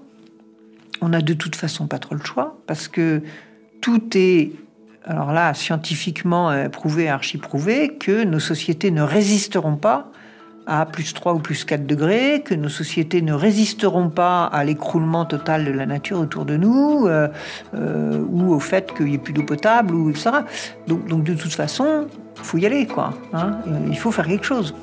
On 1.02 1.10
n'a 1.10 1.22
de 1.22 1.34
toute 1.34 1.56
façon 1.56 1.88
pas 1.88 2.00
trop 2.00 2.16
le 2.16 2.24
choix, 2.24 2.58
parce 2.66 2.88
que 2.88 3.22
tout 3.82 4.02
est, 4.16 4.52
alors 5.06 5.32
là, 5.32 5.54
scientifiquement 5.54 6.70
prouvé, 6.70 7.08
archi-prouvé, 7.08 7.98
que 8.00 8.24
nos 8.24 8.40
sociétés 8.40 8.90
ne 8.90 9.04
résisteront 9.04 9.76
pas 9.76 10.12
à 10.68 10.86
plus 10.86 11.14
3 11.14 11.34
ou 11.34 11.40
plus 11.40 11.64
4 11.64 11.88
degrés, 11.88 12.42
que 12.44 12.54
nos 12.54 12.70
sociétés 12.70 13.22
ne 13.22 13.34
résisteront 13.34 14.10
pas 14.10 14.44
à 14.46 14.66
l'écroulement 14.66 15.26
total 15.26 15.64
de 15.64 15.72
la 15.72 15.86
nature 15.86 16.20
autour 16.20 16.44
de 16.44 16.58
nous, 16.58 17.08
euh, 17.08 17.30
euh, 17.74 18.22
ou 18.30 18.54
au 18.54 18.60
fait 18.60 18.94
qu'il 18.94 19.06
n'y 19.06 19.16
ait 19.16 19.18
plus 19.18 19.32
d'eau 19.32 19.44
potable, 19.44 19.96
ou 19.96 20.10
etc. 20.10 20.30
Donc, 20.88 21.08
donc 21.08 21.24
de 21.24 21.34
toute 21.34 21.54
façon, 21.54 22.08
il 22.36 22.44
faut 22.44 22.58
y 22.58 22.66
aller, 22.66 22.86
quoi. 22.86 23.14
Hein 23.34 23.60
il 23.90 23.98
faut 23.98 24.12
faire 24.12 24.28
quelque 24.28 24.46
chose. 24.46 24.76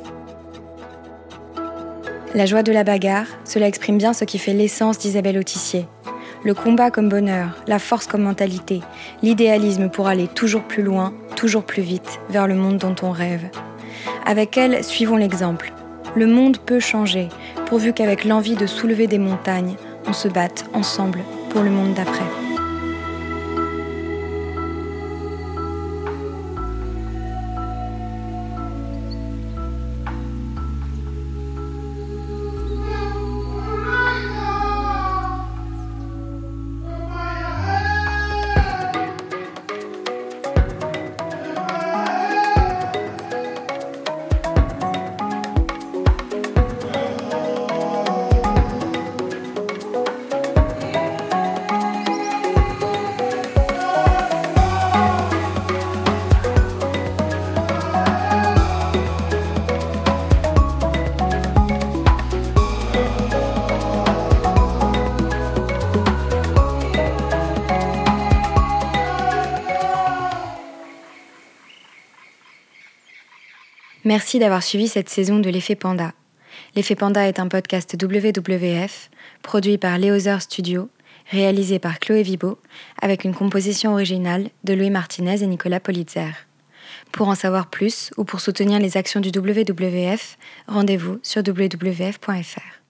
La 2.34 2.46
joie 2.46 2.64
de 2.64 2.72
la 2.72 2.82
bagarre, 2.82 3.28
cela 3.44 3.68
exprime 3.68 3.96
bien 3.96 4.12
ce 4.12 4.24
qui 4.24 4.38
fait 4.38 4.54
l'essence 4.54 4.98
d'Isabelle 4.98 5.38
Autissier. 5.38 5.86
Le 6.42 6.52
combat 6.52 6.90
comme 6.90 7.08
bonheur, 7.08 7.62
la 7.68 7.78
force 7.78 8.08
comme 8.08 8.22
mentalité, 8.22 8.80
l'idéalisme 9.22 9.88
pour 9.88 10.08
aller 10.08 10.26
toujours 10.26 10.64
plus 10.64 10.82
loin, 10.82 11.14
toujours 11.36 11.62
plus 11.62 11.82
vite, 11.82 12.18
vers 12.30 12.48
le 12.48 12.56
monde 12.56 12.78
dont 12.78 12.96
on 13.02 13.12
rêve. 13.12 13.48
Avec 14.26 14.58
elle, 14.58 14.82
suivons 14.82 15.16
l'exemple. 15.16 15.72
Le 16.16 16.26
monde 16.26 16.58
peut 16.58 16.80
changer, 16.80 17.28
pourvu 17.66 17.92
qu'avec 17.92 18.24
l'envie 18.24 18.56
de 18.56 18.66
soulever 18.66 19.06
des 19.06 19.18
montagnes, 19.18 19.76
on 20.08 20.12
se 20.12 20.26
batte 20.26 20.64
ensemble 20.72 21.20
pour 21.50 21.62
le 21.62 21.70
monde 21.70 21.94
d'après. 21.94 22.43
Merci 74.14 74.38
d'avoir 74.38 74.62
suivi 74.62 74.86
cette 74.86 75.08
saison 75.08 75.40
de 75.40 75.50
l'effet 75.50 75.74
Panda. 75.74 76.12
L'effet 76.76 76.94
Panda 76.94 77.26
est 77.26 77.40
un 77.40 77.48
podcast 77.48 77.96
WWF 78.00 79.10
produit 79.42 79.76
par 79.76 79.98
Léozer 79.98 80.40
Studio, 80.40 80.88
réalisé 81.32 81.80
par 81.80 81.98
Chloé 81.98 82.22
Vibo, 82.22 82.60
avec 83.02 83.24
une 83.24 83.34
composition 83.34 83.92
originale 83.92 84.50
de 84.62 84.72
Louis 84.72 84.90
Martinez 84.90 85.42
et 85.42 85.48
Nicolas 85.48 85.80
Politzer. 85.80 86.30
Pour 87.10 87.26
en 87.26 87.34
savoir 87.34 87.66
plus 87.66 88.12
ou 88.16 88.22
pour 88.22 88.38
soutenir 88.38 88.78
les 88.78 88.96
actions 88.96 89.18
du 89.18 89.30
WWF, 89.36 90.38
rendez-vous 90.68 91.18
sur 91.24 91.42
wwf.fr. 91.44 92.83